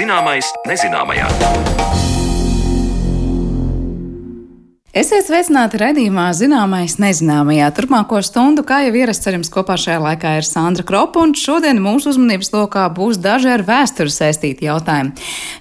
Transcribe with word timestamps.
Zināmais 0.00 0.48
nezināmajā. 0.64 2.19
Esiet 5.00 5.30
sveicināti 5.30 5.78
redzījumā, 5.80 6.26
zināmais 6.36 6.98
nezināmajā. 7.00 7.70
Turpmāko 7.72 8.18
stundu, 8.26 8.60
kā 8.68 8.82
jau 8.84 8.90
ierasts, 8.98 9.24
ar 9.30 9.38
jums 9.38 9.48
kopā 9.54 9.78
šajā 9.80 9.96
laikā 10.02 10.32
ir 10.36 10.44
Sandra 10.44 10.84
Kropa, 10.84 11.22
un 11.24 11.32
šodien 11.38 11.80
mūsu 11.80 12.10
uzmanības 12.10 12.50
lokā 12.52 12.82
būs 12.98 13.16
daži 13.22 13.48
ar 13.54 13.64
vēsturi 13.64 14.12
saistīti 14.12 14.68
jautājumi. 14.68 15.14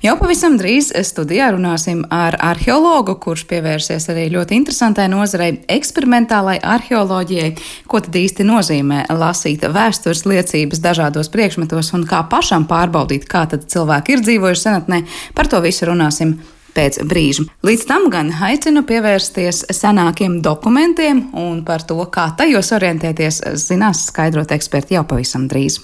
Jau 0.04 0.18
pavisam 0.20 0.57
drīz 0.60 0.92
studijā 1.07 1.54
runāsim 1.56 2.02
ar 2.12 2.36
arheologu, 2.50 3.16
kurš 3.24 3.46
pievērsies 3.54 4.10
arī 4.11 4.28
ļoti 4.36 4.60
interesantai 4.60 5.07
nozarei- 5.07 5.54
eksperimentālai 5.78 6.60
arheoloģijai, 6.60 7.56
ko 7.88 8.04
tad 8.04 8.11
īsti 8.11 8.44
nozīmē 8.44 9.08
lasīt 9.08 9.64
vēstures 9.64 10.28
liecības 10.28 10.83
dažādos 10.83 11.32
priekšmetos 11.32 11.94
un 11.94 12.04
kā 12.04 12.25
pašam 12.28 12.68
pārbaudīt, 12.68 13.24
kā 13.24 13.47
tad 13.47 13.71
cilvēki 13.71 14.18
ir 14.18 14.19
dzīvojuši 14.19 14.66
senatnē. 14.68 15.06
Par 15.33 15.47
to 15.47 15.61
visu 15.61 15.86
runāsim 15.86 16.39
pēc 16.75 17.01
brīža. 17.09 17.46
Līdz 17.65 17.86
tam 17.89 18.09
gan 18.14 18.32
aicinu 18.50 18.86
pievērsties 18.87 19.65
senākiem 19.75 20.39
dokumentiem, 20.46 21.27
un 21.37 21.64
par 21.68 21.86
to, 21.87 22.00
kā 22.14 22.29
tajos 22.37 22.73
orientēties, 22.77 23.43
zinās 23.68 24.07
skaidrot 24.11 24.55
eksperti 24.55 25.00
jau 25.00 25.05
pavisam 25.10 25.47
drīz. 25.51 25.82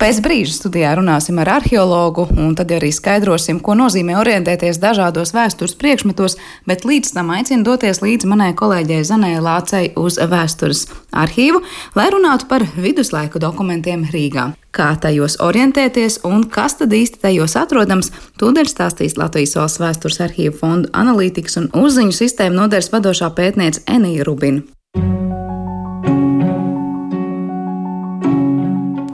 Pēc 0.00 0.22
brīža 0.24 0.54
studijā 0.56 0.94
runāsim 0.96 1.36
ar 1.42 1.58
arheologu, 1.58 2.22
un 2.40 2.54
tad 2.56 2.70
arī 2.72 2.88
skaidrosim, 2.88 3.58
ko 3.60 3.74
nozīmē 3.76 4.14
orientēties 4.16 4.78
dažādos 4.80 5.34
vēstures 5.36 5.76
priekšmetos, 5.76 6.38
bet 6.64 6.86
līdz 6.88 7.12
tam 7.18 7.28
aicinu 7.34 7.66
doties 7.66 8.00
līdz 8.00 8.30
manai 8.30 8.54
kolēģei 8.56 9.02
Zanē 9.04 9.34
Lācei 9.44 9.90
uz 10.00 10.16
vēstures 10.16 10.86
arhīvu, 11.12 11.60
lai 12.00 12.08
runātu 12.16 12.48
par 12.48 12.64
viduslaiku 12.80 13.44
dokumentiem 13.44 14.08
Rīgā. 14.08 14.48
Kā 14.72 14.88
tajos 15.04 15.36
orientēties 15.44 16.22
un 16.24 16.48
kas 16.48 16.80
tad 16.80 16.96
īsti 16.96 17.20
tajos 17.28 17.60
atrodams, 17.60 18.08
tūdaļ 18.40 18.72
stāstīs 18.72 19.20
Latvijas 19.20 19.58
valsts 19.60 19.84
vēstures 19.84 20.22
arhīvu 20.30 20.56
fondu 20.64 20.96
analītikas 20.96 21.60
un 21.60 21.72
uzziņu 21.76 22.16
sistēmu 22.24 22.62
nodaļas 22.64 22.94
vadošā 22.96 23.34
pētniece 23.36 23.84
Enija 23.84 24.24
Rubina. 24.24 24.64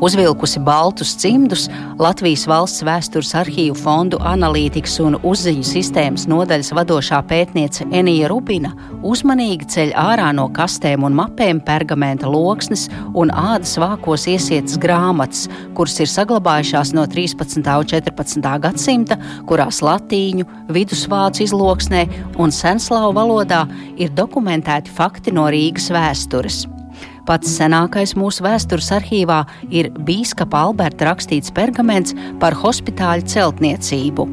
Uzvilkusi 0.01 0.61
baltus 0.61 1.15
cimdus, 1.17 1.71
Latvijas 1.97 2.43
valsts 2.45 2.83
vēstures 2.85 3.31
arhīvu 3.41 3.79
fondu 3.81 4.19
analītikas 4.21 4.99
un 5.01 5.17
uzziņu 5.25 5.65
sistēmas 5.65 6.27
nodaļas 6.29 6.75
vadošā 6.77 7.23
pētniece 7.31 7.87
Enija 7.97 8.29
Rubina 8.29 8.75
uzmanīgi 9.01 9.71
ceļ 9.73 9.95
ārā 9.97 10.29
no 10.37 10.51
kastēm 10.53 11.07
un 11.09 11.17
mapēm 11.17 11.63
pergamenta 11.65 12.29
loksnes 12.29 12.91
un 13.17 13.33
ādas 13.33 13.79
vākos 13.81 14.29
iesietas 14.29 14.77
grāmatas, 14.83 15.47
kuras 15.73 15.97
ir 16.05 16.13
saglabājušās 16.13 16.93
no 16.93 17.09
13. 17.09 17.65
un 17.65 17.91
14. 17.97 18.53
gadsimta, 18.69 19.17
kurās 19.49 19.81
latīņu, 19.81 20.45
vidusvācu 20.77 21.47
izloksnē 21.49 22.05
un 22.37 22.53
senslāvu 22.53 23.17
valodā 23.17 23.65
ir 23.97 24.13
dokumentēti 24.13 24.93
fakti 24.93 25.33
no 25.33 25.49
Rīgas 25.49 25.89
vēstures. 25.89 26.67
Pats 27.27 27.57
senākais 27.59 28.13
mūsu 28.15 28.45
vēstures 28.47 28.93
arhīvā 28.95 29.41
ir 29.75 29.89
Bīskapa 30.07 30.61
Alberta 30.69 31.09
rakstīts 31.09 31.51
pergaments 31.55 32.15
par 32.39 32.55
hospitāļu 32.55 33.27
celtniecību. 33.33 34.27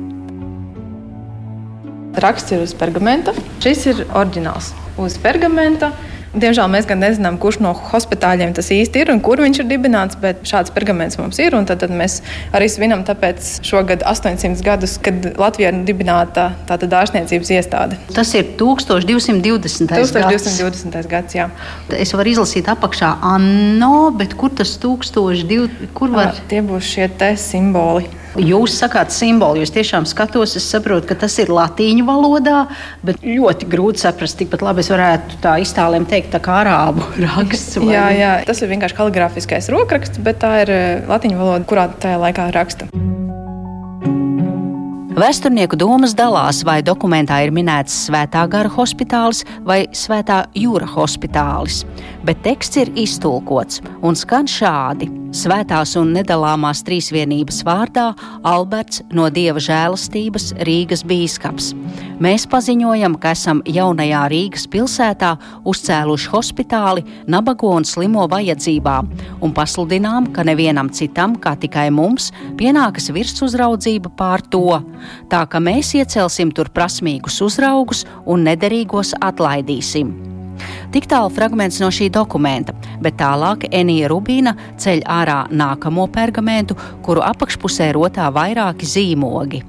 Raksts 2.22 2.54
ir 2.54 2.62
uz 2.62 2.76
pergamenta. 2.78 3.34
Šis 3.64 3.88
ir 3.90 4.04
oriģināls 4.14 4.70
uz 5.02 5.18
pergamenta. 5.24 5.90
Diemžēl 6.34 6.66
mēs 6.74 6.88
gan 6.90 6.98
nezinām, 6.98 7.36
kurš 7.38 7.60
no 7.62 7.76
hospitāļiem 7.78 8.56
tas 8.58 8.72
īsti 8.74 9.04
ir 9.04 9.12
un 9.14 9.20
kur 9.22 9.38
viņš 9.44 9.60
ir 9.62 9.68
dibināts, 9.70 10.18
bet 10.18 10.40
šāds 10.50 10.74
pergaments 10.74 11.20
mums 11.20 11.38
ir. 11.38 11.54
Tad, 11.70 11.84
tad 11.84 11.94
mēs 11.94 12.22
arī 12.58 12.66
svinam 12.74 13.04
šogad 13.06 14.02
800 14.02 14.66
gadus, 14.66 14.96
kad 14.98 15.28
Latvijā 15.38 15.70
ir 15.70 15.84
dibināta 15.86 16.48
tāda 16.66 16.90
dārzniecības 16.90 17.54
iestāde. 17.54 18.00
Tas 18.18 18.34
ir 18.34 18.50
1220. 18.58 19.94
1220. 19.94 20.90
gads. 20.90 21.12
gads 21.12 21.38
jā. 21.38 21.48
Es 21.94 22.16
varu 22.18 22.34
izlasīt 22.34 22.66
apakšā 22.72 23.14
Anno, 23.22 24.10
bet 24.18 24.34
kur 24.34 24.50
tas 24.58 24.74
1200? 24.82 25.94
Kur 25.94 26.18
var? 26.18 26.34
Tie 26.50 26.66
būs 26.66 26.96
šie 26.96 27.12
te 27.14 27.36
simboli. 27.38 28.10
Jūs 28.34 28.80
sakāt 28.82 29.14
simbolu, 29.14 29.62
jūs 29.62 29.74
tiešām 29.76 30.08
skatos, 30.10 30.56
es 30.58 30.66
saprotu, 30.66 31.06
ka 31.12 31.18
tas 31.22 31.36
ir 31.38 31.52
latīņu 31.54 32.06
valodā, 32.08 32.64
bet 33.06 33.22
ļoti 33.22 33.70
grūti 33.70 34.02
saprast. 34.02 34.40
Tikpat 34.40 34.66
labi 34.66 34.82
es 34.82 34.90
varētu 34.90 35.38
tā 35.44 35.60
iztālēm 35.62 36.08
teikt, 36.10 36.32
tā 36.34 36.42
kā 36.42 36.64
arābu 36.64 37.06
raksts. 37.28 37.78
jā, 37.78 38.08
jā, 38.18 38.34
tas 38.48 38.64
ir 38.66 38.74
vienkārši 38.74 38.98
kaligrāfiskais 38.98 39.70
rokraksts, 39.74 40.24
bet 40.26 40.42
tā 40.42 40.56
ir 40.66 40.74
eh, 40.74 40.86
latīņu 41.10 41.38
valoda, 41.38 41.70
kurā 41.70 41.88
tajā 42.02 42.18
laikā 42.26 42.50
raksta. 42.58 42.90
Vēsturnieku 45.14 45.78
domas 45.78 46.16
dalās, 46.18 46.64
vai 46.66 46.80
dokumentā 46.82 47.38
ir 47.46 47.54
minēts 47.54 48.08
Svētā 48.08 48.48
gara 48.50 48.72
hospitālis 48.74 49.44
vai 49.62 49.84
Svētā 49.94 50.48
jūra 50.58 50.90
hospitālis, 50.90 51.84
bet 52.26 52.42
teksts 52.42 52.82
ir 52.82 52.96
iztulkots 52.98 53.84
un 54.02 54.18
skan 54.18 54.50
šādi. 54.50 55.23
Svētās 55.34 55.96
un 55.98 56.12
nedalāmās 56.14 56.84
trīsvienības 56.86 57.64
vārdā 57.66 58.12
Alberts 58.46 59.02
no 59.18 59.26
Dieva 59.34 59.58
žēlastības 59.66 60.52
Rīgas 60.68 61.02
bīskaps. 61.10 61.72
Mēs 62.22 62.46
paziņojam, 62.52 63.16
ka 63.18 63.32
esam 63.34 63.64
jaunajā 63.66 64.20
Rīgas 64.30 64.68
pilsētā 64.70 65.32
uzcēluši 65.66 66.30
hospitāli 66.30 67.02
nabago 67.26 67.72
un 67.74 67.88
slimo 67.90 68.28
vajadzībām 68.30 69.10
un 69.42 69.56
pasludinām, 69.58 70.30
ka 70.36 70.46
nevienam 70.46 70.92
citam, 70.94 71.34
kā 71.42 71.56
tikai 71.58 71.88
mums, 71.90 72.30
pienākas 72.60 73.10
virsuzraudzība 73.16 74.14
pār 74.14 74.46
to, 74.54 74.84
tā 75.34 75.42
ka 75.50 75.58
mēs 75.58 75.96
iecelsim 75.98 76.54
tur 76.54 76.70
prasmīgus 76.70 77.42
uzraugus 77.42 78.06
un 78.30 78.46
nederīgos 78.46 79.16
atlaidīsim. 79.18 80.33
Tik 80.94 81.08
tālu 81.10 81.32
fragments 81.34 81.80
no 81.82 81.88
šī 81.90 82.06
dokumenta, 82.14 82.76
bet 83.02 83.16
tālāk 83.18 83.64
Enija 83.74 84.12
Rubīna 84.12 84.52
ceļ 84.78 85.00
ārā 85.10 85.40
nākamo 85.50 86.06
pergamentu, 86.14 86.76
kuru 87.02 87.24
apakšpusē 87.26 87.88
rotā 87.98 88.28
vairāki 88.36 88.86
zīmogi. 88.86 89.64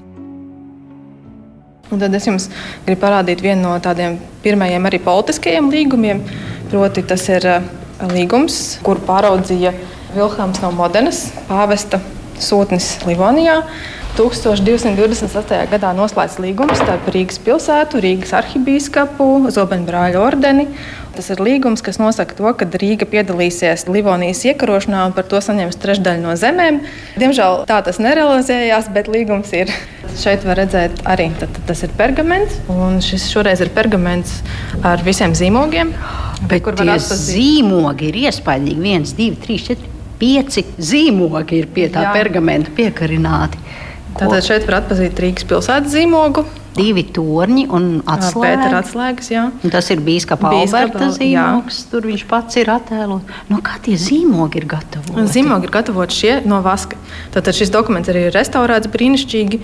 Un 1.89 2.03
tad 2.03 2.13
es 2.19 2.29
jums 2.29 2.51
gribu 2.85 3.01
parādīt 3.07 3.41
vienu 3.41 3.71
no 3.71 3.73
tādiem 3.81 4.19
pirmajiem 4.45 4.91
arī 4.91 5.01
politiskajiem 5.05 5.71
līgumiem. 5.73 6.21
Proti, 6.69 7.05
tas 7.09 7.25
ir 7.33 7.49
eh, 7.49 7.73
līgums, 8.13 8.59
kuru 8.85 9.01
pāraudzīja 9.09 9.73
Vilhelms 10.13 10.61
no 10.61 10.75
Modenas, 10.77 11.31
pāvesta 11.49 12.03
sūtnis 12.37 12.99
Livonijā. 13.09 13.63
1228. 14.15 15.57
gadā 15.73 15.89
noslēgts 15.97 16.37
līgums 16.39 16.79
starp 16.79 17.09
Rīgas 17.11 17.41
pilsētu, 17.43 17.99
Rīgas 18.05 18.31
arhibīskapu, 18.39 19.49
Zobenbrāļu 19.57 20.21
ordeni. 20.23 20.69
Tas 21.15 21.31
ir 21.31 21.43
līgums, 21.43 21.83
kas 21.85 22.01
nosaka 22.03 22.37
to, 22.39 22.51
ka 22.59 22.67
Rīga 22.81 23.07
piedalīsies 23.11 23.87
Livonijas 23.91 24.43
iekarošanā 24.49 25.05
un 25.09 25.15
par 25.17 25.27
to 25.31 25.41
saņems 25.45 25.79
trešdaļu 25.83 26.25
no 26.25 26.35
zemēm. 26.39 26.81
Diemžēl 27.21 27.65
tā 27.71 27.81
tas 27.87 28.01
nerealizējās, 28.03 28.91
bet 28.95 29.11
līgums 29.13 29.53
ir. 29.55 29.73
Šeit 30.19 30.45
var 30.47 30.61
redzēt 30.63 31.01
arī 31.11 31.31
tad, 31.41 31.51
tad 31.57 31.65
tas 31.73 31.81
ir 31.87 31.95
pergaments, 31.99 32.61
un 32.71 33.01
šis 33.03 33.27
šoreiz 33.33 33.63
ir 33.65 33.73
pergaments 33.75 34.37
ar 34.87 35.03
visiem 35.07 35.35
zīmogiem. 35.35 35.91
Bet 36.51 36.63
kur 36.67 36.77
tie 36.79 36.99
zīmogi 37.01 38.11
ir 38.11 38.21
iespaidīgi? 38.27 38.85
viens, 38.85 39.15
divi, 39.17 39.39
trīs, 39.41 39.65
četri, 39.69 39.91
pieci 40.21 40.65
zīmogi 40.79 41.63
ir 41.63 41.71
pie 41.75 41.89
tā 41.93 42.09
Jā. 42.09 42.13
pergamenta 42.15 42.73
piekarināti. 42.75 43.61
Tātad 44.15 44.47
šeit 44.47 44.67
var 44.69 44.83
atpazīt 44.83 45.19
Rīgas 45.19 45.47
pilsētas 45.51 45.95
zīmogu. 45.97 46.45
Divi 46.75 47.05
torņi 47.15 47.67
un 47.71 47.89
atslēgas. 48.11 48.75
atslēgas 48.81 49.31
jā. 49.31 49.45
un 49.63 49.75
tas 49.75 49.91
ir 49.95 50.03
bijis 50.05 50.27
kā 50.27 50.39
Alberta 50.39 51.11
zīmogs. 51.15 51.81
Jā. 51.85 51.91
Tur 51.93 52.09
viņš 52.11 52.25
pats 52.31 52.61
ir 52.61 52.71
attēlots. 52.75 53.43
No 53.51 53.61
kā 53.65 53.79
tie 53.85 53.95
zīmogi 54.01 54.63
ir 54.63 54.69
gatavoti? 54.75 55.27
Zīmogi 55.31 55.69
ir 55.69 55.75
gatavoti 55.75 56.21
šie 56.21 56.37
no 56.51 56.61
vaska. 56.65 56.99
Tātad 57.35 57.55
šis 57.55 57.71
dokuments 57.75 58.11
arī 58.11 58.29
ir 58.29 58.35
restaurēts 58.35 58.91
brīnišķīgi. 58.91 59.61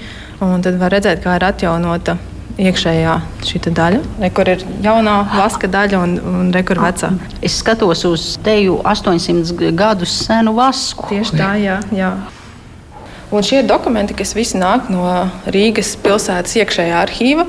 Un 0.46 0.62
tad 0.64 0.78
var 0.80 0.94
redzēt, 0.94 1.24
kā 1.24 1.34
ir 1.40 1.48
atjaunota 1.50 2.16
iekšējā 2.60 3.14
šī 3.46 3.60
daļa, 3.76 4.00
re, 4.20 4.30
kur 4.34 4.50
ir 4.52 4.64
jaunā 4.84 5.16
vaska 5.32 5.70
daļa 5.70 6.02
un, 6.04 6.16
un 6.32 6.50
re, 6.54 6.62
kur 6.66 6.80
vecā. 6.82 7.12
Es 7.44 7.58
skatos 7.60 8.04
uz 8.08 8.26
teju 8.44 8.80
800 8.84 9.72
gadus 9.76 10.14
senu 10.26 10.54
vasku. 10.58 11.08
Tieši 11.12 11.40
tā, 11.40 11.54
jā. 11.60 11.80
jā. 11.94 12.12
Un 13.30 13.44
šie 13.46 13.60
dokumenti, 13.62 14.14
kas 14.18 14.32
visi 14.34 14.58
nāk 14.58 14.88
no 14.90 15.04
Rīgas 15.54 15.92
pilsētas 16.02 16.56
iekšējā 16.58 16.96
arhīva, 16.98 17.44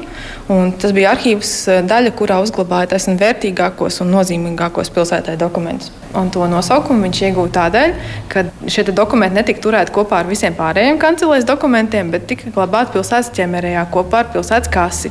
tas 0.77 0.93
bija 0.93 1.15
arhīvs 1.15 1.53
eh, 1.73 1.79
daļa, 1.89 2.11
kurā 2.19 2.37
uzglabāja 2.43 2.91
taisn 2.91 3.17
vērtīgākos 3.17 3.97
un 4.03 4.13
nozīmīgākos 4.13 4.93
pilsētai 4.93 5.39
dokumentus. 5.41 5.89
Un 6.13 6.29
to 6.29 6.45
nosaukumu 6.51 7.07
viņš 7.07 7.23
iegūta 7.25 7.63
tādēļ, 7.63 7.95
ka 8.29 8.45
šie 8.69 8.85
dokumenti 8.91 9.39
netika 9.39 9.63
turēti 9.65 9.95
kopā 9.95 10.21
ar 10.21 10.29
visiem 10.29 10.53
pārējiem 10.59 11.01
kancelēs 11.01 11.49
dokumentiem, 11.49 12.13
bet 12.13 12.29
tika 12.29 12.53
glabāti 12.53 12.99
pilsētas 12.99 13.33
ķemerējā 13.39 13.87
kopā 13.95 14.21
ar 14.21 14.31
pilsētas 14.35 14.69
kasi. 14.69 15.09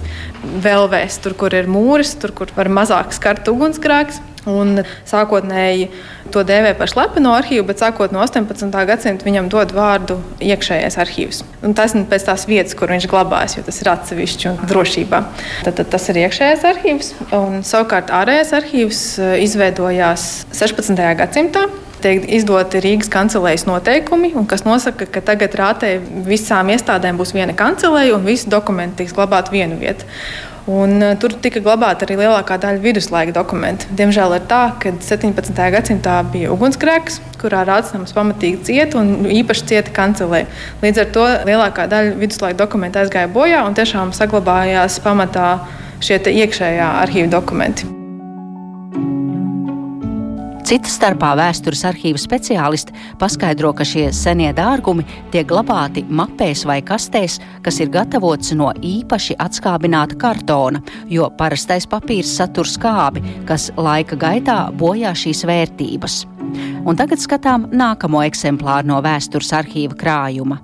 Vēlvēs, 0.62 1.18
tur, 1.24 1.34
kur 1.40 1.56
ir 1.56 1.66
mūris, 1.66 2.14
tur, 2.20 2.36
kur 2.36 2.54
var 2.54 2.70
mazāk 2.70 3.16
skart 3.16 3.50
ugunsgrēks. 3.50 4.22
Un 4.48 4.80
sākotnēji 5.04 5.90
to 6.32 6.40
dēvē 6.46 6.72
par 6.78 6.88
slepeno 6.88 7.34
arhīvu, 7.36 7.66
bet 7.68 7.82
sākot 7.82 8.14
no 8.14 8.22
18. 8.24 8.72
gadsimta 8.88 9.26
viņam 9.26 9.50
dod 9.52 9.74
vārdu 9.76 10.16
iekšējais 10.40 10.96
arhīvs. 11.02 11.42
Un 11.66 11.76
tas 11.76 11.92
ir 11.92 12.06
pēc 12.08 12.24
tās 12.30 12.46
vietas, 12.48 12.76
kur 12.78 12.92
viņš 12.92 13.08
glabājas, 13.10 13.58
jo 13.58 13.66
tas 13.66 13.82
ir 13.82 13.92
atsevišķi 13.92 14.48
un 14.52 14.62
drošībā. 14.70 15.20
Tad, 15.66 15.76
tad 15.82 15.92
tas 15.92 16.08
ir 16.08 16.22
iekšējais 16.24 16.66
arhīvs. 16.72 17.12
Un, 17.36 17.60
savukārt 17.66 18.14
ārējais 18.16 18.56
arhīvs 18.62 19.04
eh, 19.20 19.36
izveidojās 19.44 20.30
16. 20.56 21.04
gadsimtā 21.20 21.68
tiek 22.00 22.24
izdoti 22.32 22.80
Rīgas 22.80 23.10
kancelējas 23.12 23.66
noteikumi, 23.68 24.32
kas 24.48 24.64
nosaka, 24.64 25.04
ka 25.04 25.22
tagad 25.24 25.56
rātē 25.58 25.94
visām 26.26 26.72
iestādēm 26.72 27.20
būs 27.20 27.34
viena 27.36 27.52
kancelēja 27.56 28.16
un 28.16 28.24
visi 28.24 28.48
dokumenti 28.48 29.02
tiks 29.02 29.16
glabāti 29.16 29.58
vienu 29.58 29.76
vietu. 29.80 30.08
Un, 30.70 31.00
uh, 31.02 31.16
tur 31.18 31.34
tika 31.42 31.62
glabāta 31.64 32.06
arī 32.06 32.20
lielākā 32.20 32.58
daļa 32.62 32.82
viduslaika 32.84 33.34
dokumentu. 33.34 33.88
Diemžēl 33.98 34.36
ir 34.36 34.46
tā, 34.50 34.60
ka 34.82 34.92
17. 35.02 35.58
gadsimtā 35.74 36.20
bija 36.30 36.52
ugunsgrēks, 36.54 37.18
kurā 37.40 37.64
rādījums 37.66 38.14
pamatīgi 38.14 38.62
cieta 38.70 39.00
un 39.00 39.26
īpaši 39.40 39.70
cieta 39.72 39.94
kancelē. 39.96 40.44
Līdz 40.84 41.04
ar 41.04 41.14
to 41.16 41.28
lielākā 41.50 41.88
daļa 41.90 42.18
viduslaika 42.20 42.62
dokumentu 42.62 43.02
aizgāja 43.02 43.32
bojā 43.34 43.64
un 43.66 43.78
tiešām 43.78 44.14
saglabājās 44.16 45.00
pamatā 45.02 45.54
šie 46.04 46.20
iekšējā 46.20 46.92
arhīva 47.02 47.32
dokumenti. 47.40 47.99
Cita 50.70 50.86
starpā 50.86 51.32
vēstures 51.34 51.80
arhīva 51.88 52.20
speciālisti 52.22 52.94
paskaidro, 53.18 53.72
ka 53.74 53.82
šie 53.82 54.04
senie 54.14 54.52
dārgumi 54.54 55.02
tiek 55.32 55.48
glabāti 55.50 56.04
mapēs 56.06 56.62
vai 56.68 56.76
kastēs, 56.86 57.40
kas 57.64 57.80
ir 57.82 57.90
gatavots 57.90 58.52
no 58.54 58.68
īpaši 58.78 59.34
atskābināta 59.42 60.14
kartona, 60.22 60.78
jo 61.10 61.26
parastais 61.40 61.88
papīrs 61.90 62.36
satur 62.38 62.70
skābi, 62.70 63.24
kas 63.50 63.72
laika 63.74 64.14
gaitā 64.14 64.60
bojā 64.70 65.10
šīs 65.10 65.42
vērtības. 65.50 66.20
Un 66.86 66.94
tagad 66.94 67.18
skatām 67.18 67.66
nākamo 67.74 68.22
eksemplāru 68.28 68.92
no 68.92 69.02
vēstures 69.02 69.50
arhīva 69.58 69.98
krājuma. 69.98 70.60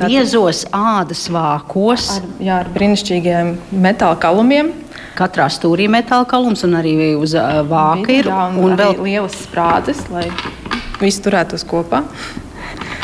Biezos 0.00 0.64
ādas 0.72 1.26
vākos. 1.28 2.08
Ar, 2.16 2.32
jā, 2.40 2.62
ar 2.64 2.72
brīnišķīgiem 2.72 3.52
metāla 3.84 4.16
kalumiem. 4.24 4.72
Katrā 5.16 5.48
stūrī 5.52 5.88
metāla 5.92 6.26
kalums 6.28 6.64
un 6.66 6.78
arī 6.78 7.12
uz 7.18 7.34
vāka 7.68 8.14
ir. 8.14 8.30
Jā, 8.30 8.46
un, 8.48 8.62
un 8.64 8.78
vēl 8.78 8.96
lielas 9.02 9.36
sprādzes, 9.44 10.06
lai 10.12 10.28
viss 11.02 11.20
turētos 11.24 11.66
kopā. 11.68 12.04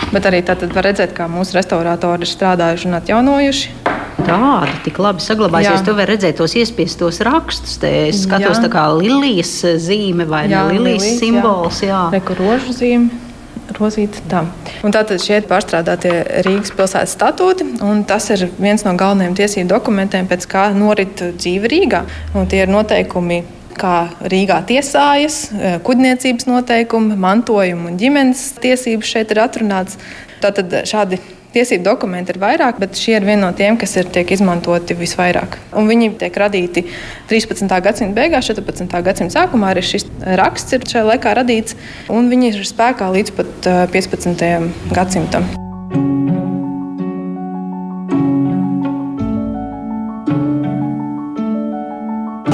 Bet 0.08 0.24
arī 0.24 0.40
tātad 0.46 0.72
var 0.72 0.88
redzēt, 0.88 1.12
kā 1.16 1.26
mūsu 1.28 1.58
restauratori 1.58 2.24
ir 2.24 2.30
strādājuši 2.30 2.88
un 2.88 2.98
atjaunojuši. 3.02 3.74
Tāda 4.18 4.72
tik 4.84 4.98
labi 5.00 5.22
saglabājusies. 5.22 5.84
Tu 5.86 5.94
vari 5.94 6.14
redzēt 6.14 6.40
tos 6.40 6.56
iespiestos 6.58 7.20
rakstus. 7.28 7.76
Te 7.82 7.92
es 8.08 8.24
skatos, 8.24 8.56
jā. 8.56 8.64
tā 8.64 8.72
kā 8.72 8.88
lilijas 8.96 9.54
zīme 9.84 10.26
vai 10.28 10.46
jā, 10.50 10.64
lilijas, 10.72 11.06
simbols. 11.20 11.84
Jā, 11.84 11.92
jā. 11.92 12.04
Reku 12.16 12.36
rožu 12.40 12.74
zīme 12.76 13.27
rozīta. 13.76 14.22
Tā. 14.30 14.44
Un 14.86 14.94
tātad 14.94 15.20
šie 15.22 15.40
pārstrādātie 15.48 16.14
Rīgas 16.46 16.72
pilsētas 16.76 17.14
statūti, 17.16 17.66
un 17.84 18.04
tas 18.08 18.30
ir 18.34 18.48
viens 18.58 18.84
no 18.86 18.94
galvenajiem 18.98 19.36
tiesību 19.38 19.70
dokumentiem, 19.74 20.28
pēc 20.30 20.48
kā 20.50 20.68
norit 20.76 21.22
dzīve 21.36 21.70
Rīgā. 21.72 22.04
Un 22.38 22.48
tie 22.50 22.64
ir 22.64 22.72
noteikumi 22.72 23.42
kā 23.78 23.96
Rīgā 24.32 24.60
tiesājas, 24.68 25.40
eh, 25.54 25.78
kuģniecības 25.86 26.48
noteikumi, 26.50 27.16
mantojuma 27.16 27.92
un 27.92 27.98
ģimenes 27.98 28.54
tiesības 28.62 29.12
šeit 29.14 29.34
ir 29.34 29.42
atrunāts. 29.44 29.98
Tātad 30.42 30.72
šādi 30.86 31.20
Tiesību 31.48 31.80
dokumenti 31.86 32.34
ir 32.34 32.38
vairāk, 32.42 32.76
bet 32.76 32.98
šie 33.00 33.14
ir 33.16 33.24
vieni 33.24 33.40
no 33.40 33.48
tiem, 33.56 33.78
kas 33.80 33.94
ir, 33.96 34.08
tiek 34.12 34.28
izmantoti 34.34 34.92
visvairāk. 34.98 35.56
Un 35.80 35.88
viņi 35.88 36.10
tiek 36.20 36.34
radīti 36.36 36.82
13. 37.30 37.72
gadsimta 37.84 38.12
beigās, 38.18 38.50
14. 38.50 38.84
gadsimta 39.06 39.38
sākumā. 39.38 39.70
Arī 39.72 39.84
šis 39.88 40.04
raksts 40.36 40.76
ir 40.76 40.84
šajā 40.84 41.06
laikā 41.08 41.32
radīts, 41.38 41.78
un 42.12 42.28
viņi 42.28 42.52
ir 42.52 42.68
spēkā 42.68 43.08
līdz 43.14 43.32
pat 43.38 43.70
15. 43.94 44.44
gadsimtam. 44.92 45.48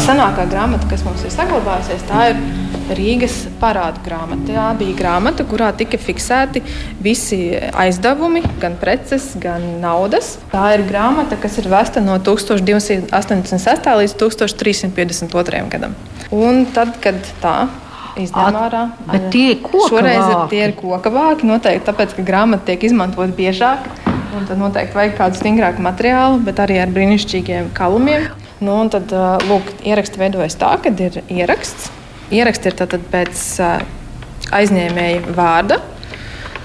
Senākā 0.05 0.47
grāmata, 0.53 0.87
kas 0.87 1.03
mums 1.03 1.27
ir 1.27 1.35
saglabājusies, 1.35 2.07
tā 2.07 2.29
ir 2.31 2.64
Rīgas 2.93 3.37
parādu 3.61 4.03
grāmata. 4.05 4.45
Tā 4.49 4.67
bija 4.79 4.97
grāmata, 4.99 5.47
kurā 5.49 5.71
tika 5.77 5.99
fiksēti 6.01 6.63
visi 7.05 7.39
aizdevumi, 7.73 8.43
gan 8.61 8.77
preces, 8.81 9.31
gan 9.41 9.65
naudas. 9.83 10.35
Tā 10.53 10.75
ir 10.77 10.85
grāmata, 10.89 11.39
kas 11.41 11.57
ir 11.63 11.71
vesta 11.73 12.03
no 12.05 12.19
1286. 12.21 13.89
līdz 14.03 14.19
1352. 14.21 15.65
gadam. 15.73 15.97
Un 16.35 16.65
tad, 16.77 16.97
kad 17.05 17.19
tā 17.43 17.57
izdevuma 18.21 18.67
ārā. 18.69 18.85
Bet 19.09 19.29
tie 19.35 19.55
ir 19.55 19.61
koka 19.65 19.91
Šoreiz 19.95 20.21
vāki. 20.21 20.49
tie 20.53 20.63
ir 20.69 20.77
koka 20.79 21.13
vāki. 21.15 21.49
Noteikti 21.49 21.89
tāpēc, 21.89 22.17
ka 22.19 22.27
grāmata 22.27 22.69
tiek 22.71 22.87
izmantota 22.91 23.33
biežāk. 23.35 23.91
Un 24.35 24.49
tad 24.49 24.59
noteikti 24.59 24.99
vajag 24.99 25.19
kādu 25.19 25.39
stingrāku 25.39 25.83
materiālu, 25.85 26.41
bet 26.43 26.59
arī 26.63 26.81
ar 26.83 26.91
brīnišķīgiem 26.95 27.71
kalumiem. 27.77 28.27
Nu, 28.65 28.81
tad, 28.91 29.13
lūk, 29.49 29.77
ieraksti 29.87 30.19
veidojas 30.19 30.57
tā, 30.59 30.75
ka 30.83 30.91
ir 30.91 31.23
ieraksts. 31.29 31.91
Ieraksti 32.35 32.71
ir 32.71 32.79
tātad 32.79 33.05
pēc 33.13 33.43
aizņēmēja 34.55 35.35
vārda, 35.37 35.79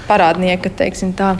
parādnieka, 0.10 0.72
teiksim 0.80 1.14
tā. 1.18 1.36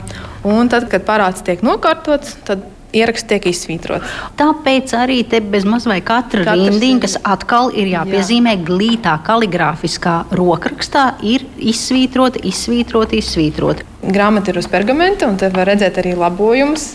Un 0.46 0.70
tad, 0.72 0.86
kad 0.92 1.02
parāds 1.08 1.42
tiek 1.44 1.64
nokārtots, 1.66 2.36
tad 2.46 2.62
ieraksts 2.96 3.28
tiek 3.30 3.44
izsvītrots. 3.50 4.14
Tāpēc 4.38 4.94
arī 4.98 5.20
te 5.28 5.42
bez 5.42 5.66
mazliet 5.68 6.06
katra 6.08 6.44
Katrs 6.46 6.70
rindiņa, 6.70 7.02
kas 7.04 7.16
atkal 7.22 7.70
ir 7.74 7.90
jāpiezīmē 7.92 8.56
jā. 8.56 8.64
glītā, 8.70 9.16
kaligrāfiskā 9.26 10.16
rokrakstā, 10.38 11.06
ir 11.26 11.46
izsvītrota, 11.58 12.42
izsvītrota, 12.50 13.18
izsvītrota. 13.20 13.89
Grāmata 14.00 14.48
ir 14.48 14.56
uz 14.56 14.64
pergamenta, 14.70 15.26
un 15.28 15.34
te 15.36 15.50
var 15.52 15.68
redzēt 15.68 15.98
arī 16.00 16.14
labojumus. 16.16 16.86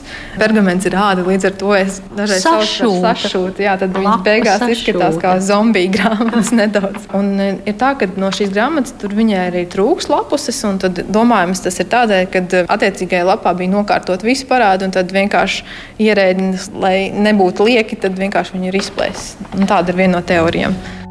Pergaments 0.42 0.88
ir 0.90 0.96
āda, 0.98 1.22
līdz 1.28 1.48
ar 1.52 1.54
to 1.62 1.76
es 1.78 2.00
dažreiz 2.18 2.46
par 2.48 2.66
sašūtu. 2.66 3.62
Jā, 3.62 3.76
tad 3.78 3.94
viņas 3.94 4.24
beigās 4.26 4.64
sašūta. 4.64 4.74
izskatās 4.74 5.20
kā 5.22 5.36
zombiju 5.46 5.94
grāmatas 5.94 6.50
nedaudz. 6.60 7.06
Un 7.14 7.30
e, 7.38 7.52
ir 7.70 7.78
tā, 7.78 7.94
ka 8.02 8.10
no 8.18 8.34
šīs 8.34 8.50
grāmatas 8.56 8.98
tur 8.98 9.14
viņai 9.14 9.38
arī 9.52 9.64
trūks 9.70 10.10
lapuses, 10.10 10.64
un 10.66 10.82
tad 10.82 11.06
domājams 11.06 11.62
tas 11.68 11.78
ir 11.78 11.92
tādēļ, 11.94 12.28
ka 12.34 12.42
e, 12.42 12.66
attiecīgajā 12.80 13.30
lapā 13.30 13.54
bija 13.62 13.76
nokārtot 13.78 14.26
visi 14.26 14.50
parādi, 14.50 14.90
un 14.90 14.98
tad 14.98 15.14
vienkārši 15.14 15.66
ierēdnis, 16.10 16.72
lai 16.82 16.98
nebūtu 17.14 17.70
lieki, 17.70 18.02
tad 18.02 18.18
vienkārši 18.18 18.58
viņi 18.58 18.72
ir 18.74 18.82
izplēsis. 18.82 19.34
Tāda 19.62 19.94
ir 19.94 20.02
viena 20.02 20.18
no 20.18 20.26
teorijām. 20.26 21.05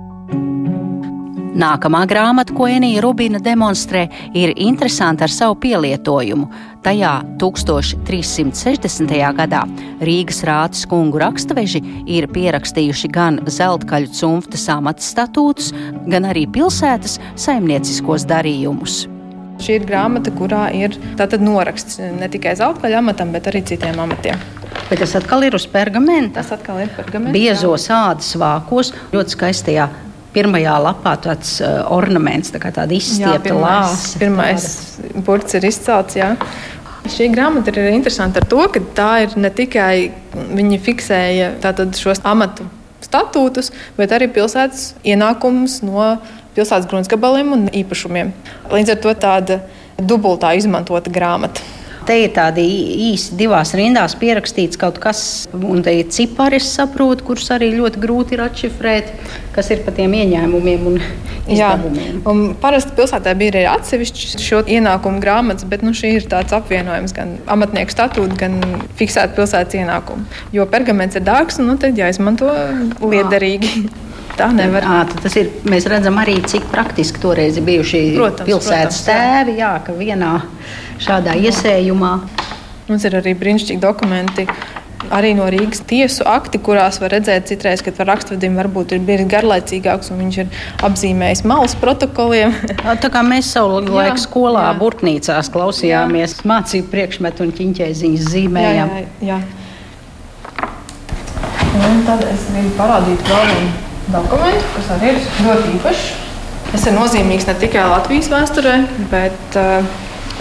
Nākamā 1.55 2.01
grāmata, 2.11 2.51
ko 2.51 2.67
Enija 2.67 2.99
Rubina 3.05 3.39
demonstrē, 3.39 4.09
ir 4.35 4.51
interesanta 4.59 5.23
ar 5.29 5.31
savu 5.31 5.55
pielietojumu. 5.63 6.49
Tajā 6.83 7.13
1360. 7.39 9.13
gadā 9.39 9.61
Rīgas 10.03 10.43
rātas 10.49 10.83
kungu 10.91 11.21
rakstaveži 11.23 11.79
ir 12.11 12.27
pierakstījuši 12.35 13.11
gan 13.15 13.39
zeltkaļu 13.47 14.11
cimftas 14.19 14.67
amata 14.75 15.07
statūtus, 15.07 15.71
gan 16.11 16.27
arī 16.27 16.49
pilsētas 16.51 17.21
saimnieciskos 17.47 18.27
darījumus. 18.27 19.05
Šī 19.63 19.79
ir 19.79 19.87
grāmata, 19.87 20.33
kurā 20.35 20.65
ir 20.75 20.99
noraksts 21.39 22.01
ne 22.19 22.29
tikai 22.29 22.57
zeltkaļu 22.59 22.99
amatam, 22.99 23.31
bet 23.31 23.47
arī 23.47 23.63
citiem 23.63 24.01
amatiem. 24.03 24.43
Bet 24.91 24.99
tas 24.99 25.15
atkal 25.15 25.47
ir 25.47 25.55
uz 25.55 25.69
pergamenta. 25.71 26.43
Tas 26.43 26.51
atkal 26.59 26.83
ir 26.83 26.91
pergamenta. 26.97 27.37
Biezos 27.39 27.87
ādas 27.95 28.35
vākos, 28.35 28.91
ļoti 29.15 29.37
skaistajā 29.39 29.87
pirmajā 30.35 30.75
lapā 30.83 31.15
tāds 31.25 31.57
uh, 31.63 31.83
ornaments, 31.95 32.53
tā 32.55 32.61
kā 32.63 32.73
tāda 32.75 32.97
izstiepta 32.97 33.57
lāse. 33.57 34.19
Pirmais 34.21 34.69
burts 35.27 35.57
ir 35.59 35.67
izcelts. 35.69 36.19
Jā. 36.19 36.35
Šī 37.15 37.29
grāmata 37.35 37.73
ir 37.73 37.93
interesanta 37.93 38.41
ar 38.41 38.49
to, 38.49 38.63
ka 38.73 38.81
tā 38.97 39.11
ir 39.27 39.37
ne 39.37 39.51
tikai 39.53 39.97
viņi 40.57 40.81
fiksēja 40.83 41.51
šos 42.01 42.23
amatu 42.25 42.67
statūtus, 43.05 43.71
bet 43.99 44.15
arī 44.17 44.31
pilsētas 44.33 44.95
ienākumus 45.05 45.83
no 45.85 46.15
pilsētas 46.57 46.89
gruntsgabaliem 46.91 47.53
un 47.57 47.67
īpašumiem. 47.69 48.33
Līdz 48.73 48.95
ar 48.95 49.01
to 49.05 49.15
tāda 49.21 49.61
dubultā 50.01 50.55
izmantota 50.59 51.13
grāmata. 51.13 51.63
Te 52.05 52.17
ir 52.21 52.33
tādi 52.37 52.63
īsi 53.11 53.37
divās 53.39 53.73
rindās 53.77 54.13
pierakstīts 54.21 54.77
kaut 54.81 54.99
kas, 55.01 55.21
un 55.55 55.81
te 55.85 55.95
ir 55.97 56.11
cipari, 56.13 56.59
es 56.61 56.69
saprotu, 56.77 57.25
kurus 57.31 57.49
arī 57.55 57.71
ļoti 57.79 58.03
grūti 58.03 58.37
ir 58.37 58.43
atšifrēt, 58.45 59.13
kas 59.55 59.71
ir 59.73 59.81
par 59.87 59.97
tiem 59.97 60.13
ieņēmumiem 60.19 60.85
un 60.91 60.99
izdevumiem. 61.01 62.21
Jā, 62.21 62.21
un 62.31 62.43
parasti 62.61 62.93
pilsētā 62.99 63.33
bija 63.41 63.55
arī 63.55 63.65
atsevišķi 63.73 64.43
šo 64.45 64.63
ienākumu 64.77 65.23
grāmatas, 65.25 65.65
bet 65.71 65.85
nu, 65.87 65.95
šī 65.97 66.15
ir 66.19 66.29
tāds 66.29 66.53
apvienojums 66.57 67.17
gan 67.17 67.37
amatnieku 67.57 67.97
statūta, 67.97 68.37
gan 68.45 68.61
fiksēta 69.01 69.37
pilsētas 69.39 69.81
ienākumu. 69.81 70.29
Jo 70.57 70.69
pergaments 70.71 71.17
ir 71.17 71.25
dārgs, 71.25 71.61
un 71.63 71.73
nu, 71.73 71.79
tad 71.81 71.97
jāizmanto 72.01 72.53
liederīgi. 73.01 73.87
Tā 74.35 74.49
nevar. 74.55 74.87
À, 74.87 75.01
tas 75.07 75.37
ir. 75.39 75.51
Mēs 75.71 75.87
redzam 75.91 76.19
arī, 76.23 76.41
cik 76.51 76.67
praktiski 76.73 77.23
toreiz 77.23 77.59
ir 77.61 77.67
bijuši 77.67 78.05
protams, 78.17 78.49
pilsētas 78.49 79.03
protams, 79.03 79.05
tēvi. 79.09 79.59
Jā, 79.63 79.75
ka 79.87 79.95
vienā 79.95 80.33
šādā 81.03 81.37
iesējumā. 81.39 82.15
Mums 82.89 83.05
ir 83.09 83.21
arī 83.21 83.37
brīnišķīgi 83.39 83.81
dokumenti 83.81 84.49
arī 85.13 85.35
no 85.37 85.47
Rīgas 85.53 85.83
tiesu 85.89 86.25
akti, 86.29 86.59
kurās 86.65 86.99
var 87.03 87.13
redzēt, 87.15 87.49
citreiz, 87.51 87.83
kad 87.85 87.99
rakstvedim 88.09 88.57
varbūt 88.59 88.95
ir 88.97 89.03
bijis 89.05 89.29
garlaicīgāks 89.31 90.13
un 90.13 90.23
viņš 90.25 90.39
ir 90.43 90.61
apzīmējis 90.87 91.45
malas 91.49 91.77
protokoliem. 91.81 92.55
Tā 93.03 93.11
kā 93.13 93.25
mēs 93.27 93.53
savulaik 93.55 94.21
skolā, 94.23 94.71
jā. 94.71 94.77
burtnīcās 94.81 95.51
klausījāmies 95.55 96.39
jā. 96.41 96.49
mācību 96.51 96.91
priekšmetu 96.93 97.47
un 97.47 97.55
ķiņķēziņas 97.59 98.31
zīmējām. 98.35 98.95
Jā, 98.95 99.07
jā, 99.21 99.39
jā. 99.39 99.39
Un 101.75 102.05
tad 102.07 102.23
es 102.31 102.47
gribu 102.53 102.71
parādīt 102.79 103.27
vēl 103.29 103.51
vienu 103.51 103.94
dokumentu, 104.13 104.65
kas 104.77 104.91
arī 104.97 105.13
ir 105.15 105.21
ļoti 105.45 105.75
īpašs. 105.79 106.05
Tas 106.73 106.87
ir 106.89 106.97
nozīmīgs 106.97 107.47
ne 107.49 107.55
tikai 107.61 107.85
Latvijas 107.87 108.31
vēsturē, 108.33 108.75
bet 109.13 109.59
uh, 109.61 109.87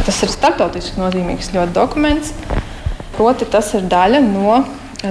tas 0.01 0.21
ir 0.25 0.31
starptautiski 0.33 1.01
nozīmīgs 1.01 1.51
ļoti 1.53 1.75
dokuments. 1.75 2.33
Proti, 3.13 3.45
tas 3.45 3.69
ir 3.77 3.85
daļa 3.91 4.23
no 4.25 4.63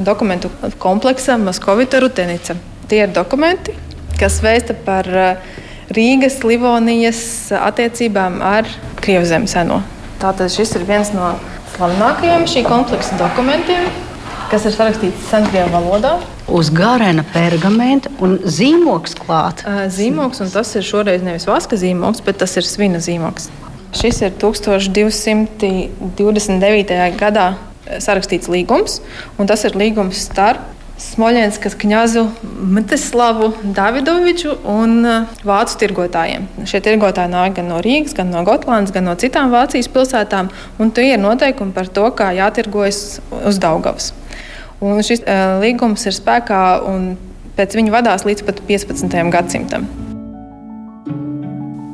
dokumentu 0.02 0.50
kompleksa 0.82 1.38
Maskovita 1.38 2.00
Rutenica. 2.02 2.56
Tie 2.90 3.04
ir 3.04 3.12
dokumenti, 3.14 3.76
kas 4.18 4.40
vēsta 4.42 4.74
par 4.86 5.08
uh, 5.08 5.58
Rīgas, 5.94 6.40
Livonijas 6.46 7.52
attiecībām 7.54 8.40
ar 8.42 8.68
Krievzemi 9.02 9.50
seno. 9.50 9.82
Tātad 10.22 10.50
šis 10.54 10.76
ir 10.78 10.86
viens 10.88 11.10
no 11.14 11.34
slavenākajiem 11.76 12.48
šī 12.50 12.64
kompleksa 12.66 13.18
dokumentiem 13.20 13.90
kas 14.52 14.66
ir 14.68 14.74
sarakstīts 14.76 15.30
senkrievu 15.30 15.72
valodā. 15.72 16.18
Uz 16.52 16.68
garena 16.74 17.22
pergamenta 17.32 18.10
un 18.20 18.38
zīmogs 18.44 19.14
klāt. 19.16 19.62
Zīmogs, 19.92 20.40
un 20.44 20.50
tas 20.52 20.74
ir 20.76 20.82
šoreiz 20.84 21.22
nevis 21.24 21.46
vaska 21.48 21.76
zīmogs, 21.80 22.20
bet 22.26 22.36
tas 22.42 22.52
ir 22.60 22.64
svina 22.68 22.98
zīmogs. 23.00 23.48
Šis 23.96 24.16
ir 24.24 24.32
1229. 24.40 27.16
gadā 27.20 27.46
sarakstīts 28.00 28.48
līgums, 28.52 29.00
un 29.40 29.46
tas 29.48 29.64
ir 29.68 29.72
līgums 29.80 30.16
starp 30.28 30.62
Smoļenskas 31.02 31.74
kņazu 31.80 32.22
Mteslavu 32.76 33.48
Davidoviču 33.74 34.52
un 34.70 34.90
vācu 35.42 35.78
tirgotājiem. 35.80 36.44
Šie 36.68 36.80
tirgotāji 36.84 37.32
nāk 37.32 37.56
gan 37.58 37.66
no 37.72 37.78
Rīgas, 37.82 38.14
gan 38.16 38.30
no 38.30 38.40
Gotlandes, 38.46 38.94
gan 38.94 39.04
no 39.08 39.14
citām 39.18 39.50
Vācijas 39.52 39.90
pilsētām, 39.92 40.46
un 40.78 40.86
tie 40.94 41.06
ir 41.14 41.20
noteikumi 41.22 41.74
par 41.74 41.86
to, 41.90 42.06
kā 42.18 42.26
jātirgojas 42.36 43.20
uz 43.42 43.56
Daugavas. 43.62 44.06
Un 44.82 45.02
šis 45.06 45.22
uh, 45.22 45.58
līgums 45.62 46.08
ir 46.10 46.16
spēkā 46.16 46.62
un 46.90 47.12
pēc 47.56 47.76
viņa 47.78 47.92
vadās 47.94 48.26
līdz 48.26 48.48
pat 48.48 48.62
15. 48.66 49.20
gadsimtam. 49.30 49.86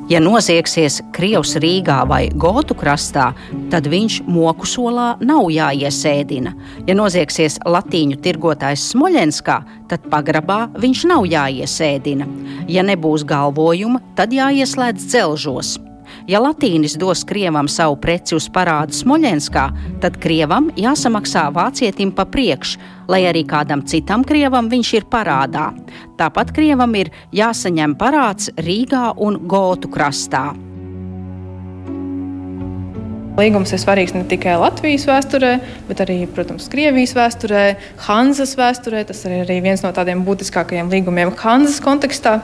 Ja 0.09 0.23
noziegsies 0.25 1.03
Krievs 1.13 1.51
Rīgā 1.61 1.99
vai 2.09 2.31
Gotu 2.33 2.73
krastā, 2.73 3.27
tad 3.69 3.91
viņš 3.93 4.23
moku 4.25 4.65
solā 4.65 5.11
nav 5.21 5.51
jāiesēdina. 5.53 6.55
Ja 6.89 6.97
noziegsies 6.97 7.59
latīņu 7.69 8.17
tirgotājs 8.25 8.87
Smoļenskā, 8.95 9.59
tad 9.91 10.07
pagrabā 10.09 10.63
viņš 10.81 11.03
nav 11.13 11.29
jāiesēdina. 11.29 12.25
Ja 12.73 12.87
nebūs 12.89 13.27
galvojuma, 13.29 14.01
tad 14.17 14.33
jāieslēdz 14.33 15.11
dzelžos. 15.13 15.75
Ja 16.29 16.43
Latīnis 16.45 16.93
dos 17.01 17.23
krievam 17.25 17.71
savu 17.73 17.95
preci 18.03 18.35
uz 18.37 18.51
parādu 18.53 18.93
Smoļenskā, 18.93 19.63
tad 20.03 20.19
krievam 20.21 20.67
jāsamaksā 20.77 21.47
vācietim 21.57 22.11
pa 22.13 22.27
priekšu, 22.29 22.77
lai 23.09 23.23
arī 23.31 23.47
kādam 23.49 23.81
citam 23.89 24.27
krievam 24.29 24.69
viņš 24.69 24.91
ir 24.99 25.07
parādā. 25.09 25.71
Tāpat 26.21 26.53
krievam 26.53 26.93
ir 27.01 27.09
jāsaņem 27.33 27.97
parāds 27.97 28.53
Rīgā 28.61 29.15
un 29.17 29.41
Gotu 29.49 29.89
krastā. 29.89 30.51
Līgums 33.41 33.73
ir 33.73 33.81
svarīgs 33.81 34.13
ne 34.13 34.27
tikai 34.29 34.61
Latvijas 34.61 35.09
vēsturē, 35.09 35.57
bet 35.89 36.05
arī, 36.05 36.21
protams, 36.29 36.69
Krievijas 36.69 37.17
vēsturē, 37.17 37.67
Hanzas 38.05 38.53
vēsturē. 38.61 39.07
Tas 39.09 39.25
ir 39.25 39.47
arī 39.47 39.63
viens 39.65 39.81
no 39.81 39.97
tādiem 39.97 40.29
būtiskākajiem 40.29 40.93
līgumiem 40.93 41.33
Hanzas 41.41 41.81
kontekstā. 41.81 42.43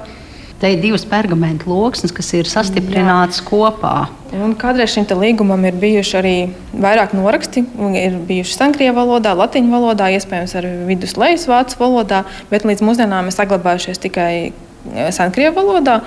Te 0.64 0.70
ir 0.72 0.78
divas 0.80 1.02
pergamentu 1.04 1.68
loksnes, 1.68 2.08
kas 2.16 2.30
ir 2.32 2.48
sastiprinātas 2.48 3.42
Jā. 3.42 3.44
kopā. 3.50 4.06
Un 4.32 4.54
kādreiz 4.56 4.94
šim 4.94 5.04
līgumam 5.20 5.60
ir 5.68 5.76
bijuši 5.76 6.14
arī 6.16 6.32
vairāk 6.72 7.12
noraksti. 7.12 7.66
Ir 8.00 8.16
bijuši 8.24 8.56
Sankrievu 8.56 8.96
valodā, 8.96 9.34
latviešu 9.36 9.68
valodā, 9.68 10.08
iespējams, 10.16 10.54
arī 10.56 10.70
viduslejas 10.88 11.44
vācu 11.52 11.76
valodā, 11.82 12.22
bet 12.48 12.64
līdz 12.64 12.80
mūsdienām 12.80 13.28
ir 13.28 13.36
saglabājušies 13.36 14.00
tikai 14.06 14.32
e, 14.40 15.10
Sankrievu 15.12 15.60
valodā. 15.60 15.98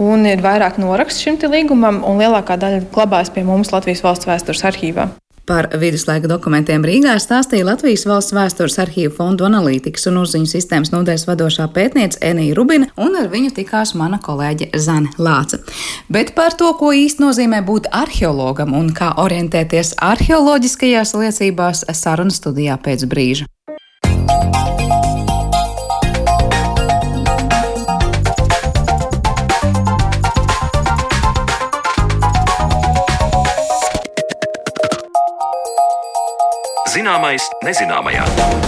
Un 0.00 0.24
ir 0.32 0.40
vairāk 0.40 0.80
norakstu 0.80 1.28
šim 1.28 1.38
līgumam, 1.52 2.00
un 2.00 2.16
lielākā 2.24 2.56
daļa 2.56 2.86
glabājas 2.96 3.36
pie 3.36 3.44
mums 3.44 3.76
Latvijas 3.76 4.00
valsts 4.08 4.32
vēstures 4.32 4.64
arhīvā. 4.72 5.10
Par 5.46 5.68
viduslaika 5.78 6.26
dokumentiem 6.26 6.82
Rīgā 6.82 7.12
stāstīja 7.22 7.68
Latvijas 7.68 8.02
valsts 8.10 8.34
vēstures 8.34 8.80
arhīvu 8.82 9.12
fondu 9.14 9.46
analītikas 9.46 10.08
un 10.10 10.18
uzziņu 10.24 10.50
sistēmas 10.50 10.90
nodeļas 10.90 11.26
vadošā 11.28 11.68
pētniece 11.76 12.18
Enija 12.26 12.56
Rubina, 12.58 12.90
un 12.98 13.14
ar 13.20 13.30
viņu 13.30 13.54
tikās 13.54 13.94
mana 13.94 14.18
kolēģe 14.18 14.72
Zane 14.74 15.14
Lāca. 15.22 15.62
Bet 16.10 16.34
par 16.34 16.58
to, 16.58 16.72
ko 16.80 16.90
īsti 16.90 17.22
nozīmē 17.22 17.62
būt 17.68 17.86
arheologam 17.94 18.74
un 18.74 18.90
kā 18.90 19.12
orientēties 19.22 19.94
arheoloģiskajās 20.02 21.14
liecībās, 21.14 21.86
saruna 21.94 22.34
studijā 22.34 22.74
pēc 22.82 23.06
brīža. 23.06 23.46
Zināmais 37.06 37.44
nezināmajā. 37.62 38.65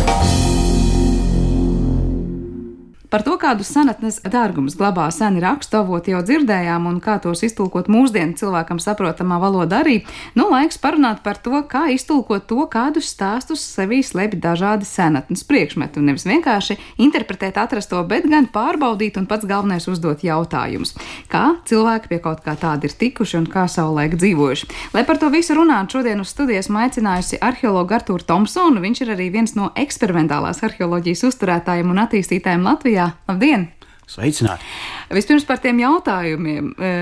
Par 3.08 3.22
to, 3.24 3.38
kādus 3.40 3.70
senatnes 3.72 4.18
dārgumus 4.20 4.74
glabā 4.76 5.06
seni 5.08 5.40
raksturvoti, 5.40 6.12
jau 6.12 6.18
dzirdējām, 6.28 6.84
un 6.90 6.98
kā 7.00 7.14
tos 7.24 7.40
iztulkot 7.46 7.86
mūsdienu 7.88 8.36
cilvēkam 8.36 8.76
saprotamā 8.84 9.38
valodā 9.40 9.78
arī. 9.80 10.02
Nu, 10.36 10.50
laiks 10.52 10.76
parunāt 10.82 11.22
par 11.24 11.40
to, 11.40 11.56
kā 11.72 11.86
iztulkot 11.94 12.44
to, 12.50 12.66
kādus 12.68 13.08
stāstus 13.08 13.62
sevī 13.64 14.02
slēpj 14.04 14.36
dažādi 14.44 14.84
senatnes 14.84 15.46
priekšmeti. 15.48 16.02
Un 16.02 16.10
nevis 16.10 16.26
vienkārši 16.28 16.76
interpretēt 17.00 17.56
atrasto, 17.56 18.02
bet 18.10 18.26
gan 18.28 18.50
pārbaudīt 18.52 19.16
un 19.16 19.24
pats 19.30 19.48
galvenais 19.48 19.88
uzdot 19.88 20.26
jautājumus. 20.28 20.92
Kā 21.32 21.56
cilvēki 21.64 22.12
pie 22.12 22.20
kaut 22.28 22.44
kā 22.44 22.58
tāda 22.60 22.90
ir 22.90 22.92
tikuši 22.92 23.40
un 23.40 23.48
kā 23.48 23.64
savulaik 23.72 24.18
dzīvojuši. 24.20 24.68
Lai 24.92 25.06
par 25.08 25.16
to 25.16 25.32
visu 25.32 25.56
runātu, 25.56 25.96
šodien 25.96 26.20
uz 26.20 26.34
studijas 26.36 26.68
maicinājusi 26.68 27.40
arheologu 27.40 27.96
Artūru 27.96 28.28
Thompsonu. 28.28 28.84
Viņš 28.84 29.04
ir 29.06 29.16
arī 29.16 29.32
viens 29.32 29.56
no 29.56 29.72
eksperimentālās 29.72 30.60
arheoloģijas 30.68 31.24
uzturētājiem 31.32 31.96
un 31.96 32.04
attīstītājiem 32.04 32.68
Latvijā. 32.68 32.97
Latvijā. 32.98 33.12
Labdien! 33.28 33.68
Sveicināti! 34.08 34.64
Vispirms 35.12 35.44
par 35.44 35.58
tiem 35.60 35.82
jautājumiem, 35.82 36.70
e, 36.80 36.92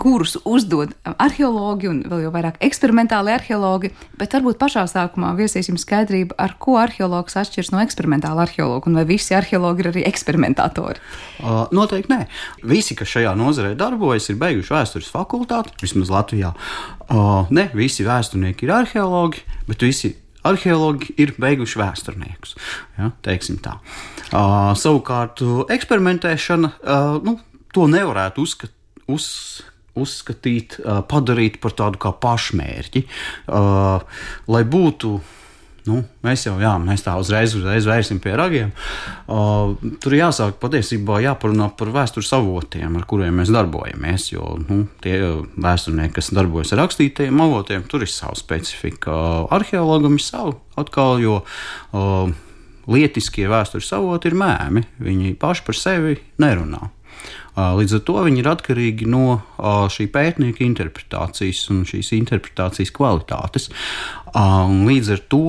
kurus 0.00 0.38
uzdod 0.48 0.94
arheologi 1.04 1.90
un 1.90 1.98
vēl 2.08 2.22
jau 2.24 2.30
vairāk 2.32 2.56
eksperimentāli 2.64 3.34
arheologi, 3.34 3.90
bet 4.16 4.32
varbūt 4.32 4.56
pašā 4.62 4.86
sākumā 4.88 5.34
viesīsim 5.36 5.76
skaidrību, 5.76 6.32
ar 6.40 6.56
ko 6.58 6.78
arheologs 6.80 7.36
atšķiras 7.36 7.74
no 7.74 7.82
eksperimentāla 7.84 8.46
arheologa, 8.48 8.88
un 8.88 8.96
vai 8.96 9.04
visi 9.04 9.36
arheologi 9.36 9.84
ir 9.84 9.90
arī 9.92 10.06
eksperimentatori? 10.08 11.04
Uh, 11.44 11.66
noteikti 11.76 12.14
nē. 12.14 12.22
Visi, 12.64 12.96
kas 12.96 13.12
šajā 13.12 13.36
nozarē 13.36 13.76
darbojas, 13.76 14.30
ir 14.32 14.40
beiguši 14.40 14.78
vēstures 14.78 15.12
fakultāti, 15.12 15.76
vismaz 15.84 16.12
Latvijā. 16.12 16.56
Uh, 17.10 17.44
ne 17.52 17.68
visi 17.76 18.08
vēsturnieki 18.08 18.64
ir 18.64 18.78
arheologi, 18.80 19.44
bet 19.68 19.84
visi 19.84 20.16
arheologi 20.46 21.14
ir 21.20 21.34
beiguši 21.40 21.80
vēsturniekus. 21.80 22.56
Ja, 22.98 23.12
uh, 24.32 24.72
savukārt, 24.78 25.42
eksperimentēšana 25.72 26.72
uh, 26.74 27.16
nu, 27.26 27.38
to 27.74 27.88
nevarētu 27.92 28.46
uzskatīt. 28.46 28.74
Uz, 29.06 29.26
uzskatīt, 29.96 30.80
padarīt 31.06 31.60
par 31.62 31.72
tādu 31.78 32.00
kā 32.02 32.10
pašmērķi, 32.20 33.04
lai 34.50 34.62
būtu 34.66 35.12
Nu, 35.86 36.00
mēs 36.26 36.46
jau 36.48 36.56
jā, 36.58 36.72
mēs 36.82 37.04
tā 37.06 37.14
uzreiz, 37.20 37.54
uzreiz 37.54 37.86
vērsim 37.86 38.18
pie 38.22 38.32
ragiem. 38.38 38.72
Uh, 39.30 39.76
tur 40.02 40.16
jāsāk 40.18 40.58
patiesībā 40.62 41.20
jāparunā 41.22 41.68
par 41.78 41.92
vēstures 41.94 42.32
avotiem, 42.34 42.98
ar 42.98 43.06
kuriem 43.06 43.38
mēs 43.40 43.52
darbojamies. 43.54 44.30
Jo 44.32 44.56
nu, 44.64 44.82
tie 45.04 45.20
vēsturnieki, 45.54 46.16
kas 46.18 46.32
darbojas 46.34 46.74
ar 46.74 46.82
rakstītajiem 46.84 47.44
avotiem, 47.46 47.86
tur 47.90 48.02
ir 48.06 48.10
sava 48.10 48.34
specifika. 48.38 49.14
Arheologam 49.54 50.18
ir 50.18 50.26
sava 50.26 50.56
atkal, 50.80 51.22
jo 51.22 51.38
uh, 51.42 52.34
lietiskie 52.90 53.46
vēstures 53.50 53.92
avoti 53.94 54.32
ir 54.32 54.38
mēmi. 54.42 54.84
Viņi 55.02 55.36
paši 55.40 55.66
par 55.66 55.78
sevi 55.78 56.18
nerunā. 56.42 56.90
Līdz 57.56 57.96
ar 57.98 58.04
to 58.04 58.18
viņi 58.26 58.42
ir 58.42 58.50
atkarīgi 58.52 59.08
no 59.08 59.40
šī 59.92 60.10
pētnieka 60.12 60.64
interpretācijas 60.66 61.62
un 61.72 61.86
šīs 61.88 62.12
interpretācijas 62.18 62.92
kvalitātes. 62.96 63.70
Līdz 64.36 65.12
ar 65.16 65.26
to 65.32 65.44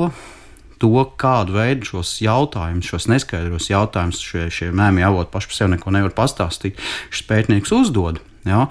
to, 0.77 0.93
kādu 1.17 1.57
veidu 1.57 1.87
šos 1.89 2.17
jautājumus, 2.21 2.89
šos 2.91 3.07
neskaidros 3.09 3.69
jautājumus, 3.71 4.21
šie, 4.21 4.47
šie 4.53 4.71
mēmī 4.75 5.01
avoti 5.05 5.33
paši 5.33 5.49
par 5.49 5.57
sevi 5.57 5.73
neko 5.73 5.93
nevar 5.95 6.13
pastāstīt, 6.17 6.81
šis 7.09 7.27
pētnieks 7.29 7.73
uzdod. 7.73 8.21
Ja, 8.47 8.69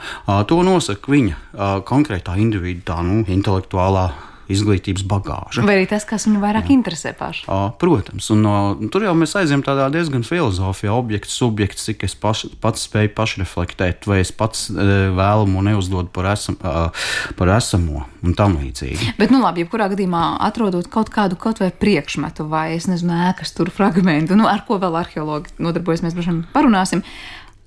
to 0.49 0.63
nosaka 0.65 1.13
viņa 1.13 1.83
konkrētā 1.89 2.39
individu 2.41 2.87
tā, 2.89 3.03
nu, 3.05 3.21
intelektuālā 3.29 4.07
izglītības 4.53 5.05
bagāža. 5.09 5.65
Vai 5.67 5.79
arī 5.81 5.89
tas, 5.91 6.07
kas 6.09 6.27
viņu 6.29 6.41
vairāk 6.43 6.71
Jā. 6.71 6.77
interesē 6.77 7.13
pašu? 7.17 7.47
Protams, 7.81 8.29
un 8.35 8.43
no, 8.45 8.55
tur 8.93 9.07
jau 9.07 9.15
mēs 9.19 9.35
aizjām 9.41 9.65
tādā 9.67 9.89
diezgan 9.95 10.25
filozofijā, 10.27 10.95
objekts, 10.95 11.37
subjekts, 11.41 11.87
cik 11.89 12.07
es 12.07 12.17
paš, 12.19 12.47
pats 12.63 12.87
spēju 12.89 13.13
pašreflektēt, 13.17 14.07
vai 14.11 14.21
es 14.23 14.33
pats 14.37 14.69
vēlamu 14.73 15.65
neuzdodu 15.67 16.13
par, 16.15 16.31
esam, 16.35 16.59
par 16.59 17.55
esamo 17.57 18.07
un 18.27 18.37
tam 18.39 18.59
līdzīgi. 18.61 19.15
Bet, 19.21 19.35
nu 19.35 19.43
labi, 19.43 19.65
jebkurā 19.65 19.91
gadījumā 19.93 20.25
atrodot 20.47 20.89
kaut 20.93 21.11
kādu 21.15 21.39
kaut 21.41 21.63
vai 21.63 21.71
priekšmetu 21.75 22.47
vai, 22.51 22.69
es 22.79 22.89
nezinu, 22.91 23.15
ēkas 23.31 23.55
tur 23.57 23.71
fragmentu, 23.75 24.39
nu 24.39 24.49
ar 24.51 24.65
ko 24.69 24.81
vēl 24.83 25.01
arheologi 25.03 25.55
nodarbojas, 25.63 26.05
mēs 26.07 26.17
pašam 26.19 26.45
parunāsim. 26.55 27.03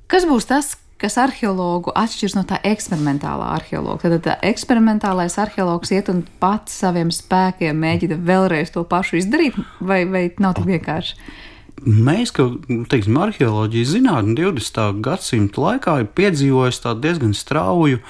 Kas 0.10 0.26
būs 0.26 0.48
tas, 0.50 0.74
kas 1.00 1.18
arheologu 1.22 1.94
atšķiras 1.96 2.36
no 2.38 2.44
tā 2.48 2.60
eksperimentālā 2.68 3.54
arheologa. 3.56 4.12
Tad 4.12 4.26
tā 4.26 4.36
eksperimentālais 4.50 5.38
arheologs 5.42 5.94
iet 5.96 6.12
un 6.12 6.26
pats 6.42 6.76
saviem 6.84 7.14
spēkiem 7.14 7.80
mēģina 7.80 8.20
vēlreiz 8.28 8.74
to 8.76 8.84
pašu 8.88 9.22
izdarīt, 9.22 9.56
vai, 9.80 10.04
vai 10.10 10.28
nav 10.44 10.58
tik 10.60 10.68
vienkārši? 10.74 11.16
Mēs, 11.80 12.34
kā 12.36 12.44
teiksim, 12.92 13.16
arheoloģijas 13.24 13.94
zinātnē, 13.96 14.36
20. 14.42 15.00
gadsimta 15.06 15.64
laikā 15.64 15.96
ir 16.02 16.10
piedzīvojusi 16.18 16.96
diezgan 17.00 17.32
strauju 17.38 18.02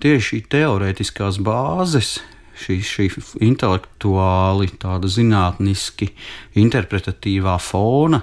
tieši 0.00 0.40
teorētiskās 0.48 1.36
bāzes 1.44 2.16
šī, 2.58 2.78
šī 2.80 3.08
intelektuāli, 3.44 4.70
tāda 4.80 5.10
zinātniski 5.12 6.10
interpretatīvā 6.58 7.58
fona 7.62 8.22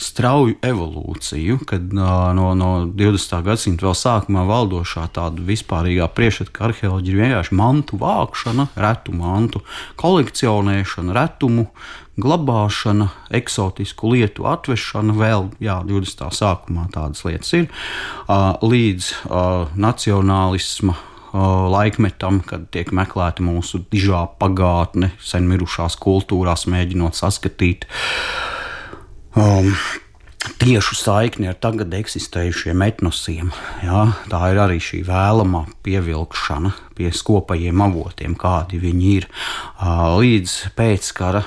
strauju 0.00 0.56
evolūciju, 0.64 1.58
kad 1.68 1.92
no, 1.94 2.52
no 2.58 2.70
20. 2.86 3.36
gadsimta 3.46 3.86
vēl 3.86 3.96
sākumā 3.98 4.44
valdošā 4.48 5.06
tāda 5.14 5.44
vispārīgā 5.46 6.08
priekšstata, 6.14 6.54
ka 6.54 6.68
arheoloģija 6.68 7.14
ir 7.14 7.22
vienkārši 7.24 7.58
mantu 7.58 8.00
vākšana, 8.02 8.68
retu 8.80 9.14
mantu 9.16 9.62
kolekcionēšana, 10.00 11.14
retumu 11.16 11.68
glabāšana, 12.20 13.08
eksotisku 13.34 14.12
lietu 14.12 14.46
atvešana, 14.46 15.16
vēl 15.18 15.48
jā, 15.62 15.80
20. 15.86 16.28
sākumā 16.34 16.86
tādas 16.94 17.24
lietas 17.26 17.50
ir, 17.58 17.66
līdz 18.62 19.10
nacionālisma 19.74 20.94
laikmetam, 21.34 22.38
kad 22.46 22.68
tiek 22.70 22.92
meklēta 22.94 23.42
mūsu 23.42 23.82
dižā 23.90 24.22
pagātne, 24.38 25.10
sen 25.18 25.48
mirušās 25.50 25.98
kultūrās, 25.98 26.68
mēģinot 26.70 27.18
saskatīt 27.18 27.88
um, 29.36 29.70
tiešu 30.60 30.96
saikni 30.98 31.48
ar 31.48 31.56
tagad 31.60 31.92
eksistējušiem 31.96 32.82
etnosiem. 32.84 33.50
Jā, 33.84 34.06
tā 34.30 34.40
ir 34.52 34.60
arī 34.60 34.80
šī 34.82 35.00
vēlamā 35.06 35.64
pievilkšana 35.84 36.72
pie 36.94 37.10
skopajiem 37.14 37.80
avotiem, 37.82 38.36
kādi 38.38 38.78
viņi 38.78 39.08
ir. 39.16 39.26
Līdz 40.20 40.52
pēckara 40.78 41.42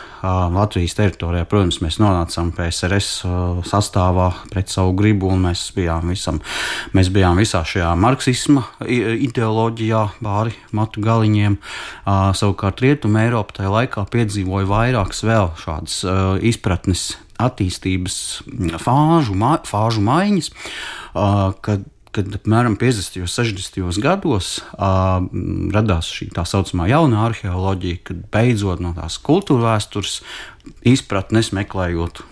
Latvijas 0.54 0.98
teritorijā, 0.98 1.48
protams, 1.48 1.80
mēs 1.86 2.00
nonācām 2.04 2.52
PSRS 2.58 3.22
sastāvā 3.70 4.28
pret 4.52 4.74
savu 4.74 4.96
gribu, 4.98 5.30
un 5.32 5.46
mēs 5.48 5.70
bijām, 5.78 6.12
visam, 6.12 6.42
mēs 6.98 7.12
bijām 7.14 7.40
visā 7.40 7.62
šajā 7.68 7.94
marksisma 8.02 8.66
ideoloģijā, 9.30 10.04
pāri 10.20 10.58
matu 10.76 11.06
galiņiem. 11.06 11.56
Savukārt 12.08 12.84
Rietuma 12.84 13.24
Eiropa 13.28 13.62
tajā 13.62 13.72
laikā 13.78 14.04
piedzīvoja 14.12 14.68
vairākas 14.74 15.24
vēl 15.28 15.54
šādas 15.64 16.02
izpratnes 16.50 17.14
attīstības 17.42 18.18
fāžu, 18.84 19.36
ma, 19.38 19.58
fāžu 19.68 20.04
maiņas, 20.06 20.52
kad 21.62 21.86
kad 22.18 22.34
apmēram 22.34 22.74
50. 22.82 23.20
un 23.22 23.30
60. 23.30 24.00
gados 24.02 24.48
uh, 24.64 25.20
radās 25.76 26.08
šī 26.10 26.32
tā 26.34 26.48
saucamā 26.50 26.88
jaunā 26.90 27.28
arheoloģija, 27.28 28.00
kad 28.10 28.24
beidzot 28.34 28.82
no 28.82 28.96
tās 28.98 29.20
kultūra 29.22 29.76
vēstures 29.76 30.16
izpratnes 30.88 31.52
meklējot 31.54 32.24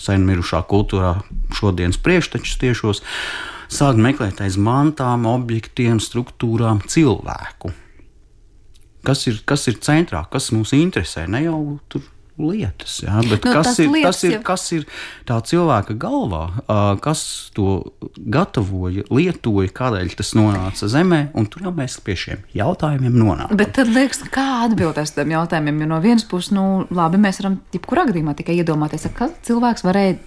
sen 0.00 0.26
mirušā 0.26 0.64
kultūrā 0.70 1.14
šodienas 1.54 2.00
priekštečus 2.02 2.58
tiešos, 2.62 3.02
sāk 3.72 4.00
meklēt 4.00 4.42
aiz 4.44 4.58
mantām, 4.58 5.28
objektiem, 5.30 6.00
struktūrām 6.02 6.82
cilvēku. 6.90 7.70
Kas 9.04 9.26
ir, 9.28 9.40
kas 9.46 9.68
ir 9.68 9.78
centrā, 9.84 10.24
kas 10.32 10.50
mūs 10.56 10.72
interesē? 10.76 11.26
Ne 11.30 11.44
jau 11.44 11.60
tur 11.92 12.02
lietas. 12.40 12.96
Jā, 13.04 13.20
bet 13.28 13.44
nu, 13.44 13.52
kas, 13.54 13.78
ir, 13.78 13.90
tas 14.02 14.22
ir, 14.26 14.32
jau... 14.36 14.40
kas 14.46 14.64
ir 14.74 14.86
tā 15.28 15.38
cilvēka 15.46 15.96
galvā, 16.00 16.42
kas 17.04 17.22
to 17.54 17.76
gatavoja, 18.18 19.06
lietoja, 19.14 19.70
kādēļ 19.74 20.14
tas 20.18 20.34
nonāca 20.38 20.90
zemē, 20.90 21.20
un 21.38 21.48
tur 21.50 21.68
jau 21.68 21.74
mēs 21.76 22.00
pie 22.04 22.18
šiem 22.18 22.44
jautājumiem 22.56 23.14
nonākam. 23.14 23.58
Bet 23.60 23.74
tad 23.78 23.92
liekas, 23.94 24.24
kā 24.34 24.46
atbildēs 24.66 25.14
tam 25.16 25.34
jautājumiem, 25.34 25.84
jo 25.84 25.90
no 25.94 26.02
vienas 26.04 26.26
puses, 26.28 26.52
nu, 26.56 26.84
labi, 26.94 27.22
mēs 27.22 27.42
varam 27.42 27.60
jebkurā 27.74 28.08
gadījumā 28.10 28.36
tikai 28.38 28.58
iedomāties, 28.60 29.06
ka 29.14 29.30
cilvēks 29.46 29.86
varēja 29.86 30.18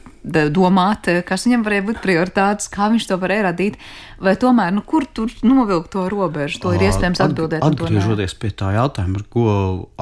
domāt, 0.53 1.07
kas 1.27 1.45
viņam 1.47 1.63
varēja 1.65 1.85
būt 1.87 2.01
prioritātes, 2.03 2.69
kā 2.71 2.89
viņš 2.93 3.07
to 3.09 3.17
varēja 3.21 3.47
radīt, 3.49 3.77
vai 4.23 4.35
tomēr, 4.39 4.73
nu, 4.75 4.83
kur 4.85 5.05
tur 5.05 5.31
novilkt 5.45 5.91
to 5.95 6.07
robežu, 6.11 6.61
to 6.63 6.73
ir 6.75 6.87
iespējams 6.89 7.23
atbildēt. 7.23 7.65
Atgriežoties 7.65 8.37
pie 8.39 8.51
tā 8.51 8.73
jautājuma, 8.77 9.21
ar 9.21 9.27
ko 9.33 9.47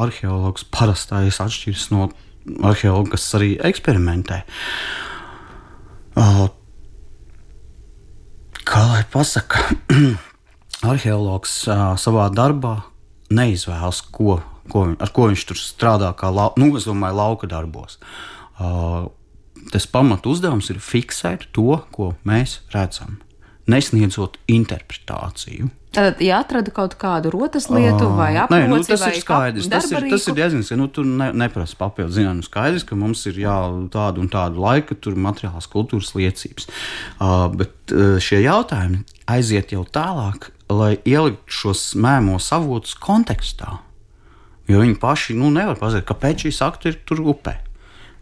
arheologs 0.05 0.67
parastais 0.71 1.41
atšķiras 1.43 1.89
no 1.93 2.09
arheologa, 2.65 3.15
kas 3.15 3.27
arī 3.37 3.55
eksperimentē. 3.71 4.43
Kā 8.65 8.81
lai 8.89 9.03
pasaka, 9.13 9.61
arheologs 10.91 11.63
savā 12.01 12.29
darbā 12.33 12.79
neizvēlas, 13.35 14.01
ko, 14.13 14.39
ko, 14.71 14.87
ar 15.01 15.11
ko 15.13 15.29
viņš 15.31 15.45
tur 15.49 15.59
strādā, 15.59 16.13
kā 16.17 16.31
lau, 16.33 16.51
nu, 16.61 16.71
domāju, 16.77 17.19
lauka 17.19 17.49
darbos. 17.49 17.99
Uh, 18.55 19.09
tas 19.71 19.87
pamatu 19.89 20.33
uzdevums 20.35 20.69
ir 20.73 20.81
fiksēt 20.83 21.49
to, 21.55 21.79
ko 21.95 22.13
mēs 22.27 22.59
redzam, 22.73 23.19
nesniedzot 23.71 24.37
interpretāciju. 24.51 25.71
Tad, 25.95 26.19
ja 26.19 26.41
atrada 26.43 26.73
kaut 26.75 26.97
kādu 26.99 27.31
rotas 27.31 27.69
lietu 27.71 28.09
vai 28.17 28.33
apgājumu, 28.41 28.81
nu, 28.81 28.83
tas 28.83 29.05
ir 29.07 29.15
skaidrs. 29.21 29.69
Tas 29.71 29.87
ir, 29.93 30.03
tas 30.11 30.25
ir 30.27 30.35
diezgan 30.35 30.65
skaidrs. 30.65 30.81
Nu, 30.81 30.89
tur 30.91 31.07
ne, 31.07 31.29
neprasa 31.39 31.77
papildus 31.79 32.17
zināšanu. 32.17 32.43
Skaidrs, 32.49 32.83
ka 32.89 32.97
mums 32.99 33.23
ir 33.31 33.39
jā, 33.39 33.55
tāda 33.93 34.19
un 34.19 34.27
tāda 34.31 34.59
laika, 34.59 34.97
tur 34.99 35.15
materiālās 35.15 35.69
kultūras 35.71 36.11
liecības. 36.17 36.67
Uh, 37.15 37.47
bet 37.55 37.95
uh, 37.95 38.17
šie 38.19 38.41
jautājumi 38.43 39.05
aiziet 39.31 39.71
jau 39.71 39.85
tālāk, 39.87 40.49
lai 40.67 40.97
ieliktu 41.07 41.61
šos 41.63 41.87
mēmos 41.95 42.51
avotus 42.55 42.97
kontekstā. 42.99 43.77
Jo 44.67 44.83
viņi 44.83 44.99
paši 44.99 45.37
nu, 45.39 45.47
nevar 45.53 45.79
pateikt, 45.79 46.09
kāpēc 46.11 46.43
šī 46.47 46.57
sakta 46.59 46.91
ir 46.91 46.99
tur 47.07 47.23
upē 47.23 47.61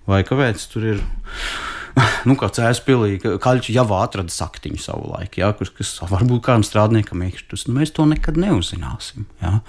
vai 0.09 0.23
kāpēc 0.27 0.67
tur 0.73 0.89
ir. 0.95 1.05
Nu, 2.25 2.33
kā 2.39 2.47
cēlspīlī, 2.49 3.19
kaļķi 3.21 3.75
jau 3.75 3.83
atrada 3.99 4.31
saktiņu 4.33 4.79
savu 4.81 5.11
laiku, 5.11 5.41
ja, 5.43 5.51
kas, 5.53 5.69
kas 5.75 5.91
varbūt 6.09 6.39
kādam 6.47 6.63
strādniekam 6.65 7.21
iekšķus. 7.27 7.67
Nu, 7.67 7.75
mēs 7.77 7.91
to 7.93 8.07
nekad 8.09 8.39
neuzzināsim. 8.41 9.27
Ja. 9.43 9.59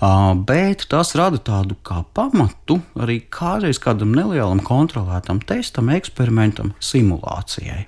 Uh, 0.00 0.32
bet 0.48 0.88
tas 0.90 1.12
rada 1.20 1.38
tādu 1.38 1.76
kā 1.86 2.00
pamatu 2.18 2.80
arī 2.98 3.20
kādreiz 3.30 3.78
kādam 3.84 4.16
nelielam 4.16 4.64
kontrolētam 4.64 5.38
testam, 5.46 5.92
eksperimentam, 5.94 6.72
simulācijai. 6.82 7.84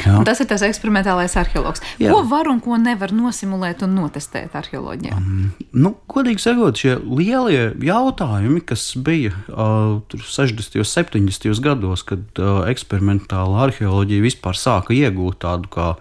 Jā. 0.00 0.22
Tas 0.26 0.40
ir 0.42 0.48
tas 0.50 0.64
eksperimentālais 0.66 1.34
arheologs. 1.38 1.82
Jā. 2.00 2.12
Ko 2.12 2.22
var 2.28 2.48
un 2.50 2.60
ko 2.64 2.78
nevar 2.80 3.12
nosimulēt 3.14 3.84
un 3.86 3.94
notestēt 3.98 4.56
arheoloģijā? 4.58 5.18
Um, 5.18 5.50
nu, 5.76 5.94
godīgi 6.10 6.42
sakot, 6.42 6.80
šie 6.80 6.96
lielie 7.02 7.68
jautājumi, 7.86 8.62
kas 8.66 8.88
bija 8.96 9.34
uh, 9.52 10.00
60. 10.16 10.80
un 10.80 10.88
70. 10.88 11.50
gados, 11.64 12.06
kad 12.08 12.42
uh, 12.42 12.62
eksperimentāla 12.72 13.68
arheoloģija 13.68 14.24
vispār 14.24 14.58
sāka 14.58 14.96
iegūt 14.96 15.42
tādu 15.44 15.70
kā 15.72 15.92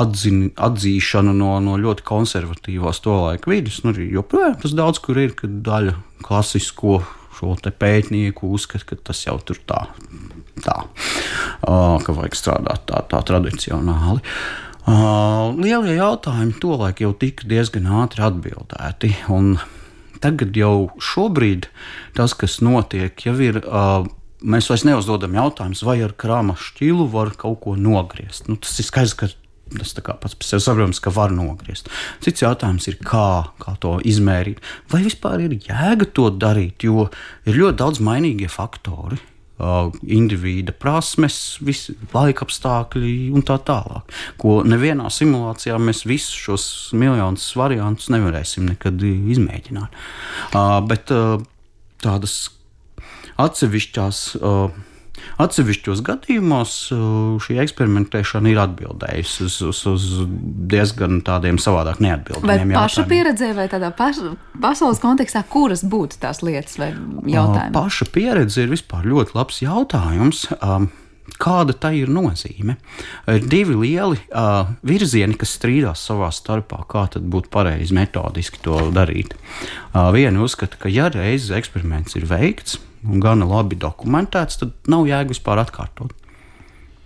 atzin, 0.00 0.50
atzīšanu 0.54 1.34
no, 1.36 1.54
no 1.62 1.76
ļoti 1.80 2.06
konservatīvās 2.06 3.02
to 3.04 3.16
laiku 3.26 3.54
vidus. 3.54 3.82
Nu, 3.86 3.94
joprojām 3.94 4.58
tas 4.62 4.76
daudz 4.76 5.02
kur 5.02 5.18
ir, 5.20 5.34
kad 5.38 5.60
daļa 5.66 5.96
klasisko 6.26 7.00
šo 7.40 7.54
pētnieku 7.56 8.50
uzskata, 8.52 8.84
ka 8.90 9.00
tas 9.10 9.24
jau 9.24 9.38
tur 9.44 9.60
tā 9.66 9.86
tā, 10.64 10.76
ka 11.62 12.16
vajag 12.16 12.36
strādāt 12.38 12.86
tā, 12.90 13.04
tā 13.10 13.22
tradicionāli. 13.26 14.22
Lielie 15.60 15.96
jautājumi 15.98 16.56
tolaik 16.62 17.02
jau 17.04 17.12
tika 17.20 17.46
diezgan 17.48 17.88
ātri 18.00 18.24
atbildēti. 18.26 19.12
Tagad 20.20 20.56
jau 20.56 20.90
šobrīd 21.00 21.68
tas, 22.16 22.34
kas 22.36 22.58
notiek, 22.64 23.14
jau 23.24 23.36
ir. 23.40 23.62
Mēs 24.40 24.70
vairs 24.72 24.86
neuzdodam 24.88 25.34
jautājumus, 25.36 25.82
vai 25.84 25.98
ar 26.00 26.14
krāma 26.16 26.54
šķilu 26.56 27.10
var 27.12 27.34
kaut 27.36 27.60
ko 27.60 27.74
nogriezt. 27.76 28.48
Nu, 28.48 28.56
tas 28.56 28.72
ir 28.80 28.86
skaidrs, 28.88 29.12
ka 29.12 29.28
tas 29.76 29.92
pats 29.92 30.34
par 30.34 30.48
sevi 30.48 30.64
saprotams, 30.64 31.00
ka 31.04 31.12
var 31.12 31.34
nogriezt. 31.36 31.90
Cits 32.24 32.42
jautājums 32.42 32.88
ir, 32.88 32.96
kā, 33.04 33.52
kā 33.60 33.76
to 33.84 33.98
izmērīt. 34.00 34.64
Vai 34.90 35.02
vispār 35.04 35.44
ir 35.44 35.58
jēga 35.60 36.08
to 36.16 36.30
darīt, 36.32 36.88
jo 36.88 37.10
ir 37.44 37.60
ļoti 37.60 37.78
daudz 37.82 38.00
mainīgie 38.00 38.48
faktori 38.50 39.20
indivīda 40.02 40.74
prasmes, 40.76 41.58
visi 41.64 41.94
laika 42.14 42.46
apstākļi 42.46 43.30
un 43.34 43.44
tā 43.46 43.58
tālāk. 43.66 44.14
Ko 44.40 44.60
nevienā 44.66 45.10
simulācijā 45.12 45.78
mēs 45.80 46.04
visus 46.08 46.36
šos 46.46 46.68
miljonus 46.96 47.48
variantus 47.58 48.10
nevarēsim 48.12 48.68
nekad 48.72 49.02
izmēģināt. 49.04 49.98
Bet 50.90 51.12
tādas 52.00 52.38
atsevišķās 53.40 54.24
Atsevišķos 55.40 56.02
gadījumos 56.04 56.74
uh, 56.94 57.02
šī 57.42 57.58
eksperimentēšana 57.64 58.52
ir 58.52 58.60
atbildējusi 58.62 59.46
uz, 59.46 59.58
uz, 59.70 59.82
uz 59.88 60.06
diezgan 60.70 61.22
tādiem 61.26 61.60
savādāk 61.62 62.02
neatbildīgiem 62.04 62.50
jautājumiem. 62.50 62.78
Paša 62.78 63.06
pieredzē, 63.10 63.52
vai 63.56 63.66
tādā 63.72 63.92
paš, 63.96 64.22
pasaules 64.60 65.02
kontekstā, 65.02 65.44
kuras 65.48 65.84
būtu 65.86 66.20
tās 66.22 66.42
lietas 66.46 66.76
vai 66.80 66.92
jautājumi? 66.92 67.74
Paša 67.76 68.10
pieredze 68.12 68.66
ir 68.66 68.74
vispār 68.74 69.08
ļoti 69.08 69.38
labs 69.38 69.62
jautājums. 69.64 70.48
Um, 70.60 70.90
Kāda 71.40 71.72
tai 71.78 71.92
ir 72.00 72.10
nozīme? 72.12 72.74
Ir 73.30 73.44
divi 73.48 73.76
lieli 73.78 74.18
uh, 74.18 74.72
virzieni, 74.84 75.36
kas 75.38 75.54
strīdās 75.56 76.02
savā 76.08 76.28
starpā, 76.34 76.82
kā 76.90 77.06
tad 77.14 77.28
būtu 77.30 77.52
pareizi 77.54 77.94
metodiski 77.96 78.60
to 78.64 78.76
darīt. 78.92 79.36
Uh, 79.94 80.10
viena 80.16 80.42
uzskata, 80.44 80.80
ka 80.80 80.90
ja 80.92 81.08
reizes 81.12 81.54
eksperiments 81.56 82.18
ir 82.18 82.26
veikts, 82.28 82.80
un 83.06 83.20
gana 83.22 83.48
labi 83.48 83.78
dokumentēts, 83.80 84.60
tad 84.60 84.74
nav 84.90 85.06
jēga 85.08 85.32
vispār 85.32 85.62
atkārtot. 85.62 86.16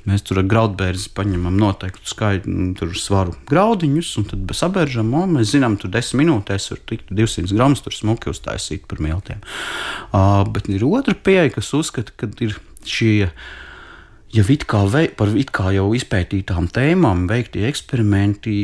Mēs 0.05 0.21
tur 0.21 0.43
ar 0.43 0.49
graudbērzi 0.49 1.15
paņemam 1.17 1.55
noteiktu 1.57 2.11
skaitu 2.11 2.53
nu, 2.53 2.89
svaru 3.01 3.33
graudiņus, 3.49 4.11
un 4.21 4.27
tad 4.29 4.53
sabēržam, 4.59 5.15
un 5.17 5.39
mēs 5.39 5.55
zinām, 5.55 5.79
tur 5.81 5.93
10 5.95 6.21
minūtēs 6.21 6.69
var 6.75 6.83
tikt 6.91 7.13
200 7.17 7.55
gramus 7.57 7.81
tur 7.85 7.97
smuki 7.97 8.29
uztaisīt 8.35 8.85
par 8.91 9.01
miltiem. 9.05 9.41
Uh, 10.11 10.43
bet 10.53 10.69
ir 10.69 10.85
otra 10.85 11.17
pieeja, 11.17 11.55
kas 11.57 11.73
uzskata, 11.79 12.13
ka 12.21 12.29
ir 12.45 12.59
šie 12.85 13.31
ja 14.33 14.45
it 14.49 14.65
kā, 14.71 14.85
vei, 14.91 15.09
par 15.13 15.31
it 15.39 15.53
kā 15.55 15.71
jau 15.75 15.91
izpētītām 15.97 16.71
tēmām 16.75 17.27
veiktie 17.31 17.67
eksperimenti 17.69 18.55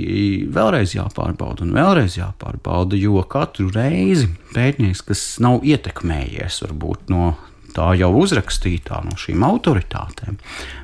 vēlreiz 0.50 0.96
jāpārbauda 0.96 1.66
un 1.66 1.76
vēlreiz 1.76 2.16
jāpārbauda, 2.18 2.98
jo 2.98 3.22
katru 3.30 3.68
reizi 3.74 4.30
pētnieks, 4.54 5.04
kas 5.06 5.24
nav 5.42 5.64
ietekmējies 5.66 6.62
varbūt 6.66 7.12
no 7.12 7.34
tā 7.74 7.92
jau 8.00 8.10
uzrakstītā, 8.18 9.04
no 9.06 9.16
šīm 9.20 9.44
autoritātēm, 9.46 10.40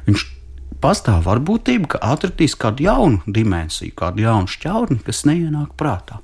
viņš 0.06 0.26
pastāv 0.82 1.24
varbūtība, 1.26 1.96
ka 1.96 2.02
atradīs 2.12 2.54
kādu 2.58 2.86
jaunu 2.86 3.22
dimensiju, 3.26 3.94
kādu 3.96 4.26
jaunu 4.26 4.50
šķautni, 4.50 5.00
kas 5.06 5.24
neienāk 5.28 5.74
prātā. 5.78 6.20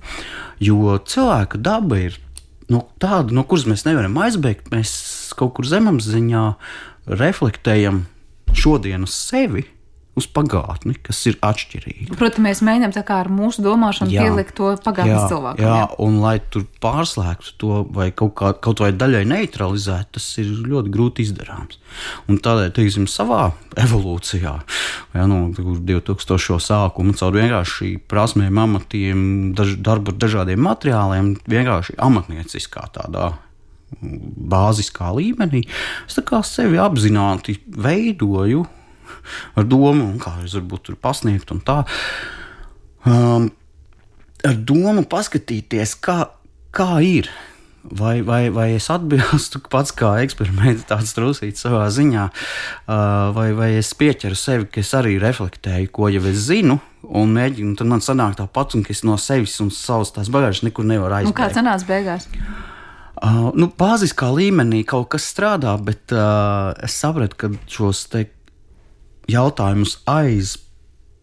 Jo 0.63 0.99
cilvēka 0.99 1.59
daba 1.63 1.99
ir 2.05 2.19
no 2.73 2.85
tāda, 3.03 3.35
no 3.35 3.45
kuras 3.49 3.67
mēs 3.69 3.87
nevaram 3.89 4.17
aizbēgt, 4.23 4.71
mēs 4.73 4.95
kaut 5.39 5.57
kur 5.57 5.69
zemapziņā 5.69 6.45
reflektējam 7.19 8.05
šodien 8.59 9.07
uz 9.07 9.15
sevi, 9.17 9.65
uz 10.19 10.27
pagātni, 10.29 10.93
kas 11.01 11.23
ir 11.31 11.39
atšķirīga. 11.45 12.17
Protams, 12.21 12.45
mēs 12.45 12.61
mēģinām 12.67 12.93
ar 13.15 13.31
mūsu 13.33 13.63
domāšanu 13.65 14.13
jā, 14.13 14.27
pielikt 14.27 14.55
to 14.59 14.73
pagātnes 14.85 15.31
cilvēkam. 15.31 15.63
Jā, 15.65 15.77
jā, 15.81 15.87
un 16.05 16.19
lai 16.21 16.35
tur 16.53 16.67
pārslēgtu 16.85 17.55
to 17.63 17.79
vai 17.97 18.11
kaut, 18.13 18.35
kā, 18.37 18.53
kaut 18.53 18.83
vai 18.85 18.91
daļai 18.93 19.23
neutralizētu, 19.31 20.19
tas 20.19 20.27
ir 20.43 20.51
ļoti 20.69 20.93
grūti 20.93 21.25
izdarāms. 21.25 21.81
Un 22.29 22.41
tādēļ, 22.45 22.75
teiksim, 22.77 23.07
savā 23.09 23.55
evolūcijā, 23.81 24.53
ja, 25.17 25.25
no 25.31 25.47
nu, 25.49 25.79
2000. 25.81 26.61
sākuma, 26.61 27.17
caur 27.17 27.39
vienkārši 27.39 27.95
prasmēm, 28.11 28.61
amatiem, 28.67 29.25
daž, 29.57 29.79
darbu 29.81 30.13
ar 30.13 30.21
dažādiem 30.27 30.61
materiāliem, 30.69 31.33
vienkārši 31.49 31.97
amatnieciskā 32.05 32.85
tādā 32.99 33.33
bāziskā 34.01 35.11
līmenī, 35.17 35.65
es 36.09 36.19
sevi 36.49 36.81
apzināti 36.81 37.59
veidoju 37.67 38.65
ar 39.59 39.69
domu, 39.69 40.13
kā 40.23 40.39
es 40.45 40.57
varbūt 40.59 40.89
tur 40.89 40.99
pasniegt 41.01 41.53
un 41.55 41.63
tā. 41.65 41.83
Um, 43.07 43.51
ar 44.47 44.59
domu 44.59 45.05
paskatīties, 45.09 45.97
kā, 46.03 46.25
kā 46.75 46.93
ir. 47.05 47.31
Vai, 47.83 48.21
vai, 48.23 48.45
vai 48.55 48.69
es 48.77 48.87
atbilstu 48.95 49.59
pats 49.73 49.91
kā 49.99 50.13
eksperiments, 50.23 50.85
tāds 50.87 51.17
trusīts 51.17 51.65
savā 51.65 51.89
ziņā, 51.91 52.29
uh, 52.31 53.33
vai, 53.35 53.49
vai 53.59 53.73
es 53.81 53.91
pieķeru 53.99 54.39
sevi, 54.39 54.69
ka 54.71 54.85
es 54.85 54.93
arī 54.95 55.17
reflektēju, 55.19 55.91
ko 55.91 56.07
jau 56.15 56.23
es 56.31 56.45
zinu, 56.47 56.79
un 57.03 57.35
mēģinu, 57.35 57.75
tad 57.81 57.91
man 57.91 58.05
sanāk 58.05 58.39
tāpat, 58.39 58.77
un 58.79 58.87
ka 58.87 58.95
es 58.95 59.03
no 59.03 59.19
sevis 59.19 59.59
un 59.65 59.75
savas 59.75 60.15
tās 60.15 60.31
bagāžas 60.31 60.63
nekur 60.69 60.87
nevaru 60.87 61.19
aizbēgt. 61.19 61.35
Nu, 61.35 61.41
kā 61.43 61.51
sanāca 61.51 61.91
beigās? 61.91 62.31
Uh, 62.31 62.72
nu, 63.55 63.71
bāziskā 63.79 64.33
līmenī 64.35 64.83
kaut 64.89 65.13
kas 65.15 65.29
strādā, 65.31 65.77
bet 65.79 66.15
uh, 66.15 66.73
es 66.83 66.97
sapratu, 66.99 67.39
ka 67.39 67.53
šos 67.71 68.09
jautājumus 69.31 70.01
aiz 70.11 70.57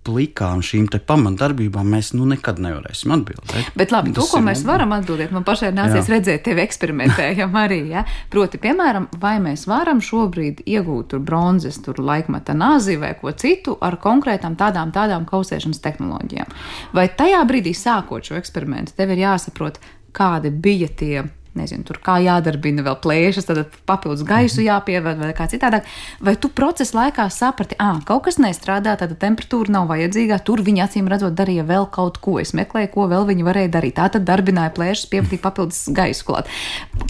plikām 0.09 0.61
šīm 0.63 0.87
pamatdarbībām 1.05 1.89
mēs 1.93 2.13
nu 2.15 2.25
nekad 2.29 2.59
nevarēsim 2.63 3.11
atbildēt. 3.13 3.73
Bet 3.77 3.91
labi, 3.93 4.13
to, 4.15 4.23
ko 4.29 4.39
mēs 4.43 4.63
varam 4.67 4.93
atbildēt, 4.95 5.33
man 5.35 5.45
pašai 5.47 5.71
nācies 5.75 6.07
jā. 6.07 6.13
redzēt, 6.15 6.43
tevi 6.47 6.63
eksperimentējam 6.63 7.55
arī. 7.59 7.81
Ja? 7.91 8.05
Proti, 8.31 8.61
piemēram, 8.61 9.09
vai 9.21 9.35
mēs 9.43 9.67
varam 9.69 10.01
šobrīd 10.03 10.63
iegūt 10.65 11.11
tur 11.13 11.23
bronzes, 11.25 11.81
tur 11.85 11.99
laikmeta 12.01 12.55
nāzi 12.57 12.97
vai 13.01 13.13
ko 13.19 13.33
citu 13.35 13.75
ar 13.85 13.99
konkrētām 14.01 14.57
tādām, 14.59 14.93
tādām 14.95 15.27
kausēšanas 15.29 15.83
tehnoloģijām. 15.83 16.55
Vai 16.95 17.09
tajā 17.19 17.43
brīdī, 17.49 17.75
sākot 17.77 18.31
šo 18.31 18.39
eksperimentu, 18.39 18.95
tev 18.97 19.13
ir 19.13 19.25
jāsaprot, 19.27 19.81
kādi 20.15 20.49
bija 20.49 20.89
tie 20.89 21.27
nezinu, 21.59 21.85
tur 21.87 21.99
kā 22.03 22.17
jādarbina 22.23 22.83
vēl 22.85 22.97
plēšas, 23.03 23.47
tad 23.49 23.75
papildus 23.89 24.25
gaisu 24.27 24.61
mhm. 24.61 24.67
jāpieved 24.69 25.21
vai 25.21 25.33
kā 25.37 25.49
citādāk. 25.51 25.87
Vai 26.23 26.35
tu 26.39 26.51
procesa 26.55 26.97
laikā 27.01 27.27
saprati, 27.33 27.77
ah, 27.83 27.99
kaut 28.07 28.25
kas 28.27 28.39
nestrādā, 28.41 28.95
tad 28.99 29.15
temperatūra 29.21 29.75
nav 29.75 29.89
vajadzīga, 29.91 30.39
tur 30.47 30.63
viņi 30.65 30.85
acīm 30.85 31.11
redzot 31.11 31.37
darīja 31.37 31.67
vēl 31.67 31.89
kaut 31.93 32.21
ko. 32.23 32.37
Es 32.41 32.55
meklēju, 32.57 32.91
ko 32.95 33.09
vēl 33.11 33.27
viņi 33.29 33.47
varēja 33.47 33.73
darīt. 33.75 33.97
Tā 33.99 34.09
tad 34.15 34.27
darbināja 34.27 34.73
plēšas, 34.75 35.09
pievadīja 35.11 35.43
papildus 35.43 35.85
gaisu 35.95 36.27
klāt. 36.27 36.49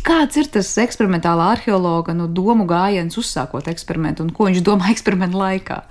Kāds 0.08 0.40
ir 0.40 0.50
tas 0.52 0.70
eksperimentālā 0.82 1.54
arheologa 1.56 2.16
nu, 2.18 2.28
domu 2.28 2.68
gājiens 2.70 3.18
uzsākot 3.20 3.70
eksperimentu 3.72 4.26
un 4.26 4.34
ko 4.36 4.50
viņš 4.50 4.64
domā 4.66 4.92
eksperimentu 4.96 5.40
laikā? 5.40 5.84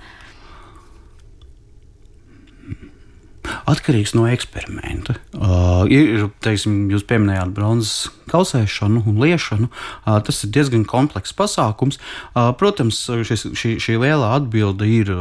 Atkarīgs 3.69 4.13
no 4.17 4.27
eksperimenta. 4.29 5.15
Uh, 5.33 5.83
ir, 5.89 6.27
teiksim, 6.43 6.83
jūs 6.91 7.05
pieminējāt 7.09 7.53
bronzas 7.55 8.09
kausēšanu 8.31 9.03
un 9.09 9.19
liešanu. 9.23 9.69
Tas 10.05 10.43
ir 10.45 10.53
diezgan 10.55 10.85
komplekss 10.89 11.35
pasākums. 11.37 11.99
Protams, 12.33 13.01
šis, 13.27 13.47
šī, 13.57 13.75
šī 13.81 13.97
lielā 14.01 14.33
atbilde 14.37 14.87
ir 14.89 15.13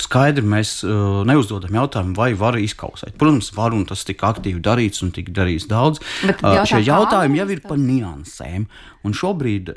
skaidra. 0.00 0.46
Mēs 0.56 0.80
neuzdodam 1.28 1.80
jautājumu, 1.82 2.16
vai 2.18 2.32
var 2.38 2.58
izkausēt. 2.60 3.16
Protams, 3.20 3.52
var 3.56 3.76
un 3.76 3.86
tas 3.88 4.06
tika 4.08 4.30
aktīvi 4.34 4.62
darīts 4.64 5.04
un 5.04 5.12
tika 5.14 5.34
darīts 5.42 5.68
daudz. 5.70 6.02
Bet 6.24 6.44
uh, 6.44 6.62
šie 6.68 6.82
jautājumi 6.86 7.42
jau 7.42 7.50
ir 7.56 7.66
par 7.66 7.80
niansēm. 7.80 8.68
Un 9.00 9.14
šobrīd, 9.16 9.70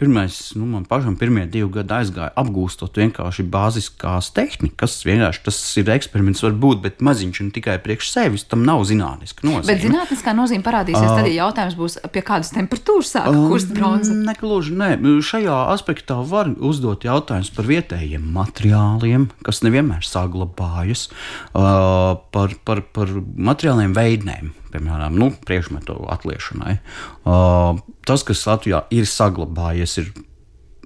pirmais, 0.00 0.36
nu, 0.58 0.64
man 0.66 0.82
pašam 0.90 1.14
pirmie 1.14 1.44
divi 1.46 1.68
gadi 1.76 1.94
aizgāja 1.94 2.32
apgūstot 2.40 2.96
vienkārši 2.98 3.44
bāziskās 3.46 4.32
tehnikas. 4.34 4.96
Vienkārši 5.06 5.44
tas 5.46 5.60
ir 5.78 5.92
eksperiments, 5.94 6.42
var 6.42 6.56
būt, 6.58 6.80
bet 6.82 7.04
maziņš 7.06 7.38
un 7.44 7.52
tikai 7.54 7.76
priekš 7.84 8.10
sevis. 8.10 8.42
Tam 8.50 8.64
nav 8.66 8.82
zinātniska 8.90 9.46
nozīme. 9.46 9.68
Bet 9.70 9.84
zinātniskā 9.84 10.34
nozīme 10.34 10.66
parādīsies 10.66 11.06
uh, 11.06 11.20
tad, 11.20 11.28
ja 11.30 11.44
jautājums 11.44 11.78
būs, 11.78 11.93
pie 12.12 12.22
kādas 12.26 12.52
temperatūras 12.54 13.12
sāk 13.14 13.30
uh, 13.30 13.46
kust 13.50 13.72
bronza. 13.76 14.14
Nekluži, 14.14 14.74
nē. 14.78 14.90
Šajā 15.24 15.56
aspektā 15.74 16.18
var 16.26 16.50
uzdot 16.54 17.06
jautājumus 17.06 17.52
par 17.54 17.68
vietējiem 17.70 18.26
materiāliem, 18.34 19.28
kas 19.46 19.62
nevienmēr 19.66 20.04
saglabājas, 20.06 21.08
uh, 21.54 22.16
par, 22.34 22.58
par, 22.66 22.84
par 22.96 23.16
materiāliem 23.22 23.96
veidnēm 23.96 24.52
piemēram, 24.74 25.14
nu, 25.14 25.30
priekšmetu 25.46 25.94
atliešanai. 26.10 26.80
Uh, 27.22 27.78
tas, 28.02 28.24
kas 28.26 28.42
Latvijā 28.48 28.82
ir 28.94 29.06
saglabājies, 29.06 29.98
ir 30.02 30.10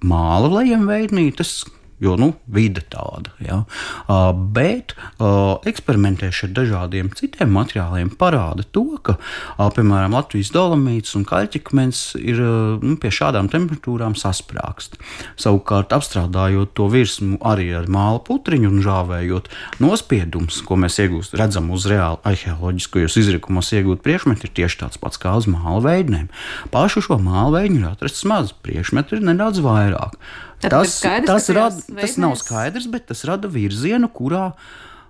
māla 0.04 0.50
lejamveidnītes, 0.58 1.62
jo 2.02 2.16
nu, 2.20 2.32
vide 2.46 2.82
tāda. 2.90 3.32
Ja. 3.42 3.62
Uh, 4.06 4.30
bet 4.32 4.94
uh, 5.18 5.58
eksperimentēšana 5.68 6.48
ar 6.48 6.54
dažādiem 6.54 7.10
citiem 7.18 7.50
materiāliem 7.54 8.12
parāda 8.18 8.64
to, 8.72 8.84
ka 9.02 9.16
uh, 9.18 9.68
piemēram 9.74 10.14
Latvijas 10.16 10.52
dolomīts 10.54 11.16
un 11.18 11.26
kaļķikmens 11.28 12.02
ir 12.20 12.40
nu, 12.82 12.94
pie 13.00 13.10
šādām 13.14 13.50
temperatūrām 13.52 14.16
sasprāgst. 14.18 14.96
Savukārt, 15.40 15.92
apstrādājot 15.96 16.74
to 16.78 16.88
virsmu 16.92 17.40
arī 17.46 17.70
ar 17.76 17.88
māla 17.90 18.22
putriņu 18.24 18.70
un 18.70 18.82
žāvējot 18.84 19.50
nospiedumus, 19.82 20.60
ko 20.66 20.78
mēs 20.80 21.00
iegūst, 21.02 21.36
redzam 21.38 21.70
uz 21.74 21.86
reāli 21.90 22.22
arheoloģiskajos 22.28 23.18
izrakumos 23.22 23.72
iegūt 23.74 24.04
priekšmetu, 24.06 24.48
ir 24.48 24.56
tieši 24.62 24.82
tāds 24.84 25.00
pats 25.02 25.20
kā 25.20 25.34
uz 25.38 25.48
māla 25.50 25.82
veidnēm. 25.84 26.28
Pašu 26.74 27.04
šo 27.08 27.18
māla 27.22 27.58
veidņu 27.58 27.82
ir 27.82 27.90
atrasts 27.92 28.26
maz, 28.28 28.54
priekšmetu 28.64 29.18
ir 29.18 29.26
nedaudz 29.30 29.62
vairāk. 29.64 30.18
Tad 30.58 30.74
tas, 30.74 30.96
skaidrs, 30.98 31.28
tas, 31.28 31.48
rada, 31.54 31.82
tas 32.00 32.16
nav 32.18 32.34
skaidrs, 32.40 32.88
bet 32.90 33.06
tas 33.12 33.22
rada 33.28 33.50
virzienu, 33.50 34.10
kurā 34.10 34.50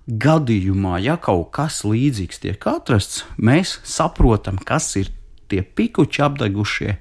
gadījumā, 0.08 0.98
ja 1.04 1.16
kaut 1.20 1.50
kas 1.56 1.82
līdzīgs 1.88 2.42
tiek 2.44 2.68
atrasts, 2.68 3.24
mēs 3.36 3.78
saprotam, 3.88 4.60
kas 4.60 4.90
ir 5.00 5.10
tie 5.48 5.62
pikuči 5.62 6.24
apdegušie, 6.24 6.98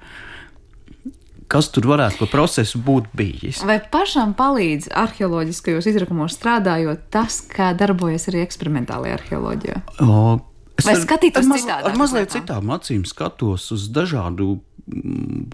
kas 1.52 1.70
tur 1.76 1.88
varētu 1.92 2.24
par 2.24 2.32
procesu 2.32 2.80
būt 2.84 3.12
bijis. 3.16 3.64
Vai 3.68 3.80
pašam 3.92 4.34
palīdz 4.36 4.92
arheoloģiskajos 4.96 5.88
izrakumos 5.92 6.36
strādājot 6.40 7.08
tas, 7.12 7.42
kā 7.52 7.74
darbojas 7.80 8.28
arī 8.32 8.44
eksperimentālajā 8.48 9.20
arheoloģijā? 9.22 9.82
O, 10.04 10.40
Es 10.78 10.86
Vai 10.86 10.94
skatītos 11.02 11.42
ar, 11.42 11.50
maz, 11.50 11.64
citādāk 11.64 11.88
ar 11.90 11.96
mazliet 11.98 12.30
uz 12.30 12.36
citām 12.36 12.68
acīm 12.76 13.06
skatos 13.10 13.64
uz 13.74 13.88
dažādu 13.90 14.60
mm, 14.86 15.48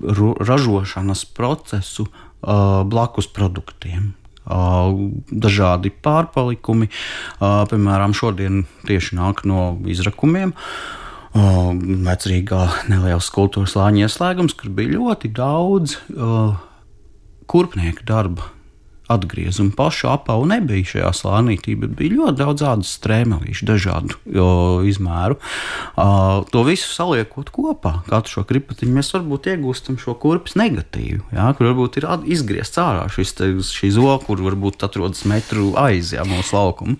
ražošanas 0.00 1.24
procesu 1.36 2.06
blakus 2.40 3.28
produktiem. 3.30 4.14
Dažādi 5.30 5.92
pārpalikumi, 6.02 6.88
piemēram, 7.40 8.16
šodien 8.16 8.64
tieši 8.88 9.18
nāk 9.20 9.44
no 9.46 9.74
izrakumiem. 9.86 10.54
Vecrīgā 11.30 12.62
neliels 12.90 13.28
kultūras 13.30 13.76
lāņa 13.78 14.08
ieslēgums, 14.08 14.56
kur 14.58 14.72
bija 14.74 14.96
ļoti 14.96 15.30
daudz 15.36 16.00
kurpnieku 17.50 18.06
darba 18.08 18.48
atgriezumu. 19.10 19.74
Pašu 19.76 20.10
apavu 20.12 20.46
nebija 20.50 20.86
šajā 20.94 21.10
slānītī, 21.20 21.76
bet 21.80 21.94
bija 21.98 22.16
ļoti 22.18 22.38
daudz 22.40 22.64
tādu 22.64 22.86
strēmelīšu, 22.88 23.66
dažādu 23.68 24.18
izmēru. 24.88 25.38
Uh, 25.94 26.46
to 26.52 26.62
visu 26.66 26.90
saliekot 26.92 27.50
kopā, 27.54 28.00
katru 28.08 28.38
šo 28.38 28.46
kripatiņu, 28.48 28.94
mēs 28.96 29.12
varbūt 29.16 29.50
iegūstam 29.54 29.98
šo 30.00 30.14
kurpes 30.20 30.56
negatīvu, 30.60 31.24
jā, 31.34 31.48
kur 31.58 31.70
varbūt 31.70 32.00
ir 32.00 32.08
izgriezts 32.36 32.80
ārā 32.80 33.06
šis, 33.12 33.34
te, 33.38 33.50
šī 33.66 33.92
zola, 33.96 34.18
kur 34.22 34.42
varbūt 34.44 34.86
atrodas 34.86 35.26
metru 35.28 35.72
aiz 35.80 36.14
jā, 36.14 36.24
mūsu 36.28 36.56
laukuma. 36.56 36.98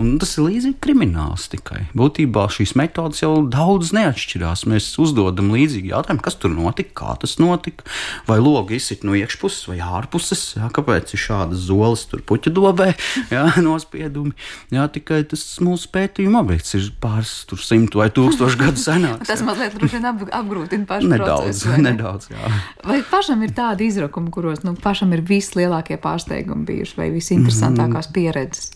Un 0.00 0.14
tas 0.20 0.32
ir 0.38 0.46
līdzīgi 0.46 0.78
krimināls 0.80 1.50
tikai. 1.52 1.82
Būtībā 1.98 2.46
šīs 2.52 2.72
metodas 2.78 3.20
jau 3.20 3.34
daudz 3.52 3.90
neatšķirās. 3.92 4.62
Mēs 4.70 4.86
uzdodam 5.02 5.50
līdzīgi 5.52 5.92
jautājumu, 5.92 6.22
kas 6.24 6.38
tur 6.40 6.54
notika, 6.54 6.94
kā 7.02 7.16
tas 7.20 7.36
notika, 7.42 7.84
vai 8.28 8.38
logi 8.40 8.78
izsit 8.80 9.04
no 9.04 9.12
iekšpuses 9.18 9.68
vai 9.68 9.76
ārpuses, 9.84 10.46
jā, 10.56 10.70
kāpēc 10.72 11.12
ir 11.12 11.20
šādas 11.50 11.66
zoles 11.66 12.06
tur 12.10 12.22
puķa 12.22 12.50
dobē, 12.54 12.94
jā, 13.34 13.44
nospiedumi. 13.62 14.32
Jā, 14.72 14.86
tikai 14.92 15.22
tas 15.28 15.42
mūsu 15.60 15.90
pētījuma 15.92 16.42
objekts 16.44 16.74
ir 16.78 16.88
pāris 17.02 17.32
simtu 17.66 17.98
vai 18.00 18.08
tūkstošu 18.14 18.58
gadu 18.60 18.78
senāks. 18.86 19.26
Tas 19.28 19.42
mazliet 19.42 19.74
ap, 20.04 20.22
apgrūtina 20.40 20.86
pašu 20.86 21.08
Nedaudz, 21.10 21.30
procesu. 21.44 21.68
vai 21.70 21.78
ne? 21.82 21.90
nedaudz, 21.94 22.28
jā. 22.30 22.52
Vai 22.86 23.00
pašam 23.10 23.42
ir 23.42 23.52
tādi 23.56 23.88
izrakumi, 23.90 24.30
kuros 24.30 24.62
nu, 24.64 24.74
pašam 24.78 25.12
ir 25.16 25.22
vislielākie 25.26 25.98
pārsteigumi 26.00 26.64
bijuši, 26.68 26.96
vai 27.00 27.10
visinteresantākās 27.14 28.08
Mm. 28.10 28.14
pieredzes? 28.14 28.70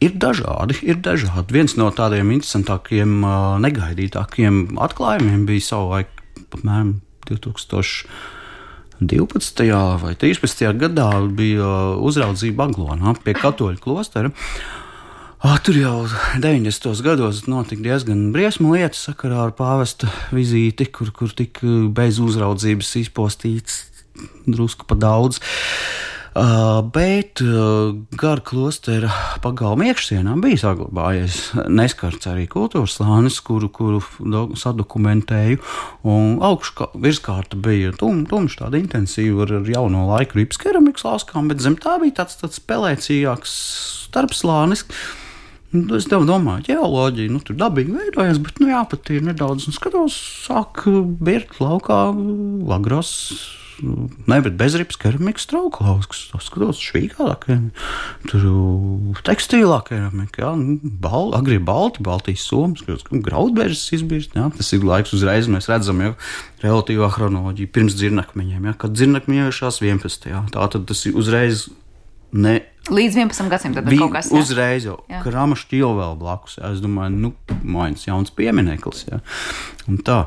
Ir 0.00 0.14
dažādi, 0.16 0.78
ir 0.88 0.96
dažādi. 1.04 1.52
Viens 1.52 1.74
no 1.76 1.90
tādiem 1.92 2.30
interesantākiem, 2.32 3.18
negaidītākiem 3.60 4.78
atklājumiem 4.80 5.44
bija 5.48 5.66
savulaik, 5.66 6.08
apmēram 6.56 6.94
2012. 9.00 10.00
vai 10.02 10.14
2013. 10.14 10.72
gadā, 10.80 11.10
bija 11.36 11.68
uzraudzība 12.00 12.70
Aglonā 12.70 13.14
pie 13.24 13.36
Katoļu 13.36 13.80
klostera. 13.82 14.32
Ah, 15.44 15.58
tur 15.62 15.76
jau 15.76 15.96
90. 16.40 17.02
gados 17.04 17.44
notika 17.46 17.84
diezgan 17.84 18.30
briesmu 18.34 18.72
lietas 18.72 19.04
sakarā 19.10 19.44
ar 19.46 19.52
pāvesta 19.54 20.08
vizīti, 20.34 20.88
kur, 20.88 21.12
kur 21.14 21.30
tika 21.36 21.68
bez 21.92 22.18
uzraudzības 22.24 22.96
izpostīts 23.04 23.84
drusku 24.48 24.88
pa 24.88 24.96
daudz. 24.96 25.38
Uh, 25.38 26.15
bet 26.92 27.40
uh, 27.40 27.94
gar 28.18 28.42
klostera 28.44 29.08
pagalma 29.40 29.86
iekšsienā 29.88 30.34
bija 30.42 30.60
saglabājies 30.66 31.38
neskarts 31.72 32.28
arī 32.28 32.44
kultūras 32.50 32.98
slānis, 32.98 33.38
kuru, 33.44 33.70
kuru 33.72 34.02
do, 34.20 34.42
sadokumentēju. 34.58 35.62
Augšā 36.04 36.90
virskārta 37.00 37.56
bija 37.56 37.94
tum, 37.96 38.24
tumša, 38.28 38.66
tāda 38.66 38.80
intensīva 38.82 39.46
ar, 39.46 39.54
ar 39.62 39.70
jauno 39.70 40.06
laiku 40.10 40.42
rips 40.42 40.60
keramikas 40.60 41.06
lauskām, 41.08 41.48
bet 41.52 41.64
zem 41.64 41.78
tā 41.80 41.96
bija 42.02 42.20
tāds, 42.20 42.36
tāds 42.42 42.60
spēlēcīgāks 42.60 43.56
starpslānis. 44.10 44.84
Nu, 45.74 45.96
Es 45.98 46.06
domāju, 46.08 46.62
ģeoloģija, 46.68 47.32
nu, 47.32 47.40
tur 47.44 47.56
dabīgi 47.58 47.96
veidojas, 47.96 48.38
bet, 48.40 48.60
nu, 48.62 48.70
jā, 48.70 48.84
pat 48.88 49.10
ir 49.12 49.24
nedaudz, 49.26 49.66
un 49.68 49.74
skatos, 49.76 50.16
sāk 50.46 50.84
birt 51.20 51.58
laukā 51.60 52.06
lagros. 52.70 53.16
Ne, 53.82 54.38
bet 54.40 54.54
trauku 55.50 55.84
lauskas. 55.84 56.22
Es 56.36 56.48
skatos, 56.48 56.80
švīgākie. 56.80 57.58
Tur 58.30 58.46
tekstīlā 59.26 59.82
keramika, 59.84 60.44
jā, 60.44 60.52
nu, 60.56 60.78
bal, 61.02 61.34
agri 61.36 61.58
balti, 61.60 62.04
baltijas 62.06 62.46
somas, 62.48 62.84
graudbērzes 63.10 63.98
izbirst, 63.98 64.36
jā. 64.38 64.48
Tas 64.56 64.72
ir 64.72 64.86
laiks 64.86 65.12
uzreiz, 65.16 65.50
mēs 65.52 65.68
redzam 65.72 66.00
jau 66.04 66.14
relatīvā 66.64 67.10
chronoloģija 67.12 67.72
pirms 67.74 67.98
dzirnakmeņiem, 67.98 68.70
jā, 68.70 68.76
kad 68.80 68.96
dzirnakmeņi 68.96 69.44
iešās 69.50 69.82
11. 69.84 70.30
Jā. 70.32 70.46
Tā 70.54 70.70
tad 70.72 70.88
tas 70.88 71.04
ir 71.08 71.20
uzreiz 71.20 71.66
ne 72.32 72.60
Līdz 72.92 73.16
11 73.18 73.50
gadsimtam 73.50 73.86
Bija 73.88 74.04
kaut 74.04 74.14
kas 74.14 74.30
jā? 74.30 74.38
uzreiz 74.38 74.86
jau 74.86 74.96
krāma 75.24 75.58
šķīla 75.58 75.92
vēl 75.98 76.16
blakus. 76.20 76.56
Es 76.70 76.80
domāju, 76.84 77.16
nu, 77.26 77.32
mains 77.66 78.06
jauns 78.06 78.30
piemineklis. 78.36 79.04
Jā. 79.08 79.20
Un 79.90 79.98
tā, 80.06 80.20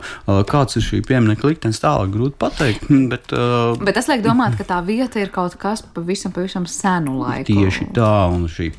kāds 0.50 0.80
ir 0.80 0.84
šī 0.84 1.02
pieminiekta 1.08 1.48
liktenis 1.48 1.80
tālāk, 1.84 2.12
grūti 2.14 2.36
pateikt. 2.42 2.90
Bet, 3.12 3.32
uh, 3.36 3.80
Bet 3.80 3.96
tas 4.00 4.10
liek 4.12 4.24
domāt, 4.26 4.58
ka 4.60 4.68
tā 4.68 4.80
vieta 4.86 5.22
ir 5.24 5.32
kaut 5.36 5.56
kas 5.60 5.86
pavisam, 5.96 6.36
pavisam 6.36 6.68
senu 6.70 7.20
laiku. 7.22 7.54
tieši 7.54 7.90
tā, 7.96 8.14
un 8.34 8.48
šī 8.52 8.72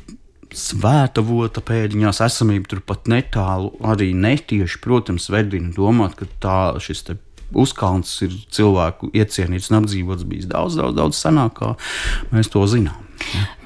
svēta 0.51 1.23
vota 1.23 1.63
pēdiņās 1.63 2.21
esamība 2.25 2.73
turpat 2.73 3.07
netālu 3.11 3.71
arī 3.87 4.11
netieši, 4.17 4.81
protams, 4.83 5.29
vedina 5.31 5.71
domāt, 5.75 6.17
ka 6.19 6.29
tā 6.43 6.61
šis 6.83 7.05
te. 7.07 7.19
Uzkalns 7.51 8.07
ir 8.23 8.31
cilvēku 8.55 9.09
iecienīts 9.11 9.65
un 9.73 9.81
apdzīvots 9.81 10.23
bijis 10.23 10.45
daudz, 10.47 10.77
daudz, 10.79 10.95
daudz 10.95 11.17
senāk, 11.19 11.57
kā 11.57 11.73
mēs 12.31 12.47
to 12.47 12.61
zinām. 12.63 13.10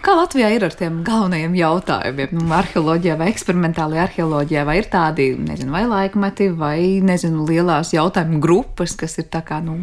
Kā 0.06 0.14
Latvijā 0.14 0.52
ir 0.54 0.66
ar 0.68 0.76
tiem 0.78 1.00
galvenajiem 1.06 1.56
jautājumiem? 1.58 2.34
Nu, 2.38 2.46
arheoloģijā 2.54 3.16
vai 3.18 3.30
eksperimentālajā 3.32 4.04
arheoloģijā, 4.10 4.66
vai 4.68 4.76
ir 4.82 4.90
tādi, 4.94 5.32
nezinu, 5.40 5.74
vai 5.74 5.86
laikmeti, 5.90 6.52
vai, 6.54 6.80
nezinu, 7.06 7.48
lielās 7.50 7.96
jautājumu 7.96 8.42
grupas, 8.44 8.94
kas 9.00 9.18
ir 9.22 9.32
tā 9.34 9.42
kā, 9.48 9.62
nu, 9.66 9.80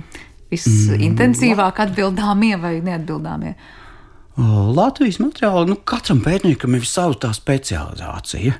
visintensīvāk 0.52 1.82
atbildāmie 1.86 2.54
vai 2.62 2.76
neatbildāmie? 2.84 3.56
Latvijas 4.72 5.18
materiāli, 5.20 5.74
nu, 5.74 5.76
katram 5.84 6.22
pētniekam 6.24 6.78
ir 6.78 6.86
sava 6.88 7.18
tā 7.20 7.34
specializācija. 7.36 8.54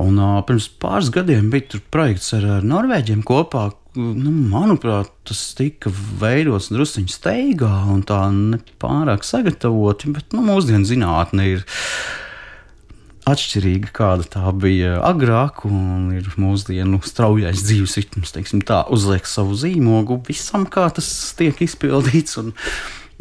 Un, 0.00 0.16
uh, 0.16 0.38
pirms 0.48 0.70
pāris 0.80 1.10
gadiem 1.12 1.50
bija 1.52 1.82
projekts 1.92 2.32
ar, 2.38 2.46
ar 2.58 2.64
Norvēģiem 2.64 3.20
kopā. 3.28 3.68
Nu, 3.98 4.30
manuprāt, 4.30 5.10
tas 5.26 5.40
tika 5.58 5.90
veidots 6.20 6.68
druskuļi 6.70 7.10
steigā 7.10 7.72
un 7.90 8.04
tā 8.06 8.20
nepārāk 8.30 9.26
sagatavoti, 9.26 10.12
bet 10.14 10.36
nu, 10.36 10.44
mūsdienu 10.46 10.86
zinātne 10.86 11.48
ir 11.56 11.64
atšķirīga, 13.28 13.90
kāda 13.96 14.28
tā 14.36 14.52
bija 14.54 15.00
agrāk, 15.02 15.64
un 15.66 16.12
ir 16.14 16.30
mūsdienu 16.38 17.00
straujais 17.04 17.64
dzīves 17.66 17.98
ritms, 17.98 18.32
teiksim, 18.36 18.62
tā 18.62 18.84
uzliek 18.94 19.26
savu 19.26 19.58
zīmogu 19.58 20.20
visam, 20.28 20.68
kā 20.70 20.86
tas 20.94 21.08
tiek 21.38 21.58
izpildīts. 21.66 22.38
Un, 22.44 22.54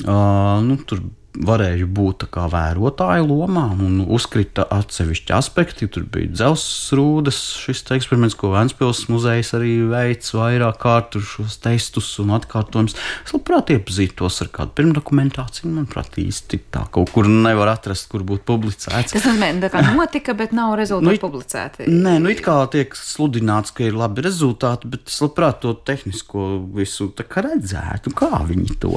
uh, 0.05 0.59
nu, 0.63 0.77
tur 0.85 1.01
varēja 1.45 1.85
būt 1.85 2.25
kā 2.33 2.47
vērotāja 2.51 3.23
lomā, 3.25 3.67
un 3.77 3.99
uzkrita 4.07 4.65
atsevišķi 4.73 5.33
aspekti. 5.37 5.87
Tur 5.91 6.05
bija 6.09 6.31
dzelzceļa 6.33 6.97
rūdas, 6.97 7.39
šis 7.61 7.83
eksperiments, 7.97 8.35
ko 8.39 8.51
Vēncpils 8.55 9.03
muzejs 9.11 9.53
arī 9.57 9.73
veids 9.91 10.33
vairāk 10.35 10.79
kārt, 10.81 11.11
tur 11.15 11.25
šos 11.25 11.59
testus 11.63 12.09
un 12.23 12.33
atkārtojumus. 12.37 12.95
Es 13.25 13.33
labprāt 13.35 13.71
iepazītos 13.75 14.41
ar 14.45 14.51
kādu 14.55 14.73
pirmdokumentāciju, 14.79 15.69
manuprāt, 15.73 16.17
īsti 16.21 16.61
tā 16.73 16.85
kaut 16.93 17.11
kur 17.15 17.29
nevar 17.29 17.73
atrast, 17.75 18.09
kur 18.11 18.25
būtu 18.27 18.45
publicēts. 18.47 19.13
Tas 19.13 19.27
nozīmē, 19.27 19.51
ka 19.73 19.83
notika, 19.93 20.33
bet 20.37 20.55
nav 20.57 20.75
rezultāti 20.79 21.07
Nu, 21.07 21.13
it- 21.15 21.21
publicēti. 21.21 21.87
Nē, 21.91 22.17
nu 22.23 22.31
it 22.33 22.41
kā 22.45 22.57
tiek 22.71 22.95
sludināts, 22.97 23.73
ka 23.75 23.85
ir 23.87 23.93
labi 23.97 24.23
rezultāti, 24.25 24.89
bet 24.89 25.07
es 25.07 25.19
labprāt 25.23 25.61
to 25.61 25.73
tehnisko 25.87 26.47
visu 26.73 27.11
redzētu, 27.17 28.11
kā 28.17 28.29
viņi 28.47 28.79
to. 28.81 28.93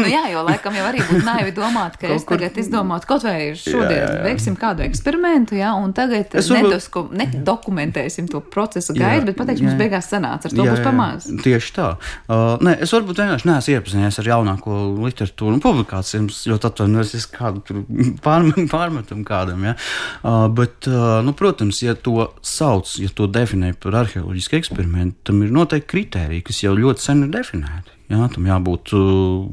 Nu, 0.00 0.06
jā, 0.08 0.24
jo 0.32 0.42
laikam 0.46 0.74
jau 0.74 0.86
arī 0.88 1.02
būtu 1.06 1.24
naivi 1.26 1.52
domāt, 1.60 1.98
ka 2.00 2.08
es 2.16 2.24
kur- 2.24 2.40
tagad 2.40 2.56
izdomātu, 2.64 3.06
kaut 3.10 3.22
vai 3.28 3.52
šodien 3.54 3.90
Jā, 3.92 4.00
jā, 4.00 4.10
jā. 4.16 4.22
veiksim 4.26 4.56
kādu 4.60 4.82
eksperimentu, 4.88 5.54
jā, 5.60 5.70
un 5.76 5.92
tagad 5.96 6.32
nedosko, 6.34 7.04
nedokumentēsim 7.20 8.28
to 8.30 8.40
procesu 8.40 8.94
Jā, 8.96 9.00
gaidu, 9.04 9.28
bet 9.30 9.38
pateiksim, 9.40 9.66
jā. 9.68 9.72
mums 9.74 9.80
beigās 9.82 10.08
sanāca, 10.10 10.48
ar 10.48 10.54
to 10.56 10.64
Jā, 10.64 10.72
būs 10.74 10.80
jā, 10.80 10.86
pamāz. 10.86 11.28
Tieši 11.44 11.74
tā. 11.76 11.88
Uh, 12.30 12.56
nē, 12.64 12.76
es 12.86 12.92
varbūt 12.94 13.20
vienkārši 13.22 13.48
neesmu 13.50 13.74
iepazinies 13.76 14.18
ar 14.22 14.30
jaunāko 14.32 14.78
literatūru 15.04 15.56
un 15.58 15.62
publikācijām. 15.64 16.28
Ļoti 16.50 16.68
atvainojos, 16.70 17.14
es 17.18 17.26
kādu 17.30 17.62
tur 17.68 17.82
pārm- 18.26 18.66
pārmetumu 18.70 19.24
kādam. 19.28 19.64
Ja? 19.70 19.76
Uh, 20.24 20.48
bet, 20.48 20.88
uh, 20.90 21.20
nu, 21.26 21.34
protams, 21.36 21.82
ja 21.84 21.94
to 21.94 22.28
sauc, 22.42 22.96
ja 23.02 23.08
to 23.14 23.28
definē 23.30 23.74
par 23.80 24.00
arheoloģisku 24.04 24.58
eksperimentu, 24.60 25.16
tam 25.30 25.42
ir 25.46 25.52
noteikti 25.54 25.90
kriteriji, 25.94 26.44
kas 26.48 26.62
jau 26.64 26.74
ļoti 26.78 27.06
sen 27.10 27.26
ir 27.26 27.32
definēti. 27.34 27.96
Jā, 28.10 28.26
tam 28.34 28.46
jābūt 28.48 28.90
uh, 28.98 29.44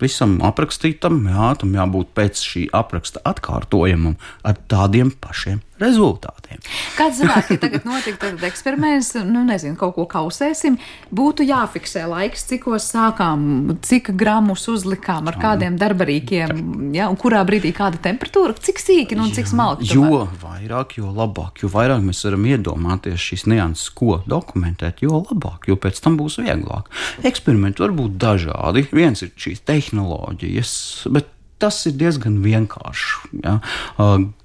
visam 0.00 0.38
aprakstītam, 0.48 1.18
jā, 1.28 1.50
tam 1.60 1.74
jābūt 1.76 2.14
pēc 2.16 2.40
šī 2.40 2.62
apraksta 2.72 3.20
atkārtojamam 3.28 4.16
ar 4.48 4.56
tādiem 4.72 5.12
pašiem 5.12 5.60
rezultātiem. 5.82 6.60
Kāds 6.96 7.18
zināt, 7.20 7.50
ja 7.50 7.58
tagad 7.60 7.86
notiktu 7.88 8.20
tad 8.22 8.44
eksperiments, 8.46 9.12
nu 9.26 9.42
nezinu, 9.46 9.76
kaut 9.80 9.94
ko 9.96 10.06
kausēsim, 10.10 10.78
būtu 11.14 11.46
jāfiksē 11.46 12.04
laiks, 12.10 12.46
cikos 12.50 12.86
sākām, 12.92 13.74
cik 13.84 14.12
gramus 14.18 14.68
uzlikām, 14.70 15.28
ar 15.30 15.38
kādiem 15.42 15.78
darbarīkiem, 15.80 16.62
ja, 16.96 17.08
un 17.10 17.18
kurā 17.20 17.42
brīdī 17.48 17.72
kāda 17.76 18.00
temperatūra, 18.02 18.56
cik 18.62 18.82
sīki 18.82 19.18
nu, 19.18 19.26
un 19.28 19.34
cik 19.36 19.50
smalki. 19.50 19.90
Jo 19.92 20.24
vairāk, 20.42 20.96
jo 21.00 21.12
labāk, 21.12 21.64
jo 21.64 21.72
vairāk 21.72 22.04
mēs 22.04 22.22
varam 22.28 22.48
iedomāties 22.52 23.28
šīs 23.30 23.46
nianses, 23.50 23.90
ko 23.96 24.20
dokumentēt, 24.28 25.04
jo 25.04 25.22
labāk, 25.24 25.68
jo 25.70 25.78
pēc 25.80 26.02
tam 26.04 26.18
būs 26.20 26.40
vieglāk. 26.42 26.90
Eksperimenti 27.26 27.84
var 27.84 27.94
būt 27.96 28.18
dažādi. 28.22 28.86
Viens 28.94 29.24
ir 29.24 29.32
šīs 29.40 29.64
tehnoloģijas, 29.68 30.74
bet 31.14 31.30
tas 31.62 31.78
ir 31.88 31.96
diezgan 32.00 32.40
vienkārši. 32.44 33.32
Ja? 33.44 33.58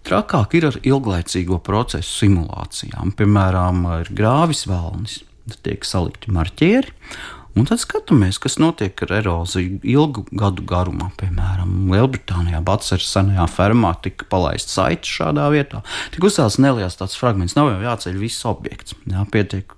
Trakāk 0.08 0.58
ir 0.60 0.70
ar 0.70 0.78
ilglaicīgo 0.86 1.60
procesu 1.66 2.14
simulācijām. 2.22 3.16
Piemēram, 3.18 3.84
ir 4.04 4.14
grāvis 4.18 4.68
vēlnis, 4.70 5.22
tiek 5.66 5.88
salikti 5.88 6.34
marķieri. 6.36 6.94
Un 7.58 7.66
tad 7.66 7.82
skatāmies, 7.82 8.38
kas 8.38 8.60
notiek 8.62 9.00
ar 9.08 9.16
eroziju 9.18 9.80
ilgu 9.82 10.28
gadu 10.38 10.62
garumā. 10.68 11.10
Piemēram, 11.18 11.88
Lielbritānijā 11.90 12.60
Batseras 12.66 13.08
senajā 13.16 13.48
fermā 13.50 13.96
tika 14.04 14.28
palaists 14.30 14.76
saites 14.78 15.10
šādā 15.18 15.48
vietā. 15.54 15.82
Tik 16.14 16.28
uzcēlts 16.30 16.60
neliels 16.62 17.00
tāds 17.00 17.18
fragments, 17.18 17.56
nav 17.58 17.72
jau 17.72 17.80
jāceļ 17.82 18.20
viss 18.22 18.46
objekts. 18.46 18.94
Jā, 19.10 19.26
pietiek. 19.34 19.74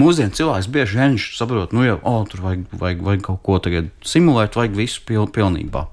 Mūsdienu 0.00 0.32
cilvēks 0.38 0.70
bieži 0.72 1.00
vien 1.02 1.18
saprot, 1.20 1.74
nu 1.76 1.84
jau, 1.84 1.98
oh, 2.08 2.22
tur 2.30 2.46
vajag, 2.46 2.64
vajag, 2.80 3.04
vajag 3.10 3.26
kaut 3.28 3.42
ko 3.44 3.58
tagad 3.68 3.92
simulēt, 4.06 4.56
vajag 4.56 4.80
visu 4.80 5.04
pil, 5.04 5.28
pilnībā. 5.34 5.84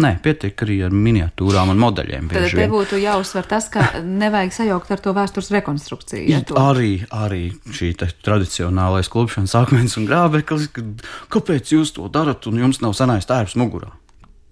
Nē, 0.00 0.14
pietiek 0.24 0.62
arī 0.64 0.80
ar 0.86 0.94
miniatūrām 0.94 1.72
un 1.74 1.80
modeļiem. 1.82 2.30
Tad 2.32 2.54
te 2.56 2.66
būtu 2.70 2.98
jāuzsver 3.02 3.46
tas, 3.50 3.66
ka 3.72 4.00
nevajag 4.06 4.54
sajaukt 4.54 4.92
ar 4.94 5.02
to 5.02 5.12
vēstures 5.16 5.50
rekonstrukciju. 5.54 6.26
Ja 6.30 6.40
to... 6.46 6.56
Arī, 6.58 6.92
arī 7.12 7.50
šī 7.74 7.92
tradicionālais 7.98 9.10
klupšanas 9.12 9.56
akmens 9.58 9.98
un 10.00 10.06
grābeklis, 10.40 10.68
ka, 10.72 10.84
kāpēc 11.36 11.74
jūs 11.74 11.94
to 11.96 12.08
darat 12.12 12.46
un 12.46 12.60
jums 12.60 12.80
nav 12.84 12.96
senais 12.98 13.28
tērps 13.28 13.58
mugurā? 13.60 13.92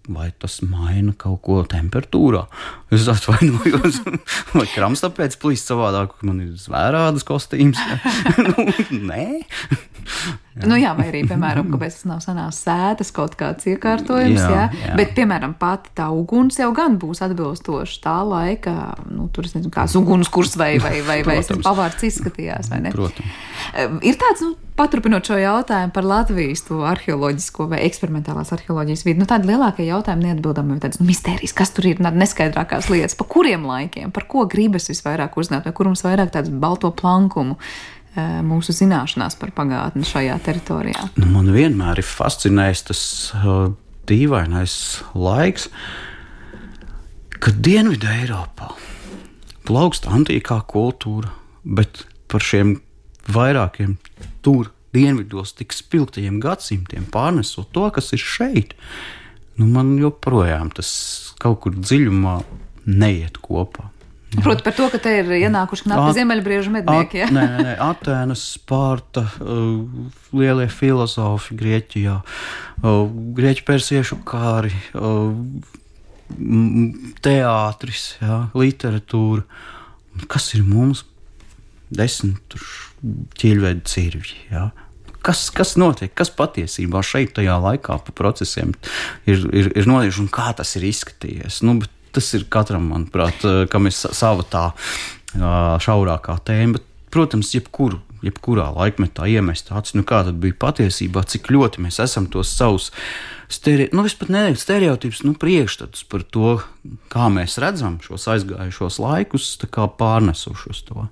vai 0.08 0.30
tas 0.40 0.62
maina 0.64 1.12
kaut 1.20 1.42
ko 1.44 1.58
temperatūrā. 1.68 2.46
Es 2.96 3.04
atvainojos, 3.12 3.98
vai 4.56 4.64
krams 4.72 5.04
tāpēc 5.04 5.36
plīst 5.42 5.68
savādāk, 5.68 6.14
ka 6.16 6.28
man 6.30 6.40
ir 6.46 6.54
zvērādas 6.56 7.26
kostīms. 7.28 7.76
nu, 8.46 8.64
nē, 9.04 9.26
Jā. 10.58 10.66
Nu, 10.66 10.78
jā, 10.78 10.90
vai 10.98 11.08
arī, 11.12 11.22
piemēram, 11.28 11.68
kāpēc 11.70 12.00
tas 12.00 12.06
nav 12.08 12.22
sanās 12.24 12.58
sētas 12.64 13.12
kaut 13.14 13.36
kāds 13.38 13.68
iekārtojums, 13.70 14.40
jā, 14.40 14.50
jā. 14.50 14.64
jā. 14.88 14.94
bet, 14.98 15.12
piemēram, 15.14 15.54
pati 15.60 15.92
tā 15.98 16.08
uguns 16.14 16.58
jau 16.58 16.70
gan 16.74 16.98
būs 16.98 17.22
atbilstoša 17.26 18.00
tā 18.02 18.16
laika, 18.26 18.74
nu, 19.06 19.28
tur 19.34 19.46
es 19.46 19.54
nezinu, 19.54 19.70
kāds 19.74 19.94
ugunskurs 20.00 20.56
vai, 20.58 20.72
vai, 20.82 20.98
vai, 21.06 21.20
vai 21.26 21.38
pavārds 21.62 22.08
izskatījās, 22.10 22.72
vai 22.72 22.82
ne? 22.86 22.94
Protams. 22.94 23.44
Ir 24.02 24.18
tāds, 24.18 24.42
nu, 24.42 24.56
paturpinot 24.78 25.26
šo 25.26 25.38
jautājumu 25.38 25.92
par 25.94 26.06
Latvijas 26.06 26.62
to 26.66 26.80
arheoloģisko 26.86 27.68
vai 27.72 27.82
eksperimentālās 27.86 28.52
arheoloģijas 28.54 29.04
vidi, 29.06 29.22
nu, 29.22 29.28
tādi 29.30 29.50
lielākie 29.50 29.86
jautājumi 29.88 30.28
neatbildami, 30.28 30.78
tādas 30.82 31.02
nu, 31.02 31.08
mistērijas, 31.10 31.54
kas 31.58 31.74
tur 31.76 31.90
ir, 31.90 32.02
neskaidrākās 32.02 32.90
lietas, 32.92 33.18
pa 33.18 33.26
kuriem 33.30 33.66
laikiem, 33.68 34.14
par 34.14 34.26
ko 34.30 34.46
gribas 34.50 34.90
visvairāk 34.90 35.38
uzzināt, 35.38 35.66
vai 35.68 35.74
kur 35.76 35.90
mums 35.90 36.04
vairāk 36.06 36.34
tādu 36.34 36.54
balto 36.62 36.92
plankumu 36.94 37.58
mūsu 38.16 38.74
zināšanās 38.76 39.36
par 39.40 39.52
pagātni 39.56 40.06
šajā 40.06 40.38
teritorijā? 40.46 41.08
Nu, 41.20 41.28
man 41.34 41.50
vienmēr 41.54 42.00
ir 42.00 42.08
fascinējis 42.08 42.84
tas 42.88 43.02
uh, 43.36 43.70
dīvainais 44.08 44.74
laiks, 45.14 45.68
kad 47.38 47.60
Dienvidē 47.64 48.16
Eiropā 48.24 48.72
plaukst 49.68 50.08
antīkā 50.08 50.62
kultūra, 50.70 51.30
bet 51.62 52.06
par 52.30 52.44
šiem 52.44 52.78
vairākiem 53.28 53.98
tur 54.44 54.72
dienvidos 54.96 55.52
tik 55.58 55.74
spilgtajiem 55.76 56.40
gadsimtiem 56.40 57.06
pārnesot 57.12 57.68
to, 57.76 57.84
kas 57.92 58.12
ir 58.16 58.22
šeit, 58.24 58.74
nu, 59.60 59.68
man 59.68 59.96
joprojām 60.00 60.72
tas 60.74 60.90
kaut 61.42 61.60
kur 61.64 61.76
dziļumā 61.76 62.38
neiet 62.88 63.38
kopā. 63.44 63.90
Proti, 64.28 64.60
par 64.64 64.74
to, 64.76 64.90
ka 64.92 65.00
te 65.00 65.12
ir 65.22 65.30
ienākuši 65.38 65.86
knapi 65.86 66.12
ziemeļbriežu 66.18 66.72
mednieki. 66.74 67.22
Ja? 67.22 67.28
Nē, 67.32 67.46
nē, 67.64 67.74
Atēnas, 67.80 68.42
Spārta, 68.58 69.24
uh, 69.40 70.10
lielie 70.36 70.68
filozofi 70.68 71.56
Grieķijā, 71.56 72.18
uh, 72.20 72.98
grieķu 73.38 73.64
persiešu 73.70 74.20
kāri, 74.28 74.74
uh, 74.92 75.32
teātris, 77.24 78.10
ja, 78.20 78.42
literatūra. 78.52 79.46
Kas 80.28 80.52
ir 80.58 80.66
mums? 80.66 81.06
Desmit 81.88 82.58
ķīļveida 83.40 83.88
cirvji. 83.88 84.42
Ja? 84.52 84.68
Kas, 85.24 85.48
kas 85.54 85.74
notiek, 85.80 86.12
kas 86.16 86.30
patiesībā 86.36 87.00
šeit, 87.04 87.32
tajā 87.38 87.56
laikā, 87.62 87.96
pa 88.04 88.14
procesiem 88.16 88.74
ir, 89.24 89.40
ir, 89.56 89.70
ir 89.72 89.88
notikuši 89.88 90.22
un 90.24 90.28
kā 90.32 90.50
tas 90.58 90.74
ir 90.78 90.84
izskatījies? 90.88 91.62
Nu, 91.64 91.78
bet, 91.82 91.92
tas 92.12 92.28
ir 92.36 92.48
katram, 92.52 92.90
manuprāt, 92.92 93.44
eh, 93.44 93.64
kam 93.70 93.86
ir 93.86 93.96
sava 93.96 94.44
tā 94.48 94.72
šaurākā 95.36 96.38
tēma. 96.40 96.78
Bet, 96.78 96.84
protams, 97.12 97.52
jebkuru, 97.52 98.00
jebkurā 98.24 98.68
laikmetā 98.74 99.28
iemest 99.30 99.70
acis, 99.70 99.94
nu 99.94 100.04
kā 100.08 100.22
tad 100.26 100.40
bija 100.42 100.56
patiesībā, 100.56 101.22
cik 101.28 101.50
ļoti 101.52 101.84
mēs 101.84 102.00
esam 102.02 102.26
tos 102.32 102.48
savus 102.48 102.90
stere, 103.48 103.88
nu, 103.92 104.04
stereotipus, 104.08 105.22
nu, 105.24 105.34
priekšstatus 105.38 106.04
par 106.08 106.24
to, 106.24 106.56
kā 107.12 107.28
mēs 107.32 107.58
redzam 107.62 107.98
šos 108.04 108.28
aizgājušos 108.34 108.98
laikus, 109.02 109.52
pārnesuši 110.00 110.72
uz 110.72 110.82
to. 110.88 111.06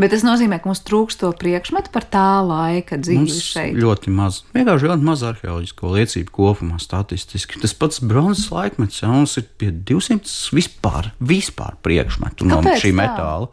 Bet 0.00 0.14
tas 0.14 0.24
nozīmē, 0.26 0.60
ka 0.60 0.70
mums 0.70 0.82
trūkst 0.86 1.22
to 1.22 1.30
priekšmetu 1.36 1.92
par 1.94 2.06
tā 2.10 2.26
laika 2.46 2.98
dzīvi 3.00 3.24
mums 3.24 3.38
šeit. 3.44 3.76
Ļoti 3.78 4.14
maz. 4.14 4.42
Vienkārši 4.54 4.88
ļoti 4.90 5.06
maz 5.06 5.24
arheoloģisko 5.30 5.92
liecību 5.96 6.34
kopumā 6.34 6.80
statistiski. 6.82 7.60
Tas 7.62 7.74
pats 7.76 8.02
bronzas 8.04 8.48
laikmets, 8.54 9.02
ja 9.02 9.10
mums 9.12 9.36
ir 9.40 9.46
pie 9.60 9.70
200 9.72 10.50
vispār, 10.56 11.10
vispār 11.20 11.76
priekšmetu 11.84 12.48
no 12.48 12.60
Kāpēc 12.60 12.84
šī 12.84 12.92
tā? 12.92 12.98
metāla. 13.02 13.50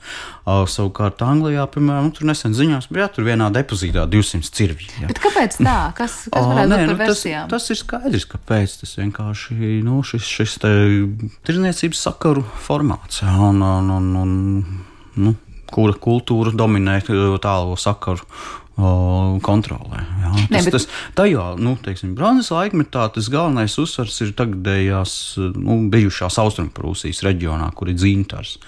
Uh, 0.48 0.64
savukārt 0.72 1.22
Anglijā, 1.26 1.66
piemēram, 1.74 2.10
nu, 2.10 2.16
tur 2.16 2.28
nesen 2.30 2.56
ziņās 2.58 2.90
bija, 2.94 3.10
tur 3.14 3.28
vienā 3.28 3.50
depozītā 3.54 4.06
200 4.10 4.54
cirvji. 4.58 4.90
Ja. 5.02 5.10
Bet 5.12 5.22
kāpēc 5.24 5.60
tā? 5.60 5.78
Kas, 5.98 6.20
kas 6.32 6.48
varētu 6.48 6.72
būt 6.72 6.78
par 6.78 6.94
nu, 6.94 7.00
versijām? 7.02 7.50
Tas, 7.52 7.68
tas 7.68 7.76
ir 7.76 7.82
skaidrs, 7.82 8.28
kāpēc. 8.32 8.78
Tas 8.84 8.96
vienkārši 9.02 9.58
nu, 9.86 10.00
šis, 10.08 10.30
šis 10.38 10.58
tirniecības 11.48 12.06
sakaru 12.08 12.46
formāts. 12.64 13.24
Ja, 13.26 13.36
un, 13.50 13.62
un, 13.64 13.92
un, 13.98 14.10
un, 14.22 14.34
nu, 15.18 15.36
kura 15.74 15.98
kultūra 16.02 16.54
dominē 16.56 17.00
tālo 17.44 17.78
sakaru 17.80 18.26
kontrolē. 18.78 20.04
Jā. 20.22 20.34
Tas, 20.34 20.50
ne, 20.52 20.60
bet... 20.62 20.76
tas, 20.76 20.86
tajā, 21.18 21.46
nu, 21.58 21.74
teiksim, 21.82 22.12
bronzas 22.18 22.52
laikmetā 22.54 23.08
tas 23.16 23.30
galvenais 23.34 23.74
uzsvars 23.82 24.20
ir 24.22 24.36
tagadējās, 24.38 25.16
nu, 25.58 25.80
bijušās 25.90 26.38
Austrumprūsijas 26.44 27.24
reģionā, 27.26 27.72
kur 27.74 27.90
ir 27.90 27.98
dzintars. 27.98 28.60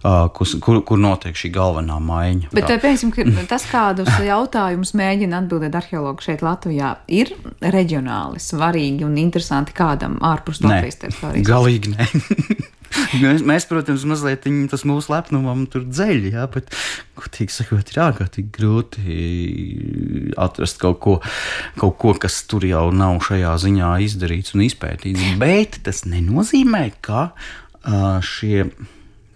Uh, 0.00 0.30
kur, 0.32 0.48
kur, 0.64 0.78
kur 0.88 1.00
notiek 1.00 1.36
šī 1.36 1.50
galvenā 1.52 1.98
maiņa. 2.00 2.50
Bet, 2.56 2.70
piemēram, 2.80 3.44
tas, 3.50 3.66
kādus 3.68 4.08
jautājumus 4.24 4.94
mēģina 4.96 5.42
atbildēt 5.42 5.76
arheologi 5.76 6.30
šeit 6.30 6.44
Latvijā, 6.44 6.94
ir 7.12 7.34
reģionāli 7.60 8.40
svarīgi 8.40 9.04
un 9.04 9.18
interesanti 9.20 9.76
kādam 9.76 10.16
ārpus 10.24 10.62
Latvijas 10.64 11.02
teritorijas? 11.04 11.48
Galīgi 11.50 11.96
nē. 11.96 12.08
mēs, 13.22 13.44
mēs, 13.46 13.66
protams, 13.70 14.04
mazliet 14.08 14.46
tas 14.70 14.84
mūsu 14.88 15.12
lepnumam 15.12 15.64
tur 15.70 15.84
dzeļ, 15.86 16.28
jā, 16.34 16.46
bet, 16.52 16.70
godīgi 17.18 17.54
sakot, 17.54 17.92
ir 17.92 18.02
ārkārtīgi 18.06 18.52
grūti 18.56 19.18
atrast 20.40 20.80
kaut 20.82 21.00
ko, 21.04 21.16
kaut 21.80 21.98
ko, 22.02 22.14
kas 22.20 22.42
tur 22.50 22.66
jau 22.66 22.88
nav 22.94 23.20
šajā 23.26 23.56
ziņā 23.64 23.90
izdarīts 24.06 24.56
un 24.56 24.64
izpētīts. 24.66 25.34
Bet 25.40 25.82
tas 25.86 26.04
nenozīmē, 26.08 26.86
ka 27.04 27.30
uh, 27.30 28.18
šie 28.24 28.66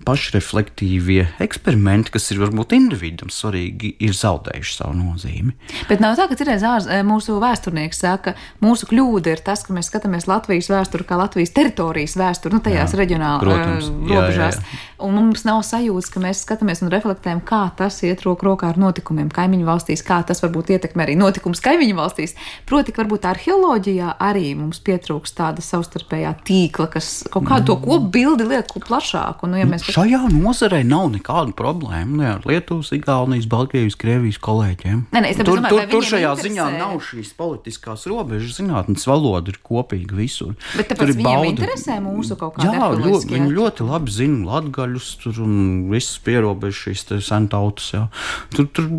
pašreflektīvie 0.04 1.26
eksperimenti, 1.44 2.12
kas 2.14 2.30
ir 2.32 2.42
varbūt 2.42 2.74
individam 2.76 3.32
svarīgi, 3.32 3.94
ir 4.04 4.14
zaudējuši 4.16 4.76
savu 4.78 4.96
nozīmi. 4.98 5.54
Bet 5.88 6.02
nav 6.04 6.18
tā, 6.18 6.28
ka 6.30 6.38
citreiz 6.38 6.64
eh, 6.64 7.02
mūsu 7.06 7.38
vēsturnieks 7.42 8.02
saka, 8.04 8.34
ka 8.34 8.64
mūsu 8.64 8.88
kļūda 8.90 9.34
ir 9.34 9.44
tas, 9.44 9.64
ka 9.66 9.74
mēs 9.76 9.90
skatāmies 9.90 10.28
Latvijas 10.30 10.70
vēsturi 10.72 11.06
kā 11.08 11.18
Latvijas 11.20 11.54
teritorijas 11.56 12.16
vēsturi, 12.20 12.56
nu 12.56 12.62
tajās 12.64 12.96
reģionālajās 12.98 13.88
uh, 13.90 14.02
robežās. 14.10 14.58
Jā, 14.60 14.64
jā. 14.64 14.82
Un 15.04 15.16
mums 15.18 15.44
nav 15.44 15.60
sajūtas, 15.66 16.09
ka 16.12 16.22
mēs 16.22 16.40
skatāmies 16.44 16.80
un 16.84 16.92
reflektējam, 16.92 17.42
kā 17.44 17.64
tas 17.76 17.98
iet 18.07 18.22
roku 18.24 18.46
rokā 18.48 18.70
ar 18.72 18.80
notikumiem 18.80 19.28
kaimiņu 19.34 19.66
valstīs, 19.68 20.05
kā 20.07 20.20
tas 20.26 20.40
varbūt 20.44 20.72
ietekmē 20.76 21.05
arī 21.05 21.16
notikums 21.20 21.61
kaimiņu 21.64 21.98
valstīs. 21.98 22.36
Proti, 22.68 22.94
ka 22.94 23.02
varbūt 23.02 23.26
arheoloģijā 23.28 24.14
arī 24.22 24.55
mums 24.59 24.80
pietrūks 24.84 25.34
tāda 25.36 25.64
savstarpējā 25.64 26.36
tīkla, 26.46 26.88
kas 26.94 27.11
kaut 27.32 27.48
kādu 27.50 27.72
to 27.72 27.78
kopbildi 27.84 28.48
liek 28.48 28.70
plašāku. 28.86 29.50
Nu, 29.50 29.59
ja 29.61 29.68
mēs 29.68 29.84
šajā 29.95 30.20
nozarē 30.32 30.80
nav 30.86 31.11
nekāda 31.12 31.55
problēma 31.57 32.18
ne 32.18 32.26
ar 32.32 32.47
Lietuvas, 32.49 32.90
Igaunijas, 32.97 33.47
Baltkrievijas, 33.51 33.97
Krievijas 34.01 34.38
kolēģiem. 34.42 35.05
Nē, 35.14 35.22
es 35.28 35.38
tur, 35.38 35.61
domāju, 35.61 35.76
tur, 35.76 35.90
tur 35.92 36.07
šajā 36.09 36.30
interesē. 36.32 36.49
ziņā 36.49 36.66
nav 36.80 36.95
šīs 37.05 37.32
politiskās 37.38 38.07
robežas. 38.11 38.57
Zinātnes 38.59 39.07
valoda 39.09 39.53
ir 39.53 39.59
kopīga 39.64 40.18
visur. 40.18 40.55
Bet 40.74 40.90
tāpēc 40.90 41.14
viņiem 41.20 41.47
interesē 41.53 41.99
mūsu 42.03 42.38
kaut 42.40 42.59
kāda 42.59 42.72
Jā, 42.74 42.88
ļoti, 43.05 43.30
viņi 43.36 43.55
ļoti 43.55 43.86
labi 43.88 44.14
zina 44.14 44.40
latgaļus 44.51 45.11
tur 45.22 45.42
un 45.45 45.55
visas 45.92 46.18
pierobežas 46.26 46.80
šīs 46.88 47.07
sentautas. 47.28 47.92
Tur, 48.55 48.68
tur 48.74 48.90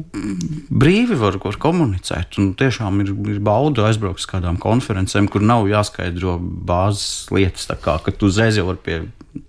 brīvi 0.70 1.18
var, 1.20 1.39
var 1.43 1.60
komunicēt. 1.66 2.39
Un 2.41 2.54
tiešām 2.60 3.04
ir, 3.04 3.12
ir 3.36 3.41
bauda 3.43 3.89
aizbraukt 3.89 4.24
uz 4.24 4.30
kādām 4.32 4.62
konferencēm, 4.62 5.28
kur 5.32 5.43
nav 5.43 5.68
jāskaidro 5.72 6.38
bāzes 6.39 7.28
lietas, 7.36 7.68
tā 7.72 7.80
kā 7.82 7.98
ka 8.06 8.16
tu 8.16 8.32
uzreiz 8.32 8.60
jau 8.60 8.70
vari 8.70 8.82
pie, 8.86 9.02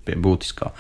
pie 0.07 0.19
būtiskā. 0.19 0.73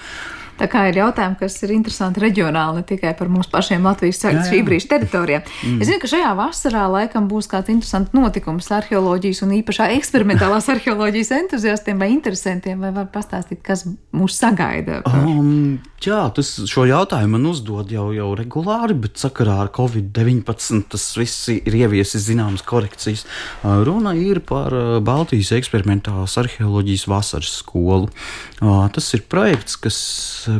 Tā 0.57 0.69
kā 0.73 0.87
ir 0.91 0.97
jautājumi, 1.01 1.37
kas 1.41 1.57
ir 1.67 1.73
interesanti 1.75 2.23
reģionāli, 2.23 2.81
ne 2.81 2.87
tikai 2.89 3.13
par 3.19 3.29
mums 3.33 3.51
pašiem 3.53 3.85
Latvijas 3.87 4.23
šī 4.49 4.63
brīža 4.67 4.91
teritorijā. 4.95 5.43
Mm. 5.45 5.83
Es 5.83 5.91
zinu, 5.91 6.01
ka 6.03 6.11
šajā 6.11 6.33
vasarā 6.39 6.87
laikam 6.93 7.29
būs 7.31 7.49
kāds 7.51 7.73
interesants 7.73 8.15
notikums 8.17 8.71
arheoloģijas 8.73 9.43
un 9.47 9.53
īpašā 9.59 9.91
eksperimentālās 9.99 10.69
arheoloģijas 10.75 11.35
entuziastiem 11.43 12.01
vai 12.01 12.11
interesantiem, 12.15 12.81
vai 12.81 12.93
var 12.97 13.11
pastāstīt, 13.13 13.61
kas 13.67 13.85
mūs 14.17 14.39
sagaida. 14.41 15.03
Um, 15.13 15.79
jā, 16.03 16.23
tas 16.37 16.55
šo 16.71 16.87
jautājumu 16.89 17.37
man 17.37 17.51
uzdod 17.53 17.93
jau, 17.93 18.09
jau 18.17 18.31
regulāri, 18.39 18.97
bet 19.07 19.21
sakarā 19.21 19.59
ar 19.67 19.73
Covid-19 19.77 20.89
tas 20.93 21.07
viss 21.21 21.51
ir 21.53 21.79
ieviesis 21.85 22.27
zināmas 22.31 22.65
korekcijas. 22.67 23.27
Uh, 23.61 23.83
Runa 23.87 24.17
ir 24.17 24.41
par 24.47 24.73
uh, 24.73 24.97
Baltijas 25.05 25.53
eksperimentālās 25.59 26.39
arheoloģijas 26.41 27.09
vasaras 27.13 27.59
skolu. 27.61 28.09
Uh, 28.63 28.87
Tas 28.97 29.09
ir 29.13 29.27
projekts, 29.29 29.77
kas, 29.77 29.97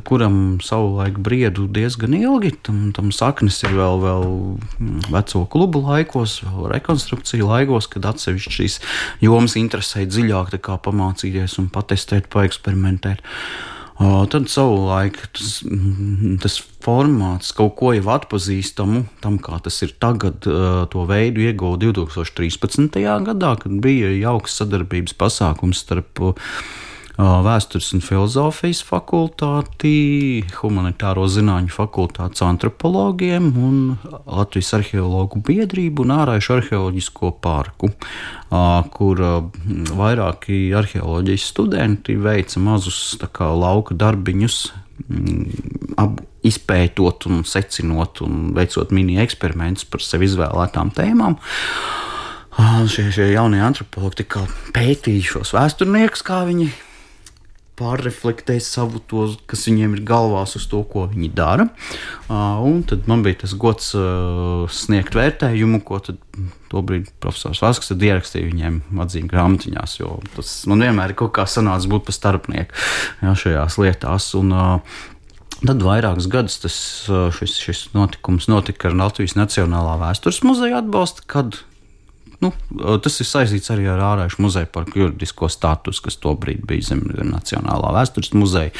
kuram 0.09 0.59
savulaik 0.65 1.19
briedu 1.23 1.67
diezgan 1.71 2.17
ilgi. 2.19 2.53
Tam, 2.67 2.91
tam 2.97 3.13
saknes 3.15 3.61
ir 3.65 3.77
vēl, 3.77 4.01
vēl 4.03 4.27
mm, 4.27 5.07
veco 5.15 5.45
klubu 5.53 5.83
laikos, 5.87 6.41
vēl 6.47 6.71
rekonstrukciju 6.75 7.49
laikos, 7.51 7.89
kad 7.93 8.09
atsevišķi 8.13 8.57
šīs 8.59 8.81
jomas 9.25 9.57
interesēja 9.61 10.11
dziļāk 10.13 10.59
pamācīties 10.85 11.59
un 11.63 11.71
patestēt, 11.73 12.31
paeksperimentēt. 12.33 13.25
Uh, 13.97 14.27
tad 14.29 14.51
savulaik 14.53 15.17
tas, 15.33 15.63
mm, 15.65 16.35
tas 16.43 16.59
formāts 16.85 17.55
kaut 17.57 17.79
ko 17.79 17.95
jau 17.97 18.11
atpazīstamu, 18.13 19.07
tam 19.25 19.39
kā 19.41 19.57
tas 19.65 19.81
ir 19.87 19.95
tagad, 19.97 20.45
uh, 20.45 20.83
to 20.93 21.07
veidu 21.09 21.41
ieguva 21.47 21.81
2013. 21.81 23.01
gadā, 23.25 23.55
kad 23.63 23.79
bija 23.81 24.13
jauks 24.19 24.59
sadarbības 24.61 25.17
pasākums 25.17 25.81
starp 25.87 26.21
Vēstures 27.17 27.95
un 27.97 28.03
filozofijas 28.05 28.83
fakultāti, 28.85 30.45
humanitāro 30.59 31.25
zinātņu 31.33 31.73
fakultātes 31.73 32.43
antropologiem 32.45 33.47
un 33.57 33.79
Latvijas 34.29 34.75
arheologu 34.77 35.41
biedrību 35.41 36.05
un 36.05 36.13
ārēju 36.19 36.51
arheoloģisko 36.59 37.31
parku, 37.41 37.89
kur 38.93 39.23
vairāki 39.97 40.61
arheoloģijas 40.77 41.49
studenti 41.55 42.19
veica 42.21 42.61
mazus 42.61 43.17
kā, 43.33 43.49
lauka 43.49 43.97
darbiņus. 43.97 44.73
mm, 45.09 45.95
ap- 45.97 46.21
Izpētot, 46.47 47.25
un 47.27 47.41
secinot, 47.43 48.21
un 48.23 48.53
veicot 48.55 48.93
mini-eksperimentus 48.95 49.85
par 49.91 49.99
sev 50.01 50.23
izvēlētām 50.23 50.93
tēmām. 50.95 51.35
Šie, 52.87 53.09
šie 53.11 53.33
jaunie 53.33 53.59
antropologi 53.61 54.23
pētīja 54.73 55.25
šos 55.27 55.51
vēsturniekus, 55.57 56.23
kā 56.23 56.45
viņi 56.47 56.69
pārreflektē 57.77 58.57
savu 58.63 59.01
to, 59.11 59.27
kas 59.51 59.67
viņiem 59.69 59.97
ir 59.99 60.05
galvās, 60.09 60.57
uz 60.59 60.67
to, 60.71 60.83
ko 60.89 61.07
viņi 61.11 61.31
dara. 61.37 61.69
Un 62.29 62.81
tad 62.89 63.09
man 63.11 63.25
bija 63.27 63.43
tas 63.45 63.57
gods 63.59 63.93
sniegt 64.77 65.17
vērtējumu, 65.17 65.83
ko 65.87 66.01
tad 66.05 66.23
tobrīd 66.73 67.13
profesors 67.23 67.63
Vasks 67.63 67.93
tad 67.93 68.03
ierakstīja 68.03 68.49
viņiem 68.49 68.81
atzīmju 69.05 69.33
grāmatiņās, 69.33 69.99
jo 70.01 70.17
tas 70.35 70.55
man 70.71 70.83
vienmēr 70.87 71.13
ir 71.13 71.21
kaut 71.21 71.37
kā 71.37 71.47
sanācis 71.51 71.91
būt 71.93 72.09
par 72.09 72.17
starpnieku 72.17 72.87
jā, 73.23 73.37
šajās 73.45 73.79
lietās. 73.83 74.33
Un, 74.41 74.57
Tad 75.57 75.81
vairākus 75.81 76.27
gadus 76.29 76.59
tas, 76.61 76.75
šis, 77.09 77.55
šis 77.65 77.79
notikums 77.95 78.45
notika 78.53 78.91
ar 78.91 78.99
Latvijas 78.99 79.39
Nacionālā 79.39 79.95
vēstures 80.03 80.43
muzeja 80.45 80.83
atbalstu, 80.83 81.25
kad 81.33 81.57
Nu, 82.43 82.51
tas 83.01 83.15
ir 83.23 83.29
saistīts 83.29 83.71
arī 83.73 83.87
ar 83.89 84.03
ārēju 84.05 84.43
muzeja 84.45 84.69
parku 84.69 85.01
juridisko 85.01 85.49
statusu, 85.53 86.03
kas 86.05 86.19
tobrīd 86.21 86.67
bija 86.69 86.91
zem 86.91 87.01
Nacionālā 87.31 87.95
vēstures 87.97 88.35
muzeja. 88.37 88.75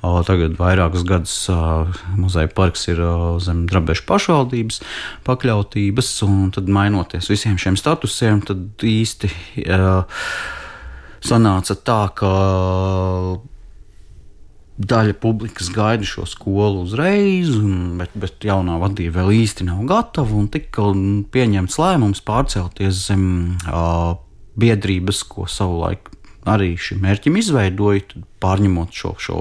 Tagad 0.00 0.56
vairākus 0.60 1.04
gadus 1.08 1.36
muzeja 2.16 2.48
parks 2.56 2.88
ir 2.88 3.02
zem 3.44 3.66
Drabešu 3.68 4.06
pašvaldības 4.08 4.80
pakļautības, 5.28 6.10
un 6.24 6.50
tad 6.56 6.72
mainoties 6.72 7.28
visiem 7.32 7.60
šiem 7.60 7.76
statusiem, 7.80 8.40
tad 8.48 8.86
īsti 8.88 9.30
sanāca 11.22 11.78
tā, 11.84 12.02
ka 12.16 12.30
daļa 14.88 15.14
publikas 15.22 15.70
gaida 15.72 16.06
šo 16.06 16.24
skolu 16.28 16.84
uzreiz, 16.86 17.52
un, 17.56 17.98
bet, 18.00 18.14
bet 18.18 18.44
jaunā 18.46 18.78
vadība 18.82 19.20
vēl 19.20 19.42
īsti 19.42 19.66
nav 19.68 19.84
gatava. 19.90 20.42
Tika 20.52 20.88
pieņemts 21.34 21.78
lēmums 21.80 22.24
pārcelties 22.26 23.06
zem 23.08 23.24
uh, 23.66 24.14
biedrības, 24.58 25.22
ko 25.28 25.46
savulaik 25.50 26.10
arī 26.48 26.74
šim 26.80 27.02
mērķim 27.04 27.38
izveidoja, 27.38 28.22
pārņemot 28.42 28.96
šo, 28.96 29.14
šo 29.22 29.38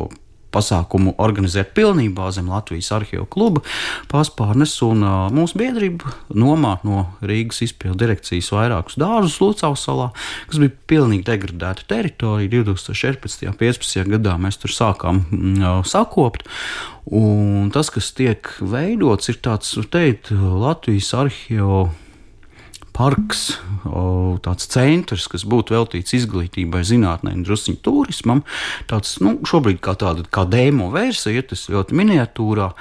pasākumu 0.53 1.15
organizēt 1.21 1.73
pilnībā 1.77 2.29
zem 2.35 2.49
Latvijas 2.51 2.91
arhīvu 2.95 3.27
kluba 3.31 3.63
paspārnes. 4.11 4.73
Un, 4.85 5.05
uh, 5.05 5.29
mūsu 5.33 5.59
biedrība 5.61 6.13
nomā 6.35 6.77
no 6.87 7.05
Rīgas 7.25 7.63
izpildu 7.67 7.99
direkcijas 8.03 8.51
vairākus 8.53 8.99
dārzus 9.01 9.39
Lucavas 9.43 9.85
salā, 9.87 10.09
kas 10.49 10.61
bija 10.61 10.75
pilnīgi 10.91 11.27
degradēta 11.29 11.87
teritorija. 11.91 12.51
2014. 12.51 13.47
un 13.49 13.57
2015. 13.59 14.11
gadā 14.17 14.37
mēs 14.41 14.59
tur 14.61 14.73
sākām 14.75 15.23
uh, 15.31 15.81
sakopt. 15.87 16.47
Un 17.11 17.71
tas, 17.73 17.89
kas 17.93 18.11
tiek 18.15 18.47
veidots, 18.61 19.31
ir 19.31 19.41
tāds, 19.43 19.73
teikt, 19.91 20.29
Latvijas 20.31 21.09
arhīvu 21.17 21.87
parks, 22.95 23.57
tāds 24.45 24.67
centrs, 24.71 25.27
kas 25.31 25.45
būtu 25.47 25.75
veltīts 25.75 26.15
izglītībai, 26.19 26.83
zinātnē 26.87 27.33
un 27.37 27.45
druskuļi 27.47 27.81
turismam. 27.85 28.43
Tāds, 28.91 29.17
nu, 29.23 29.37
šobrīd 29.47 29.81
kā 29.83 29.95
tāda 29.99 30.25
kā 30.27 30.45
dēmo 30.49 30.91
versija, 30.93 31.43
tas 31.47 31.67
ļoti 31.71 31.97
miniatūrā. 31.97 32.71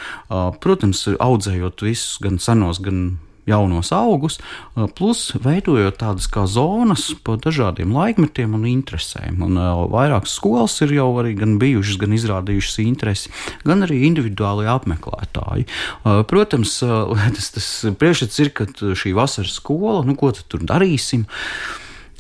Protams, 0.61 1.07
audzējot 1.17 1.87
visus 1.87 2.19
gan 2.23 2.41
senos, 2.43 2.83
gan 2.85 3.19
jaunos 3.51 3.93
augus, 3.97 4.39
ā, 4.75 4.87
plus 4.97 5.27
veidojot 5.43 5.99
tādas 6.01 6.29
kā 6.31 6.47
zonas 6.51 7.11
pa 7.25 7.37
dažādiem 7.41 7.93
laikmetiem 7.95 8.57
un 8.59 8.69
interesēm. 8.71 9.43
Un, 9.47 9.59
ā, 9.61 9.69
vairākas 9.93 10.39
skolas 10.39 10.79
ir 10.87 10.95
jau 10.97 11.11
arī 11.23 11.35
gan 11.39 11.59
bijušas, 11.61 12.01
gan 12.01 12.17
izrādījušas 12.17 12.81
interesi, 12.87 13.35
gan 13.67 13.87
arī 13.87 14.03
individuāli 14.09 14.71
apmeklētāji. 14.71 15.69
Ā, 16.05 16.21
Protams, 16.31 16.79
tas, 17.37 17.53
tas 17.57 17.69
priekšstats 18.01 18.43
ir, 18.45 18.55
ka 18.55 18.71
šī 18.71 19.15
vasaras 19.19 19.59
skola, 19.61 20.01
nu, 20.07 20.17
ko 20.19 20.33
tad 20.35 20.49
tur 20.51 20.65
darīsim? 20.67 21.27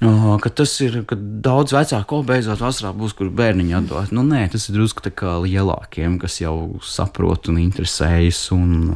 Ka 0.01 0.49
tas 0.57 0.73
ir, 0.81 1.03
ka 1.05 1.17
daudz 1.17 1.75
vecāku 1.77 2.23
beidzot 2.25 2.63
vasarā 2.65 2.95
būs, 2.97 3.13
kur 3.19 3.29
bērniņi 3.37 3.75
atdot. 3.77 4.15
Nu, 4.17 4.25
nē, 4.25 4.47
tas 4.49 4.71
ir 4.71 4.79
drusku 4.79 5.05
tā 5.05 5.13
kā 5.13 5.35
lielākiem, 5.45 6.17
kas 6.23 6.39
jau 6.41 6.81
saprot 6.81 7.51
un 7.53 7.61
interesējas 7.61 8.47
un 8.57 8.95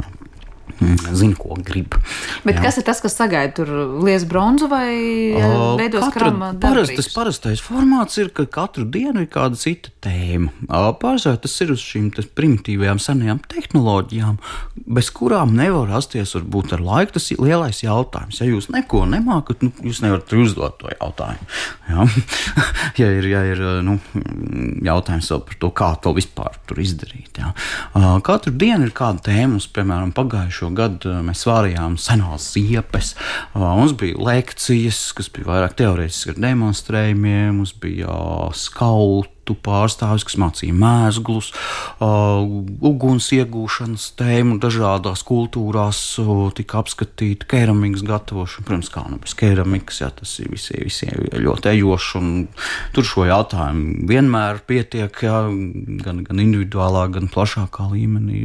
zina, 1.14 1.36
ko 1.38 1.56
grib. 1.64 1.94
Bet 2.44 2.58
Jā. 2.58 2.66
kas 2.66 2.78
ir 2.80 2.86
tas, 2.86 3.00
kas 3.04 3.16
sagaida 3.16 3.54
tur 3.60 3.70
lies 4.04 4.24
bronzu 4.28 4.68
vai 4.70 4.90
veidos 5.78 6.06
katra- 6.08 6.30
krāma? 6.30 6.50
parast, 6.60 6.94
tas 6.96 7.08
parastais 7.14 7.62
formāts 7.62 8.18
ir, 8.20 8.30
ka 8.34 8.46
katru 8.46 8.84
dienu 8.84 9.24
ir 9.24 9.30
kāda 9.32 9.58
cita 9.60 9.92
tēma. 10.04 10.50
Pārsvarā 11.00 11.40
tas 11.44 11.54
ir 11.64 11.72
uz 11.74 11.82
šīm 11.84 12.10
primitīvajām 12.14 13.00
senajām 13.02 13.40
tehnoloģijām, 13.50 14.38
bez 14.86 15.10
kurām 15.14 15.54
nevar 15.58 15.88
rasties 15.92 16.34
varbūt 16.36 16.74
ar 16.76 16.84
laiku. 16.84 17.16
Tas 17.18 17.30
ir 17.32 17.42
lielais 17.44 17.82
jautājums. 17.84 18.40
Ja 18.40 18.48
jūs 18.48 18.70
neko 18.72 19.04
nemākat, 19.10 19.62
nu, 19.64 19.72
jūs 19.84 20.02
nevarat 20.04 20.32
uzdot 20.34 20.78
to 20.80 20.90
jautājumu. 20.92 21.48
Ja, 21.88 22.06
ja 23.00 23.10
ir, 23.20 23.28
ja 23.30 23.44
ir 23.52 23.64
nu, 23.86 23.98
jautājums 24.84 25.30
par 25.44 25.58
to, 25.60 25.70
kā 25.74 25.92
to 26.02 26.14
vispār 26.16 26.58
izdarīt. 26.84 27.38
Ja. 27.38 27.52
Katru 28.24 28.52
dienu 28.58 28.88
ir 28.88 28.94
kāda 28.96 29.22
tēma. 29.28 29.54
Mums, 29.54 29.68
piemēram, 29.70 30.10
pagājušo 30.54 30.74
gadu 30.74 31.10
uh, 31.10 31.22
mēs 31.24 31.42
svārījām 31.44 31.96
senās 31.98 32.52
ziepes. 32.54 33.14
Uh, 33.54 33.74
Mums 33.74 33.94
bija 33.98 34.14
lekcijas, 34.18 35.12
kas 35.16 35.28
bija 35.34 35.48
vairāk 35.48 35.74
teorētiskas 35.78 36.34
ar 36.36 36.42
demonstrējumiem, 36.44 37.56
mums 37.58 37.74
bija 37.74 38.08
uh, 38.08 38.52
skauti. 38.54 39.33
Tautu 39.44 39.56
pārstāvis, 39.60 40.24
kas 40.24 40.36
mācīja 40.40 40.74
mēslus, 40.74 41.52
uh, 42.00 42.40
uguns 42.80 43.30
iegūšanas 43.32 44.14
tēmu 44.18 44.58
dažādās 44.62 45.22
kultūrās, 45.24 46.18
uh, 46.18 46.50
tika 46.54 46.80
apskatīta 46.80 47.46
keramikas 47.46 48.02
gatavošana. 48.02 48.64
Protams, 48.64 48.90
kā 48.92 49.04
nu 49.10 49.18
bez 49.20 49.34
keramikas, 49.34 50.00
jā, 50.00 50.10
tas 50.10 50.38
ir 50.40 50.50
visiem, 50.50 50.84
visiem 50.84 51.28
ļoti 51.44 51.72
ejoši, 51.74 52.24
tur 52.94 53.04
šo 53.04 53.26
jautājumu 53.28 54.08
vienmēr 54.08 54.62
pietiek, 54.66 55.12
jā, 55.12 55.44
gan, 56.04 56.24
gan 56.24 56.44
individuālā, 56.44 57.08
gan 57.12 57.28
plašākā 57.32 57.90
līmenī, 57.92 58.44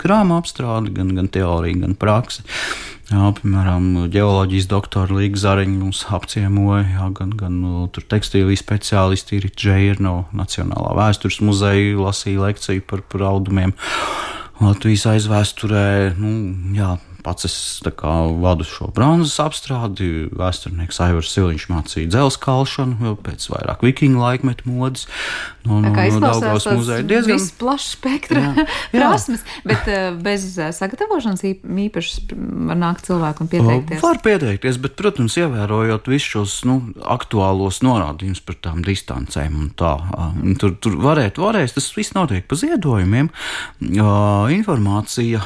grāmatu 0.00 0.40
apstrāde, 0.40 0.94
gan, 0.94 1.14
gan 1.14 1.28
teorija, 1.28 1.84
gan 1.84 1.94
praksa. 1.98 2.46
Jā, 3.10 3.32
piemēram, 3.34 3.86
geoloģijas 4.12 4.68
doktora 4.70 5.16
Līga 5.18 5.40
Zariņa 5.42 5.78
mums 5.80 6.04
apciemoja, 6.14 6.84
jā, 6.92 7.08
gan, 7.18 7.32
gan 7.34 7.56
nu, 7.58 7.88
tekstīlijas 7.90 8.62
speciālisti 8.62 9.40
Irita 9.40 9.58
Džeira 9.64 10.04
no 10.06 10.12
Nacionālā 10.30 10.92
vēstures 10.94 11.40
muzeja 11.42 11.96
lasīja 11.98 12.44
lekciju 12.44 12.84
par, 12.86 13.02
par 13.10 13.26
audumiem. 13.32 13.74
Latvijas 14.62 15.08
aizvēsturē, 15.10 15.88
nu, 16.22 16.30
jā, 16.76 16.92
Pats 17.24 17.44
es 17.48 17.56
kā, 17.98 18.14
vadu 18.40 18.64
šo 18.64 18.90
bronzas 18.94 19.36
apstrādi. 19.42 20.28
Vēsturnieks 20.36 21.00
Aivars 21.04 21.32
Siliņš 21.34 21.66
mācīja 21.72 22.10
dzelzceļa 22.14 22.44
kalšanu 22.44 23.14
pēc 23.24 23.46
vairāk 23.52 23.84
vikingu 23.84 24.22
laikmetu 24.22 24.68
modes. 24.70 25.06
No, 25.66 25.80
no, 25.84 25.90
no 25.92 26.20
Daugavas 26.22 26.64
muzeja 26.72 27.04
diezgan 27.04 27.42
plašs 27.60 27.90
spektra 27.98 28.54
prasmes, 28.94 29.42
bet 29.66 29.88
uh, 29.90 30.14
bez 30.16 30.46
uh, 30.56 30.70
sagatavošanas 30.72 31.44
īpašas 31.44 32.30
var 32.70 32.78
nākt 32.80 33.10
cilvēku 33.10 33.44
un 33.44 33.50
pieteikties. 33.52 34.00
Var 34.00 34.20
pieteikties, 34.24 34.78
bet, 34.80 34.96
protams, 34.96 35.36
ievērojot 35.40 36.08
visus 36.08 36.30
šos 36.30 36.54
nu, 36.68 36.78
aktuālos 37.04 37.82
norādījumus 37.84 38.40
par 38.46 38.56
tām 38.64 38.80
distancēm 38.86 39.58
un 39.60 39.68
tā. 39.76 39.92
Tur, 40.62 40.76
tur 40.80 40.96
varēt, 41.02 41.40
varēs, 41.42 41.76
tas 41.76 41.90
viss 41.96 42.16
notiek 42.16 42.46
pa 42.48 42.56
ziedojumiem. 42.56 43.28
Informācija 44.56 45.42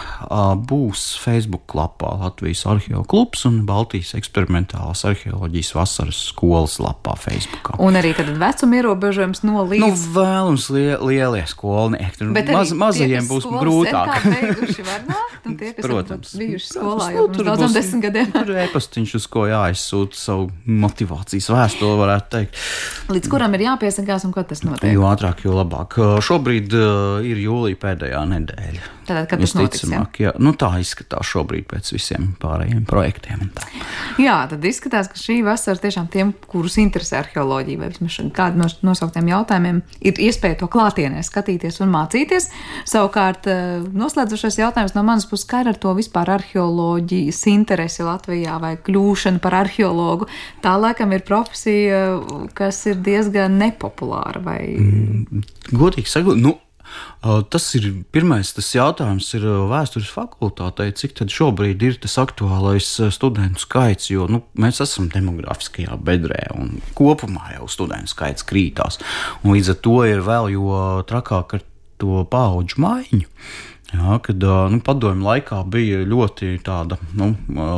būs 0.70 1.08
Facebook 1.24 1.63
lapā 1.72 2.10
Latvijas 2.20 2.64
klubs 3.08 3.44
un 3.48 3.62
Baltijas 3.68 4.12
eksperimentālās 4.18 5.04
arheoloģijas 5.08 5.72
vasaras 5.76 6.20
skolas 6.28 6.76
lapā 6.82 7.16
Facebook. 7.18 7.72
Un 7.80 7.96
arī 7.98 8.12
tad 8.16 8.28
vecuma 8.40 8.80
ierobežojums 8.80 9.44
no 9.46 9.64
līdz. 9.64 9.84
Nu, 9.84 9.90
vēlams 10.16 10.68
lie, 10.74 10.88
lielie 11.00 11.44
skolnieki. 11.48 12.20
Tur 12.20 12.32
maz, 12.34 12.74
mazajiem 12.76 13.28
būs 13.30 13.48
grūtāk. 13.48 14.12
Tie, 15.44 15.74
Protams, 15.76 16.32
bijuši 16.40 16.70
skolā 16.72 17.10
jau 17.12 17.26
nu, 17.28 17.44
daudziem 17.44 17.74
desmit 17.76 18.04
gadiem. 18.06 18.30
Tur 18.32 18.54
e-pastiņš, 18.64 19.12
uz 19.18 19.26
ko 19.30 19.44
jāizsūta 19.50 20.16
savu 20.18 20.48
motivācijas 20.64 21.50
vēstuli, 21.52 21.98
varētu 22.00 22.30
teikt. 22.32 22.62
Līdz 23.12 23.30
kuram 23.32 23.54
ir 23.58 23.66
jāpiesakās 23.66 24.24
un 24.26 24.32
kad 24.34 24.48
tas 24.50 24.64
notiek? 24.64 24.88
Jo 24.96 25.04
ātrāk, 25.10 25.44
jo 25.44 25.54
labāk. 25.58 25.98
Šobrīd 26.24 26.74
uh, 26.74 27.20
ir 27.28 27.44
jūlija 27.44 27.80
pēdējā 27.84 28.24
nedēļa. 28.32 28.90
Tātad, 29.04 29.28
kad 29.28 29.44
tas 29.44 29.52
notiks? 29.58 29.84
Jā? 29.84 30.00
Jā, 30.18 30.32
nu, 30.40 30.54
tā 30.56 30.70
izskatās 30.80 31.28
šobrīd 31.28 31.53
šobrīd 31.54 31.66
pēc 31.70 31.92
visiem 31.94 32.34
pārējiem 32.42 32.84
projektiem. 32.88 33.50
Jā, 34.18 34.46
tad 34.50 34.64
izskatās, 34.64 35.08
ka 35.10 35.18
šī 35.18 35.42
vasara 35.46 35.78
tiešām 35.78 36.08
tiem, 36.10 36.32
kurus 36.50 36.78
interesē 36.78 37.20
arheoloģija 37.22 37.78
vai 37.80 37.90
vismaz 37.92 38.18
kādu 38.34 38.58
no 38.58 38.68
nosauktiem 38.82 39.28
jautājumiem, 39.30 39.82
ir 40.00 40.18
iespēja 40.18 40.58
to 40.62 40.68
klātienē 40.68 41.22
skatīties 41.24 41.80
un 41.84 41.92
mācīties. 41.94 42.50
Savukārt, 42.90 43.46
eh, 43.46 43.84
noslēdzošais 43.94 44.58
jautājums 44.58 44.94
no 44.94 45.02
manas 45.02 45.26
puses, 45.26 45.46
kā 45.46 45.62
ir 45.62 45.68
ar 45.68 45.78
to 45.78 45.94
vispār 45.94 46.34
arheoloģijas 46.38 47.46
interesi 47.52 48.02
Latvijā 48.02 48.58
vai 48.60 48.76
kļūšana 48.76 49.40
par 49.40 49.60
arheologu. 49.64 50.28
Tā 50.62 50.74
laikam 50.80 51.12
ir 51.12 51.22
profesija, 51.26 52.20
kas 52.54 52.84
ir 52.86 52.96
diezgan 52.96 53.58
nepopulāra. 53.58 54.42
Vai... 54.44 54.60
Mm, 54.78 55.44
godīgi 55.72 56.10
sakot, 56.10 56.38
nu, 56.40 56.58
Tas 57.22 57.66
ir 57.78 57.88
pirmais 58.14 58.52
tas 58.56 58.68
jautājums, 58.74 59.30
ir 59.38 59.46
vēstures 59.70 60.10
fakultātei, 60.12 60.90
cik 60.92 61.16
tad 61.20 61.32
šobrīd 61.32 61.82
ir 61.86 61.98
tas 62.02 62.16
aktuālais 62.20 62.88
studentu 63.14 63.64
skaits, 63.64 64.10
jo 64.12 64.28
nu, 64.30 64.42
mēs 64.60 64.82
esam 64.84 65.08
demografiskajā 65.12 65.96
bedrē 66.04 66.46
un 66.54 66.78
kopumā 66.98 67.54
jau 67.56 67.68
studentu 67.72 68.12
skaits 68.12 68.46
krītās. 68.46 69.00
Un 69.42 69.56
līdz 69.56 69.74
ar 69.74 69.80
to 69.86 70.00
ir 70.08 70.24
vēl 70.26 70.52
jo 70.54 70.82
trakāk 71.08 71.56
ar 71.58 71.64
to 72.02 72.24
paudžu 72.30 72.82
maiņu. 72.84 73.28
Jā, 73.92 74.16
kad 74.24 74.40
nu, 74.72 74.78
padomju 74.82 75.26
laikā 75.26 75.58
bija 75.70 76.00
ļoti 76.08 76.54
tāda, 76.64 76.96
nu, 77.14 77.34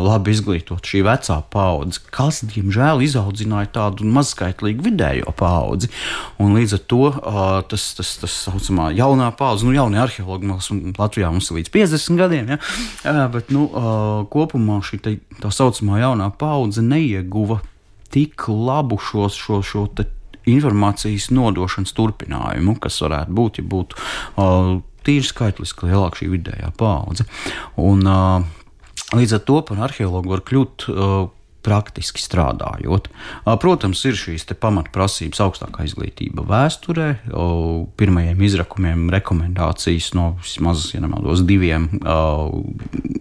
labi 0.06 0.32
izglītota 0.32 0.86
šī 0.86 1.02
vecā 1.04 1.40
paudze, 1.52 2.00
kas, 2.14 2.38
diemžēl, 2.46 3.02
izaudzināja 3.04 3.68
tādu 3.74 4.06
mazskaitlīgu 4.14 4.86
vidējo 4.86 5.34
paudzi. 5.36 5.90
Un 6.40 6.54
līdz 6.56 6.76
ar 6.78 6.82
to 6.92 7.02
tas, 7.72 7.88
tas, 7.98 8.14
tas 8.22 8.38
saucamā 8.46 8.92
jaunā 8.96 9.32
paudze, 9.36 9.66
nu, 9.66 9.74
jaunie 9.76 10.00
arheologi 10.00 10.48
mums 10.48 10.70
Latvijā 10.96 11.32
mums 11.34 11.50
ir 11.50 11.60
līdz 11.60 11.74
50 11.74 12.22
gadiem, 12.22 12.54
ja? 12.54 13.18
Bet 13.34 13.52
nu, 13.52 13.66
kopumā 14.32 14.80
šī 14.86 15.02
te, 15.02 15.18
tā 15.42 15.52
saucamā 15.52 16.00
jaunā 16.04 16.30
paudze 16.38 16.86
neieguva 16.86 17.60
tik 18.14 18.46
labu 18.48 19.02
šo, 19.02 19.26
šo, 19.34 19.60
šo 19.66 19.88
informācijas 20.46 21.32
nodošanas 21.34 21.92
turpinājumu, 21.96 22.78
kas 22.80 23.02
varētu 23.02 23.34
būt, 23.34 23.58
ja 23.58 23.72
būtu. 23.74 24.04
Uh, 24.38 24.76
tīri 25.06 25.26
skaitliski 25.26 25.90
lielāka 25.90 26.22
šī 26.22 26.30
vidējā 26.34 26.72
paudze. 26.80 27.28
Un, 27.80 28.04
līdz 29.14 29.38
ar 29.38 29.46
to 29.48 29.62
par 29.68 29.86
arheologu 29.88 30.34
var 30.34 30.44
kļūt 30.46 30.88
praktiski 31.66 32.22
strādājot. 32.22 33.08
Protams, 33.62 34.02
ir 34.06 34.18
šīs 34.18 34.46
pamatprasības 34.62 35.42
augstākā 35.42 35.86
izglītība 35.88 36.44
vēsturē, 36.46 37.08
pirmajiem 37.98 38.44
izrakumiem 38.46 39.06
rekomendācijas 39.14 40.12
no 40.18 40.28
vismaz 40.42 40.92
ja 40.94 41.02
nemaldos, 41.02 41.42
diviem 41.48 41.88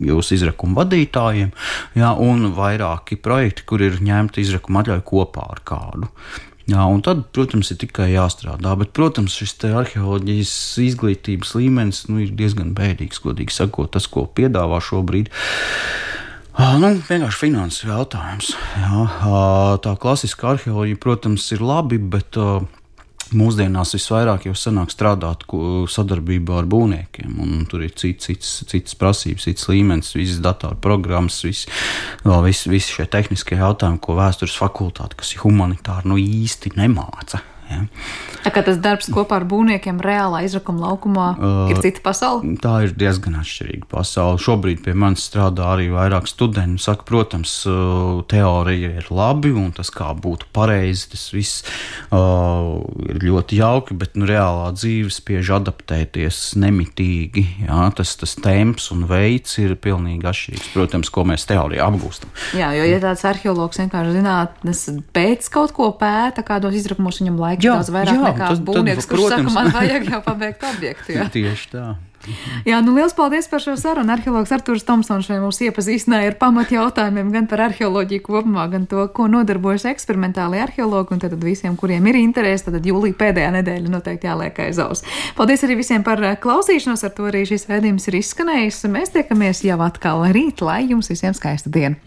jūsu 0.05 0.37
izrakumu 0.37 0.77
vadītājiem, 0.81 1.53
jā, 1.97 2.11
un 2.21 2.51
vairāki 2.57 3.17
projekti, 3.17 3.65
kur 3.65 3.81
ir 3.85 4.01
ņemta 4.05 4.43
izrakuma 4.43 4.83
atļauja 4.83 5.07
kopā 5.09 5.47
ar 5.55 5.63
kādu. 5.65 6.11
Jā, 6.65 6.81
un 6.89 7.03
tad, 7.05 7.27
protams, 7.35 7.69
ir 7.69 7.77
tikai 7.83 8.07
jāstrādā. 8.15 8.71
Bet, 8.79 8.89
protams, 8.97 9.35
šis 9.37 9.53
arheoloģijas 9.69 10.53
izglītības 10.81 11.53
līmenis 11.59 12.05
nu, 12.09 12.17
ir 12.23 12.31
diezgan 12.33 12.73
bēdīgs, 12.77 13.21
godīgi 13.21 13.53
sakot, 13.53 13.91
tas, 13.93 14.07
ko 14.09 14.25
piedāvā 14.25 14.79
šobrīd. 14.81 15.29
Nu, 16.55 16.89
vienkārši 17.05 17.41
finanses 17.41 17.85
jautājums. 17.85 18.55
Jā, 18.81 19.05
tā 19.85 19.93
klasiskā 20.01 20.55
arheoloģija, 20.55 21.01
protams, 21.03 21.45
ir 21.53 21.61
labi, 21.61 21.99
bet 21.99 22.39
Mūsdienās 23.33 23.95
visvairāk 23.95 24.45
jau 24.45 24.53
sanāk 24.57 24.91
strādāt 24.93 25.47
sadarbībā 25.89 26.59
ar 26.61 26.67
būvniekiem, 26.69 27.39
un 27.41 27.65
tur 27.69 27.81
ir 27.87 27.95
cits, 27.97 28.27
cits, 28.27 28.51
cits 28.69 28.99
prasības, 28.99 29.47
cits 29.47 29.65
līmenis, 29.71 30.13
visas 30.17 30.43
datorprogrammas, 30.45 31.39
visi, 31.47 31.71
visi, 32.45 32.69
visi 32.69 32.99
šie 32.99 33.07
tehniskie 33.09 33.57
jautājumi, 33.57 34.01
ko 34.03 34.19
vēstures 34.19 34.59
fakultāte, 34.61 35.17
kas 35.17 35.33
ir 35.33 35.41
humanitāri, 35.47 36.11
nu 36.11 36.21
īsti 36.21 36.75
nemāca. 36.77 37.41
Ja. 37.65 37.81
Tā 38.45 38.51
kā 38.53 38.61
tas 38.61 38.77
darbs 38.77 39.07
kopā 39.09 39.39
ar 39.39 39.45
būvniekiem 39.49 39.97
reālā 40.05 40.43
izrakuma 40.45 40.91
laukumā 40.91 41.29
uh, 41.33 41.71
ir 41.73 41.79
cita 41.81 42.03
pasaule? 42.05 42.53
Tā 42.61 42.75
ir 42.85 42.91
diezgan 42.93 43.39
atšķirīga 43.39 43.87
pasaule. 43.89 44.37
Šobrīd 44.41 44.83
pie 44.85 44.93
manis 44.93 45.23
strādā 45.25 45.71
arī 45.73 45.87
vairāk 45.89 46.29
studentu. 46.29 46.83
Saka, 46.85 47.07
protams, 47.07 47.55
teorija 48.29 48.91
ir 49.01 49.09
labi 49.09 49.49
un 49.55 49.71
tas, 49.73 49.89
kā 49.93 50.11
būtu 50.13 50.51
pareizi, 50.53 51.07
tas 51.15 51.23
viss 51.33 51.65
uh, 52.13 52.83
ir 53.09 53.25
ļoti 53.25 53.57
jauki, 53.63 53.97
bet 53.97 54.13
nu, 54.19 54.29
reālā 54.29 54.69
dzīve 54.77 55.09
spiež 55.13 55.55
adaptēties 55.57 56.43
nemitīgi. 56.61 57.47
Jā, 57.65 57.89
tas, 57.97 58.13
tas 58.21 58.37
temps 58.37 58.91
un 58.93 59.07
veids 59.09 59.57
ir 59.63 59.73
pilnīgi 59.81 60.29
atšķirīgs, 60.29 60.69
protams, 60.75 61.09
ko 61.09 61.25
mēs 61.25 61.47
teorijā 61.49 61.89
apgūstam. 61.89 62.29
Jā, 62.61 62.69
jo 62.77 62.85
ja 62.91 63.01
tāds 63.01 63.25
arheologs 63.25 63.81
vienkārši 63.81 64.15
zinātnes 64.19 64.85
pēc 65.17 65.49
kaut 65.49 65.73
ko 65.73 65.89
pēta, 65.97 66.45
kādos 66.45 66.77
izrakumos 66.77 67.23
viņam 67.23 67.41
laikam 67.41 67.54
laika 67.55 67.67
jā, 67.69 67.77
daudz 67.79 67.93
vairāk 67.95 68.19
jā, 68.19 68.25
nekā 68.27 68.49
tas, 68.51 68.65
būvnieks, 68.67 69.07
kurš 69.09 69.23
protams. 69.23 69.47
saka, 69.47 69.55
man 69.55 69.71
vajag 69.75 70.11
jau 70.11 70.25
pabeigt 70.25 70.67
objektu. 70.73 71.15
Jā. 71.15 71.29
Tieši 71.35 71.71
tā. 71.71 71.87
Jā, 72.69 72.79
nu 72.81 72.95
liels 72.95 73.13
paldies 73.13 73.47
par 73.49 73.61
šo 73.63 73.75
sarunu. 73.79 74.13
Arheologs 74.15 74.53
Artūrs 74.55 74.85
Tomsons 74.87 75.27
šeit 75.27 75.41
mums 75.43 75.59
iepazīstināja 75.63 76.31
ar 76.31 76.37
pamat 76.39 76.73
jautājumiem 76.73 77.31
gan 77.33 77.49
par 77.51 77.65
arheoloģiju 77.67 78.23
kopumā, 78.25 78.67
gan 78.71 78.87
to, 78.89 79.05
ko 79.15 79.27
nodarbojas 79.31 79.87
eksperimentāli 79.91 80.61
arheologi, 80.63 81.15
un 81.15 81.23
tad 81.23 81.35
visiem, 81.41 81.77
kuriem 81.79 82.09
ir 82.11 82.19
interesi, 82.21 82.67
tad 82.69 82.85
jūlija 82.85 83.17
pēdējā 83.19 83.51
nedēļa 83.59 83.93
noteikti 83.93 84.29
jāliek 84.29 84.63
aiz 84.67 84.81
aus. 84.81 85.05
Paldies 85.37 85.65
arī 85.67 85.79
visiem 85.81 86.05
par 86.05 86.23
klausīšanos, 86.41 87.05
ar 87.05 87.15
to 87.15 87.29
arī 87.29 87.45
šis 87.49 87.69
redzījums 87.71 88.09
ir 88.09 88.19
izskanējis. 88.21 88.83
Mēs 88.91 89.13
tiekamies 89.15 89.63
jau 89.67 89.79
atkal 89.85 90.25
rīt, 90.35 90.65
lai 90.65 90.83
jums 90.89 91.11
visiem 91.13 91.37
skaista 91.37 91.73
diena! 91.73 92.01